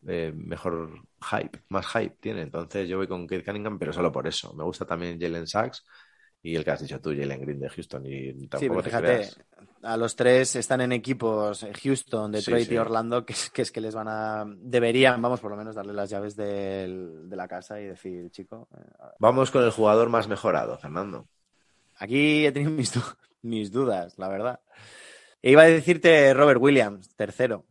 eh, 0.08 0.32
mejor 0.36 1.02
hype, 1.32 1.64
más 1.70 1.88
hype 1.88 2.18
tiene. 2.20 2.42
Entonces 2.44 2.88
yo 2.90 2.98
voy 2.98 3.08
con 3.08 3.28
Kate 3.28 3.44
Cunningham, 3.44 3.78
pero 3.80 3.94
solo 3.94 4.12
por 4.12 4.28
eso. 4.28 4.54
Me 4.54 4.64
gusta 4.64 4.86
también 4.86 5.20
Jalen 5.20 5.48
Sachs 5.48 5.86
y 6.44 6.56
el 6.56 6.64
que 6.64 6.72
has 6.72 6.82
dicho 6.82 7.00
tú, 7.00 7.10
Jalen 7.12 7.42
Green 7.42 7.60
de 7.60 7.70
Houston 7.70 8.06
y 8.06 8.34
Sí, 8.34 8.48
te 8.50 8.70
fíjate, 8.82 9.06
creas. 9.08 9.40
a 9.84 9.98
los 9.98 10.16
tres 10.16 10.56
están 10.56 10.82
en 10.82 10.92
equipos 10.92 11.64
eh, 11.64 11.72
Houston, 11.84 12.32
Detroit 12.32 12.68
sí. 12.68 12.74
y 12.74 12.78
Orlando, 12.78 13.26
que 13.26 13.34
es, 13.34 13.50
que 13.52 13.62
es 13.62 13.72
que 13.72 13.82
les 13.82 13.94
van 13.94 14.08
a, 14.08 14.46
deberían, 14.48 15.22
vamos, 15.22 15.40
por 15.40 15.52
lo 15.52 15.58
menos 15.58 15.76
darle 15.76 15.94
las 15.94 16.10
llaves 16.10 16.36
del- 16.36 17.30
de 17.30 17.36
la 17.36 17.48
casa 17.48 17.80
y 17.80 17.86
decir, 17.86 18.30
chico, 18.32 18.68
eh, 18.76 18.82
Vamos 19.20 19.52
con 19.52 19.64
el 19.64 19.72
jugador 19.72 20.10
más 20.10 20.28
mejorado, 20.28 20.78
Fernando. 20.78 21.28
Aquí 21.98 22.46
he 22.46 22.52
tenido 22.52 22.72
mis, 22.72 22.94
du- 22.94 23.02
mis 23.44 23.72
dudas, 23.72 24.18
la 24.18 24.28
verdad. 24.28 24.60
E 25.42 25.52
iba 25.52 25.64
a 25.64 25.66
decirte 25.66 26.34
Robert 26.34 26.62
Williams, 26.62 27.16
tercero. 27.16 27.66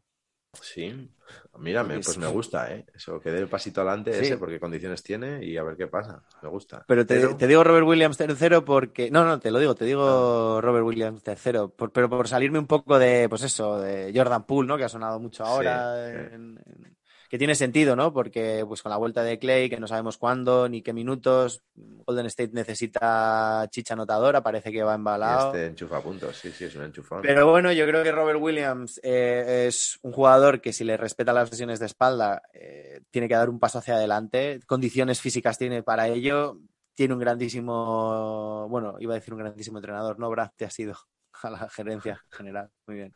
Sí, 0.61 1.11
mírame, 1.59 1.95
pues 2.01 2.17
me 2.19 2.27
gusta, 2.33 2.73
¿eh? 2.73 2.87
Eso, 2.95 3.21
que 3.21 3.31
dé 3.31 3.39
el 3.39 3.49
pasito 3.49 3.81
adelante 3.81 4.13
Sí. 4.15 4.25
ese, 4.27 4.37
porque 4.39 4.59
condiciones 4.61 5.03
tiene 5.03 5.45
y 5.45 5.57
a 5.57 5.63
ver 5.63 5.77
qué 5.77 5.87
pasa. 5.87 6.23
Me 6.43 6.49
gusta. 6.49 6.85
Pero 6.87 7.05
te, 7.07 7.35
te 7.35 7.47
digo 7.47 7.63
Robert 7.65 7.87
Williams 7.87 8.17
tercero 8.17 8.65
porque... 8.65 9.11
No, 9.11 9.25
no, 9.25 9.39
te 9.41 9.51
lo 9.51 9.59
digo, 9.59 9.75
te 9.75 9.85
digo 9.85 10.61
Robert 10.61 10.85
Williams 10.87 11.23
tercero. 11.23 11.69
Por- 11.71 11.93
pero 11.93 12.09
por 12.09 12.27
salirme 12.29 12.59
un 12.59 12.67
poco 12.67 12.99
de, 12.99 13.29
pues 13.29 13.43
eso, 13.43 13.81
de 13.81 14.13
Jordan 14.15 14.45
Poole, 14.45 14.69
¿no? 14.69 14.77
Que 14.77 14.85
ha 14.85 14.89
sonado 14.89 15.19
mucho 15.21 15.45
ahora. 15.45 16.07
Sí, 16.07 16.13
sí. 16.13 16.35
en- 16.35 16.61
en- 16.67 16.97
que 17.31 17.39
tiene 17.39 17.55
sentido, 17.55 17.95
¿no? 17.95 18.13
Porque 18.13 18.65
pues 18.67 18.83
con 18.83 18.91
la 18.91 18.97
vuelta 18.97 19.23
de 19.23 19.39
Clay, 19.39 19.71
que 19.71 19.79
no 19.79 19.87
sabemos 19.87 20.19
cuándo 20.19 20.69
ni 20.69 20.83
qué 20.83 20.93
minutos, 20.93 21.63
Golden 21.77 22.27
State 22.27 22.51
necesita 22.53 23.69
chicha 23.71 23.95
anotadora, 23.95 24.43
parece 24.43 24.73
que 24.73 24.83
va 24.83 24.97
embalado. 24.97 25.55
este 25.55 25.67
enchufa 25.67 26.03
puntos, 26.03 26.37
sí, 26.37 26.51
sí, 26.51 26.65
es 26.65 26.75
un 26.75 26.83
enchufón. 26.83 27.23
Pero 27.23 27.49
bueno, 27.49 27.71
yo 27.71 27.87
creo 27.87 28.03
que 28.03 28.11
Robert 28.11 28.41
Williams 28.43 28.99
eh, 29.05 29.67
es 29.69 30.01
un 30.03 30.11
jugador 30.11 30.61
que 30.61 30.73
si 30.73 30.83
le 30.83 30.97
respeta 30.97 31.33
las 31.33 31.53
lesiones 31.53 31.79
de 31.79 31.87
espalda, 31.87 32.43
eh, 32.53 33.03
tiene 33.13 33.29
que 33.29 33.37
dar 33.37 33.49
un 33.49 33.61
paso 33.61 33.79
hacia 33.79 33.95
adelante. 33.95 34.59
Condiciones 34.67 35.21
físicas 35.21 35.57
tiene 35.57 35.85
para 35.85 36.09
ello. 36.09 36.59
Tiene 36.95 37.15
un 37.15 37.21
grandísimo, 37.21 38.67
bueno, 38.69 38.97
iba 38.99 39.15
a 39.15 39.19
decir 39.19 39.33
un 39.33 39.39
grandísimo 39.39 39.79
entrenador, 39.79 40.19
no, 40.19 40.29
Brad, 40.29 40.51
te 40.57 40.65
has 40.65 40.77
ido 40.81 40.97
a 41.45 41.51
la 41.51 41.71
gerencia 41.71 42.21
general. 42.29 42.71
Muy 42.89 42.97
bien. 42.97 43.15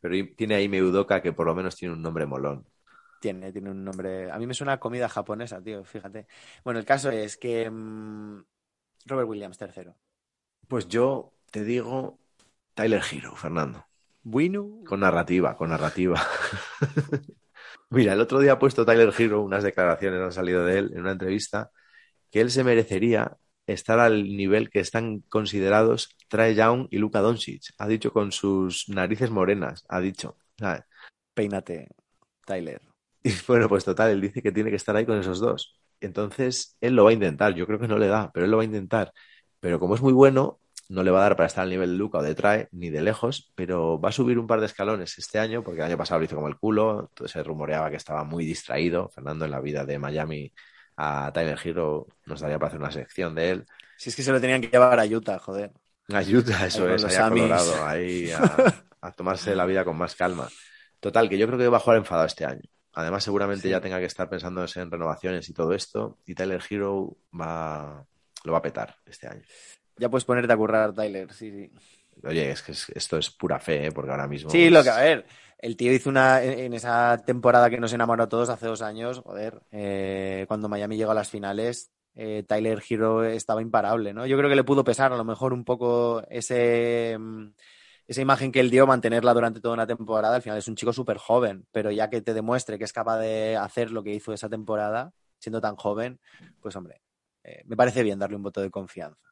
Pero 0.00 0.14
tiene 0.34 0.54
ahí 0.54 0.66
Meudoka 0.66 1.20
que 1.20 1.34
por 1.34 1.46
lo 1.46 1.54
menos 1.54 1.76
tiene 1.76 1.92
un 1.92 2.00
nombre 2.00 2.24
molón. 2.24 2.64
Tiene, 3.20 3.52
tiene 3.52 3.70
un 3.70 3.84
nombre. 3.84 4.30
A 4.30 4.38
mí 4.38 4.46
me 4.46 4.54
suena 4.54 4.72
a 4.72 4.80
comida 4.80 5.08
japonesa, 5.08 5.62
tío, 5.62 5.84
fíjate. 5.84 6.26
Bueno, 6.64 6.80
el 6.80 6.86
caso 6.86 7.10
es 7.10 7.36
que 7.36 7.70
mm, 7.70 8.42
Robert 9.06 9.28
Williams, 9.28 9.58
tercero. 9.58 9.94
Pues 10.66 10.88
yo 10.88 11.34
te 11.50 11.62
digo 11.62 12.18
Tyler 12.74 13.02
Hero, 13.12 13.36
Fernando. 13.36 13.86
Bueno. 14.22 14.80
Con 14.86 15.00
narrativa, 15.00 15.56
con 15.56 15.70
narrativa. 15.70 16.20
Mira, 17.90 18.14
el 18.14 18.20
otro 18.20 18.38
día 18.40 18.52
ha 18.52 18.58
puesto 18.58 18.86
Tyler 18.86 19.12
Hero 19.16 19.42
unas 19.42 19.62
declaraciones, 19.62 20.20
han 20.20 20.32
salido 20.32 20.64
de 20.64 20.78
él 20.78 20.90
en 20.94 21.00
una 21.00 21.12
entrevista, 21.12 21.70
que 22.30 22.40
él 22.40 22.50
se 22.50 22.64
merecería 22.64 23.36
estar 23.66 23.98
al 24.00 24.24
nivel 24.24 24.70
que 24.70 24.80
están 24.80 25.20
considerados 25.28 26.16
Trae 26.28 26.54
Young 26.54 26.88
y 26.90 26.98
Luka 26.98 27.20
Doncic. 27.20 27.74
Ha 27.78 27.86
dicho 27.86 28.12
con 28.12 28.32
sus 28.32 28.88
narices 28.88 29.30
morenas, 29.30 29.84
ha 29.88 30.00
dicho. 30.00 30.36
¿sabes? 30.58 30.84
Peínate, 31.34 31.88
Tyler. 32.46 32.89
Y 33.22 33.32
bueno, 33.46 33.68
pues 33.68 33.84
total, 33.84 34.10
él 34.10 34.20
dice 34.20 34.42
que 34.42 34.52
tiene 34.52 34.70
que 34.70 34.76
estar 34.76 34.96
ahí 34.96 35.04
con 35.04 35.18
esos 35.18 35.40
dos. 35.40 35.76
Entonces, 36.00 36.76
él 36.80 36.94
lo 36.96 37.04
va 37.04 37.10
a 37.10 37.12
intentar. 37.12 37.54
Yo 37.54 37.66
creo 37.66 37.78
que 37.78 37.88
no 37.88 37.98
le 37.98 38.08
da, 38.08 38.30
pero 38.32 38.44
él 38.44 38.50
lo 38.50 38.56
va 38.56 38.62
a 38.62 38.66
intentar. 38.66 39.12
Pero 39.60 39.78
como 39.78 39.94
es 39.94 40.00
muy 40.00 40.12
bueno, 40.12 40.58
no 40.88 41.02
le 41.02 41.10
va 41.10 41.20
a 41.20 41.22
dar 41.22 41.36
para 41.36 41.46
estar 41.46 41.62
al 41.62 41.70
nivel 41.70 41.92
de 41.92 41.96
Luca 41.98 42.18
o 42.18 42.22
de 42.22 42.34
Trae, 42.34 42.68
ni 42.72 42.90
de 42.90 43.02
lejos, 43.02 43.52
pero 43.54 44.00
va 44.00 44.08
a 44.08 44.12
subir 44.12 44.38
un 44.38 44.46
par 44.46 44.60
de 44.60 44.66
escalones 44.66 45.18
este 45.18 45.38
año, 45.38 45.62
porque 45.62 45.80
el 45.80 45.86
año 45.86 45.98
pasado 45.98 46.18
lo 46.18 46.24
hizo 46.24 46.34
como 46.34 46.48
el 46.48 46.56
culo, 46.56 47.08
entonces 47.10 47.32
se 47.32 47.42
rumoreaba 47.42 47.90
que 47.90 47.96
estaba 47.96 48.24
muy 48.24 48.44
distraído. 48.44 49.08
Fernando 49.10 49.44
en 49.44 49.50
la 49.50 49.60
vida 49.60 49.84
de 49.84 49.98
Miami 49.98 50.52
a 50.96 51.30
Tyler 51.32 51.58
Hero 51.62 52.08
nos 52.26 52.40
daría 52.40 52.58
para 52.58 52.68
hacer 52.68 52.80
una 52.80 52.90
sección 52.90 53.34
de 53.34 53.50
él. 53.50 53.66
Si 53.96 54.08
es 54.08 54.16
que 54.16 54.22
se 54.22 54.32
lo 54.32 54.40
tenían 54.40 54.60
que 54.60 54.68
llevar 54.68 54.98
a 54.98 55.04
Utah, 55.04 55.38
joder. 55.38 55.70
Ayuda, 56.08 56.66
eso 56.66 56.84
con 56.84 56.92
es, 56.92 57.04
a. 57.18 57.28
Colorado, 57.28 57.86
ahí 57.86 58.30
a, 58.32 58.84
a 59.00 59.12
tomarse 59.12 59.54
la 59.54 59.66
vida 59.66 59.84
con 59.84 59.96
más 59.96 60.16
calma. 60.16 60.48
Total, 60.98 61.28
que 61.28 61.38
yo 61.38 61.46
creo 61.46 61.58
que 61.58 61.68
va 61.68 61.76
a 61.76 61.80
jugar 61.80 61.98
enfadado 61.98 62.26
este 62.26 62.44
año. 62.44 62.62
Además, 62.94 63.22
seguramente 63.24 63.62
Sí. 63.62 63.68
ya 63.70 63.80
tenga 63.80 63.98
que 63.98 64.06
estar 64.06 64.28
pensando 64.28 64.64
en 64.74 64.90
renovaciones 64.90 65.48
y 65.48 65.52
todo 65.54 65.72
esto. 65.74 66.18
Y 66.26 66.34
Tyler 66.34 66.62
Hero 66.68 67.16
va, 67.38 68.04
lo 68.44 68.52
va 68.52 68.58
a 68.58 68.62
petar 68.62 68.96
este 69.06 69.28
año. 69.28 69.42
Ya 69.96 70.08
puedes 70.08 70.24
ponerte 70.24 70.52
a 70.52 70.56
currar, 70.56 70.92
Tyler. 70.94 71.32
Sí, 71.32 71.50
sí. 71.50 71.70
Oye, 72.24 72.50
es 72.50 72.62
que 72.62 72.72
es- 72.72 72.88
esto 72.90 73.16
es 73.18 73.30
pura 73.30 73.58
fe, 73.60 73.86
¿eh? 73.86 73.92
porque 73.92 74.10
ahora 74.10 74.26
mismo. 74.26 74.50
Sí, 74.50 74.64
es- 74.66 74.72
lo 74.72 74.82
que, 74.82 74.90
a 74.90 74.98
ver, 75.00 75.24
el 75.58 75.76
tío 75.76 75.92
hizo 75.92 76.10
una, 76.10 76.42
en 76.42 76.58
en 76.58 76.74
esa 76.74 77.22
temporada 77.24 77.70
que 77.70 77.78
nos 77.78 77.92
enamoró 77.92 78.24
a 78.24 78.28
todos 78.28 78.48
hace 78.48 78.66
dos 78.66 78.82
años, 78.82 79.20
joder, 79.20 79.60
eh, 79.70 80.44
cuando 80.48 80.68
Miami 80.68 80.96
llegó 80.96 81.12
a 81.12 81.14
las 81.14 81.30
finales, 81.30 81.92
eh, 82.16 82.42
Tyler 82.46 82.82
Hero 82.88 83.24
estaba 83.24 83.62
imparable, 83.62 84.12
¿no? 84.12 84.26
Yo 84.26 84.36
creo 84.36 84.50
que 84.50 84.56
le 84.56 84.64
pudo 84.64 84.82
pesar 84.84 85.12
a 85.12 85.16
lo 85.16 85.24
mejor 85.24 85.52
un 85.52 85.64
poco 85.64 86.22
ese, 86.28 87.16
mm, 87.18 87.46
esa 88.10 88.22
imagen 88.22 88.50
que 88.50 88.58
él 88.58 88.70
dio, 88.70 88.88
mantenerla 88.88 89.32
durante 89.32 89.60
toda 89.60 89.74
una 89.74 89.86
temporada. 89.86 90.34
Al 90.34 90.42
final 90.42 90.58
es 90.58 90.66
un 90.66 90.74
chico 90.74 90.92
súper 90.92 91.16
joven, 91.16 91.64
pero 91.70 91.92
ya 91.92 92.10
que 92.10 92.20
te 92.20 92.34
demuestre 92.34 92.76
que 92.76 92.82
es 92.82 92.92
capaz 92.92 93.18
de 93.20 93.56
hacer 93.56 93.92
lo 93.92 94.02
que 94.02 94.12
hizo 94.12 94.32
esa 94.32 94.48
temporada, 94.48 95.12
siendo 95.38 95.60
tan 95.60 95.76
joven, 95.76 96.18
pues 96.60 96.74
hombre, 96.74 97.00
eh, 97.44 97.62
me 97.66 97.76
parece 97.76 98.02
bien 98.02 98.18
darle 98.18 98.34
un 98.34 98.42
voto 98.42 98.60
de 98.60 98.68
confianza. 98.68 99.30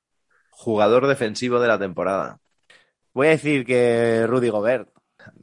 Jugador 0.51 1.09
defensivo 1.09 1.59
de 1.59 1.67
la 1.67 1.77
temporada. 1.77 2.39
Voy 3.13 3.27
a 3.27 3.31
decir 3.31 3.67
que 3.67 4.25
Rudy 4.29 4.49
Gobert, 4.49 4.91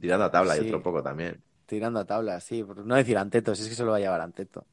Tirando 0.00 0.24
a 0.24 0.30
tabla 0.30 0.56
y 0.56 0.60
Sí. 0.60 0.66
otro 0.68 0.82
poco 0.82 1.02
también. 1.02 1.42
tirando 1.66 2.00
a 2.00 2.06
tablas, 2.06 2.42
sí, 2.42 2.64
no 2.84 2.94
decir 2.94 3.18
Anteto, 3.18 3.54
si 3.54 3.64
es 3.64 3.68
que 3.68 3.74
se 3.74 3.84
lo 3.84 3.90
va 3.90 3.98
a 3.98 4.00
llevar 4.00 4.22
Anteto. 4.22 4.64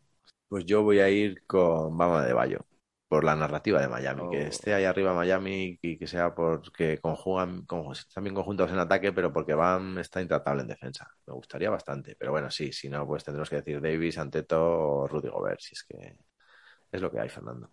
Pues 0.47 0.63
yo 0.65 0.83
voy 0.83 0.99
a 0.99 1.09
ir 1.09 1.43
con 1.45 1.97
Bama 1.97 2.23
de 2.25 2.31
Bayo. 2.31 2.65
Por 3.13 3.23
la 3.25 3.35
narrativa 3.35 3.79
de 3.79 3.87
Miami, 3.87 4.21
Oh. 4.25 4.29
que 4.31 4.47
esté 4.47 4.73
ahí 4.73 4.85
arriba 4.85 5.13
Miami 5.13 5.77
y 5.83 5.97
que 5.99 6.07
sea 6.07 6.33
porque 6.33 6.97
conjugan, 6.99 7.63
con- 7.67 7.91
están 7.91 8.23
bien 8.23 8.33
conjuntos 8.33 8.71
en 8.71 8.79
ataque, 8.79 9.13
pero 9.13 9.31
porque 9.31 9.53
Bam 9.53 9.99
está 9.99 10.19
intratable 10.19 10.63
en 10.63 10.67
defensa. 10.69 11.07
Me 11.27 11.33
gustaría 11.35 11.69
bastante, 11.69 12.15
pero 12.17 12.31
bueno, 12.31 12.49
sí, 12.49 12.71
si 12.73 12.89
no, 12.89 13.05
pues 13.05 13.23
tendremos 13.23 13.51
que 13.51 13.57
decir 13.57 13.79
Davis, 13.79 14.17
Anteto 14.17 14.59
o 15.03 15.07
Rudy 15.07 15.29
Gobert, 15.29 15.59
si 15.59 15.73
es 15.75 15.83
que 15.83 16.17
es 16.91 17.01
lo 17.01 17.11
que 17.11 17.19
hay, 17.19 17.29
Fernando. 17.29 17.69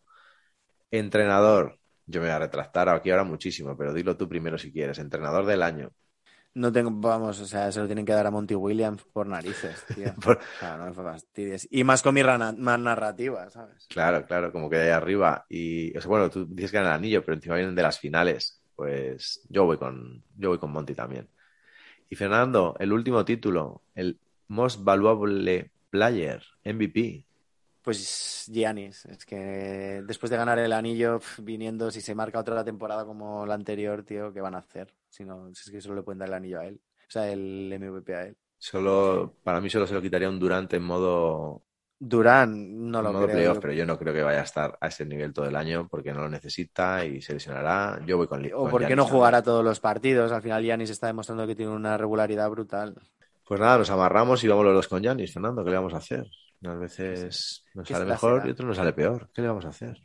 Entrenador, 0.90 1.78
yo 2.04 2.20
me 2.20 2.26
voy 2.26 2.34
a 2.34 2.38
retractar 2.40 2.90
aquí 2.90 3.10
ahora 3.10 3.24
muchísimo, 3.24 3.74
pero 3.78 3.94
dilo 3.94 4.18
tú 4.18 4.28
primero 4.28 4.58
si 4.58 4.70
quieres. 4.70 4.98
Entrenador 4.98 5.46
del 5.46 5.62
año. 5.62 5.90
No 6.54 6.72
tengo, 6.72 6.90
vamos, 6.90 7.40
o 7.40 7.46
sea, 7.46 7.70
se 7.70 7.80
lo 7.80 7.86
tienen 7.86 8.04
que 8.04 8.12
dar 8.12 8.26
a 8.26 8.30
Monty 8.30 8.54
Williams 8.56 9.04
por 9.12 9.26
narices, 9.26 9.84
tío. 9.94 10.12
Por- 10.16 10.38
O 10.54 10.58
sea, 10.58 10.76
no 10.76 10.86
me 10.86 10.92
fastidies. 10.92 11.68
Y 11.70 11.84
más 11.84 12.02
con 12.02 12.14
mi 12.14 12.22
más 12.24 12.80
narrativa, 12.80 13.48
¿sabes? 13.50 13.86
Claro, 13.88 14.26
claro, 14.26 14.50
como 14.52 14.68
que 14.68 14.76
de 14.76 14.82
ahí 14.84 14.90
arriba. 14.90 15.44
Y 15.48 15.96
o 15.96 16.00
sea, 16.00 16.08
bueno, 16.08 16.28
tú 16.28 16.46
dices 16.46 16.70
que 16.72 16.78
en 16.78 16.84
el 16.84 16.90
anillo, 16.90 17.24
pero 17.24 17.34
encima 17.36 17.54
vienen 17.56 17.74
de 17.74 17.82
las 17.82 17.98
finales. 17.98 18.62
Pues 18.74 19.46
yo 19.48 19.64
voy 19.64 19.76
con, 19.78 20.24
yo 20.36 20.48
voy 20.50 20.58
con 20.58 20.72
Monty 20.72 20.94
también. 20.94 21.28
Y 22.08 22.16
Fernando, 22.16 22.74
el 22.80 22.92
último 22.92 23.24
título, 23.24 23.82
el 23.94 24.18
Most 24.48 24.82
Valuable 24.82 25.70
Player, 25.90 26.42
MVP. 26.64 27.26
Pues 27.82 28.44
Giannis, 28.52 29.06
es 29.06 29.24
que 29.24 30.02
después 30.06 30.30
de 30.30 30.36
ganar 30.36 30.58
el 30.58 30.72
anillo, 30.72 31.18
pf, 31.18 31.42
viniendo, 31.42 31.90
si 31.90 32.00
se 32.02 32.14
marca 32.14 32.38
otra 32.38 32.62
temporada 32.64 33.06
como 33.06 33.46
la 33.46 33.54
anterior, 33.54 34.02
tío, 34.04 34.32
¿qué 34.32 34.40
van 34.42 34.54
a 34.54 34.58
hacer? 34.58 34.94
Si 35.08 35.24
no, 35.24 35.46
si 35.54 35.62
es 35.62 35.70
que 35.70 35.80
solo 35.80 35.94
le 35.96 36.02
pueden 36.02 36.18
dar 36.18 36.28
el 36.28 36.34
anillo 36.34 36.60
a 36.60 36.66
él. 36.66 36.80
O 37.08 37.10
sea, 37.10 37.30
el 37.32 37.72
MVP 37.72 38.14
a 38.14 38.22
él. 38.26 38.36
Solo, 38.58 39.36
para 39.42 39.60
mí 39.60 39.68
solo 39.70 39.86
se 39.86 39.94
lo 39.94 40.02
quitaría 40.02 40.28
un 40.28 40.38
Durante 40.38 40.76
en 40.76 40.82
modo, 40.84 41.64
Durán, 41.98 42.90
no 42.90 43.00
en 43.00 43.08
lo 43.08 43.12
modo 43.12 43.28
creo. 43.28 43.30
playoff, 43.30 43.58
pero 43.60 43.72
yo 43.72 43.86
no 43.86 43.98
creo 43.98 44.14
que 44.14 44.22
vaya 44.22 44.40
a 44.40 44.44
estar 44.44 44.76
a 44.80 44.88
ese 44.88 45.04
nivel 45.06 45.32
todo 45.32 45.46
el 45.46 45.56
año 45.56 45.88
porque 45.88 46.12
no 46.12 46.20
lo 46.22 46.28
necesita 46.30 47.04
y 47.04 47.20
se 47.22 47.34
lesionará. 47.34 48.00
Yo 48.06 48.16
voy 48.16 48.26
con 48.28 48.42
O 48.52 48.62
con 48.62 48.72
por 48.72 48.84
qué 48.86 48.94
Giannis 48.94 48.96
no 48.96 49.06
también. 49.06 49.12
jugará 49.12 49.42
todos 49.42 49.64
los 49.64 49.80
partidos. 49.80 50.32
Al 50.32 50.42
final 50.42 50.62
Giannis 50.62 50.90
está 50.90 51.06
demostrando 51.08 51.46
que 51.46 51.54
tiene 51.56 51.72
una 51.72 51.96
regularidad 51.98 52.48
brutal. 52.50 52.94
Pues 53.44 53.60
nada, 53.60 53.76
nos 53.78 53.90
amarramos 53.90 54.42
y 54.44 54.48
vamos 54.48 54.64
los 54.64 54.74
dos 54.74 54.88
con 54.88 55.02
Yanis, 55.02 55.32
Fernando, 55.34 55.62
¿qué 55.64 55.70
le 55.70 55.76
vamos 55.76 55.92
a 55.94 55.98
hacer? 55.98 56.26
Unas 56.62 56.78
veces 56.78 57.64
nos 57.74 57.88
¿Qué 57.88 57.94
sale 57.94 58.06
mejor 58.06 58.46
y 58.46 58.50
otros 58.50 58.66
nos 58.68 58.76
sale 58.76 58.92
peor. 58.92 59.30
¿Qué 59.32 59.42
le 59.42 59.48
vamos 59.48 59.64
a 59.64 59.70
hacer? 59.70 59.98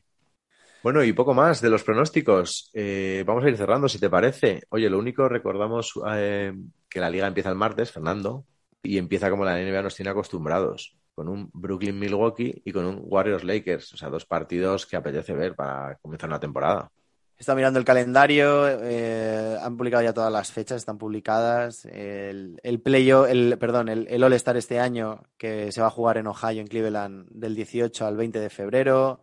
Bueno, 0.84 1.04
y 1.04 1.14
poco 1.14 1.34
más 1.34 1.62
de 1.62 1.70
los 1.70 1.84
pronósticos. 1.84 2.70
Eh, 2.74 3.24
vamos 3.26 3.44
a 3.44 3.50
ir 3.50 3.58
cerrando, 3.58 3.90
si 3.90 4.00
te 4.00 4.10
parece. 4.10 4.64
Oye, 4.70 4.90
lo 4.90 5.00
único, 5.00 5.28
recordamos 5.28 5.94
eh, 6.12 6.54
que 6.88 7.00
la 7.00 7.10
liga 7.10 7.28
empieza 7.28 7.50
el 7.50 7.56
martes, 7.56 7.92
Fernando, 7.92 8.46
y 8.84 8.98
empieza 8.98 9.30
como 9.30 9.44
la 9.44 9.60
NBA 9.60 9.82
nos 9.82 9.96
tiene 9.96 10.12
acostumbrados, 10.12 10.96
con 11.16 11.28
un 11.28 11.50
Brooklyn-Milwaukee 11.54 12.62
y 12.64 12.72
con 12.72 12.86
un 12.86 13.02
Warriors-Lakers. 13.04 13.94
O 13.94 13.98
sea, 13.98 14.10
dos 14.10 14.26
partidos 14.26 14.86
que 14.86 14.96
apetece 14.96 15.34
ver 15.34 15.56
para 15.56 15.98
comenzar 15.98 16.30
una 16.30 16.40
temporada. 16.40 16.92
Está 17.38 17.54
mirando 17.54 17.80
el 17.80 17.86
calendario, 17.86 18.66
eh, 18.68 19.58
han 19.62 19.76
publicado 19.76 20.04
ya 20.04 20.14
todas 20.14 20.32
las 20.32 20.52
fechas, 20.54 20.78
están 20.78 20.98
publicadas. 20.98 21.84
El, 21.86 22.60
el 22.64 22.80
playo, 22.80 23.28
el, 23.28 23.58
perdón, 23.58 23.90
el, 23.90 24.08
el 24.10 24.24
All-Star 24.24 24.56
este 24.56 24.80
año, 24.80 25.22
que 25.38 25.72
se 25.74 25.82
va 25.82 25.88
a 25.88 25.92
jugar 25.92 26.18
en 26.18 26.28
Ohio, 26.28 26.62
en 26.62 26.68
Cleveland, 26.68 27.28
del 27.30 27.54
18 27.56 28.06
al 28.06 28.16
20 28.16 28.40
de 28.40 28.50
febrero. 28.50 29.22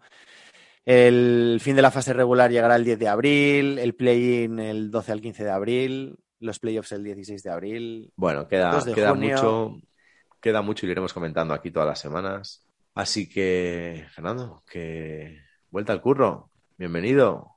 El 0.84 1.58
fin 1.62 1.76
de 1.76 1.82
la 1.82 1.90
fase 1.90 2.12
regular 2.12 2.50
llegará 2.50 2.76
el 2.76 2.84
10 2.84 2.98
de 2.98 3.08
abril, 3.08 3.78
el 3.78 3.94
play-in 3.94 4.58
el 4.58 4.90
12 4.90 5.12
al 5.12 5.20
15 5.20 5.44
de 5.44 5.50
abril, 5.50 6.18
los 6.40 6.58
playoffs 6.58 6.92
el 6.92 7.04
16 7.04 7.42
de 7.42 7.50
abril. 7.50 8.12
Bueno, 8.16 8.46
queda, 8.46 8.72
2 8.72 8.84
de 8.86 8.94
queda 8.94 9.10
junio. 9.10 9.36
mucho, 9.36 9.76
queda 10.40 10.60
mucho 10.60 10.84
y 10.84 10.88
lo 10.88 10.92
iremos 10.92 11.12
comentando 11.14 11.54
aquí 11.54 11.70
todas 11.70 11.88
las 11.88 12.00
semanas. 12.00 12.66
Así 12.94 13.28
que, 13.28 14.04
Fernando, 14.10 14.62
que 14.70 15.38
vuelta 15.70 15.92
al 15.92 16.02
curro. 16.02 16.50
Bienvenido. 16.76 17.51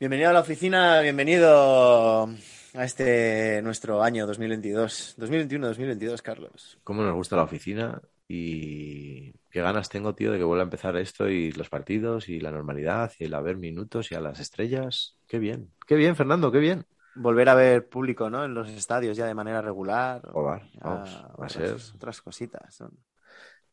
Bienvenido 0.00 0.30
a 0.30 0.32
la 0.32 0.40
oficina, 0.40 1.02
bienvenido 1.02 2.24
a 2.72 2.84
este 2.84 3.60
nuestro 3.60 4.02
año 4.02 4.26
2022. 4.26 5.16
2021-2022, 5.18 6.22
Carlos. 6.22 6.78
Cómo 6.84 7.02
nos 7.02 7.14
gusta 7.14 7.36
la 7.36 7.42
oficina 7.42 8.00
y 8.26 9.30
qué 9.50 9.60
ganas 9.60 9.90
tengo, 9.90 10.14
tío, 10.14 10.32
de 10.32 10.38
que 10.38 10.44
vuelva 10.44 10.62
a 10.62 10.64
empezar 10.64 10.96
esto 10.96 11.28
y 11.28 11.52
los 11.52 11.68
partidos 11.68 12.30
y 12.30 12.40
la 12.40 12.50
normalidad 12.50 13.12
y 13.18 13.24
el 13.24 13.34
haber 13.34 13.58
minutos 13.58 14.10
y 14.10 14.14
a 14.14 14.22
las 14.22 14.40
estrellas. 14.40 15.18
Qué 15.28 15.38
bien, 15.38 15.70
qué 15.86 15.96
bien, 15.96 16.16
Fernando, 16.16 16.50
qué 16.50 16.60
bien. 16.60 16.86
volver 17.14 17.50
a 17.50 17.54
ver 17.54 17.86
público, 17.86 18.30
¿no? 18.30 18.46
En 18.46 18.54
los 18.54 18.70
estadios 18.70 19.18
ya 19.18 19.26
de 19.26 19.34
manera 19.34 19.60
regular. 19.60 20.22
Joder, 20.32 20.62
vamos, 20.80 21.14
va 21.14 21.26
a 21.26 21.32
otras, 21.34 21.52
ser. 21.52 21.76
otras 21.94 22.22
cositas. 22.22 22.82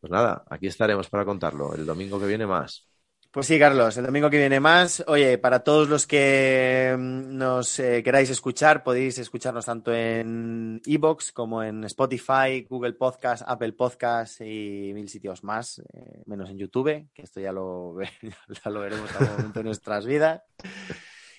Pues 0.02 0.12
nada, 0.12 0.44
aquí 0.50 0.68
estaremos 0.68 1.10
para 1.10 1.24
contarlo. 1.24 1.74
El 1.74 1.86
domingo 1.86 2.20
que 2.20 2.28
viene 2.28 2.46
más. 2.46 2.86
Pues 3.32 3.46
sí, 3.46 3.60
Carlos, 3.60 3.98
el 3.98 4.06
domingo 4.06 4.30
que 4.30 4.38
viene 4.38 4.60
más. 4.60 5.04
Oye, 5.08 5.38
para 5.38 5.64
todos 5.64 5.90
los 5.90 6.08
que 6.08 6.96
mm, 6.98 7.38
nos 7.38 7.78
eh, 7.80 8.02
queráis 8.02 8.30
escuchar, 8.30 8.84
podéis 8.84 9.18
escucharnos 9.18 9.66
tanto 9.66 9.94
en 9.94 10.82
Evox 10.86 11.34
como 11.34 11.62
en 11.62 11.84
Spotify, 11.84 12.66
Google 12.70 12.94
Podcast, 12.94 13.44
Apple 13.46 13.74
Podcast 13.74 14.42
y 14.42 14.92
mil 14.94 15.10
sitios 15.10 15.44
más, 15.44 15.80
eh, 15.80 16.24
menos 16.26 16.50
en 16.50 16.58
YouTube, 16.58 17.10
que 17.14 17.22
esto 17.22 17.40
ya 17.40 17.52
lo, 17.52 17.94
veremos 18.66 19.16
a 19.16 19.20
momento 19.20 19.60
de 19.60 19.66
nuestras 19.66 20.06
vidas. 20.06 20.42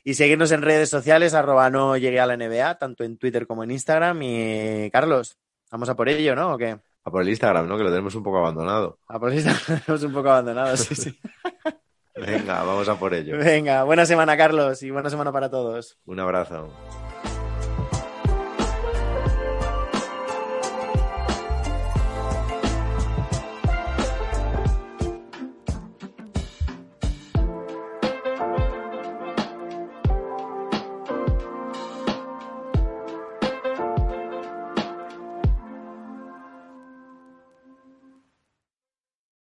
Y 0.04 0.14
seguirnos 0.14 0.52
en 0.52 0.62
redes 0.62 0.90
sociales, 0.90 1.34
arroba 1.34 1.70
no 1.70 1.96
llegué 1.96 2.20
a 2.20 2.26
la 2.26 2.36
NBA, 2.36 2.78
tanto 2.78 3.02
en 3.02 3.16
Twitter 3.16 3.46
como 3.46 3.64
en 3.64 3.70
Instagram. 3.70 4.20
Y 4.22 4.90
Carlos, 4.90 5.38
vamos 5.70 5.88
a 5.88 5.96
por 5.96 6.08
ello, 6.08 6.36
¿no? 6.36 6.54
¿O 6.54 6.58
qué? 6.58 6.78
A 7.08 7.10
por 7.10 7.22
el 7.22 7.30
Instagram, 7.30 7.66
¿no? 7.66 7.78
Que 7.78 7.84
lo 7.84 7.88
tenemos 7.88 8.14
un 8.14 8.22
poco 8.22 8.36
abandonado. 8.36 8.98
A 9.08 9.18
por 9.18 9.32
Instagram, 9.32 9.80
hemos 9.88 10.02
un 10.02 10.12
poco 10.12 10.28
abandonado, 10.28 10.76
sí, 10.76 10.94
sí. 10.94 11.18
Venga, 12.14 12.62
vamos 12.64 12.86
a 12.86 12.98
por 12.98 13.14
ello. 13.14 13.38
Venga, 13.38 13.84
buena 13.84 14.04
semana, 14.04 14.36
Carlos, 14.36 14.82
y 14.82 14.90
buena 14.90 15.08
semana 15.08 15.32
para 15.32 15.48
todos. 15.50 15.98
Un 16.04 16.20
abrazo. 16.20 16.68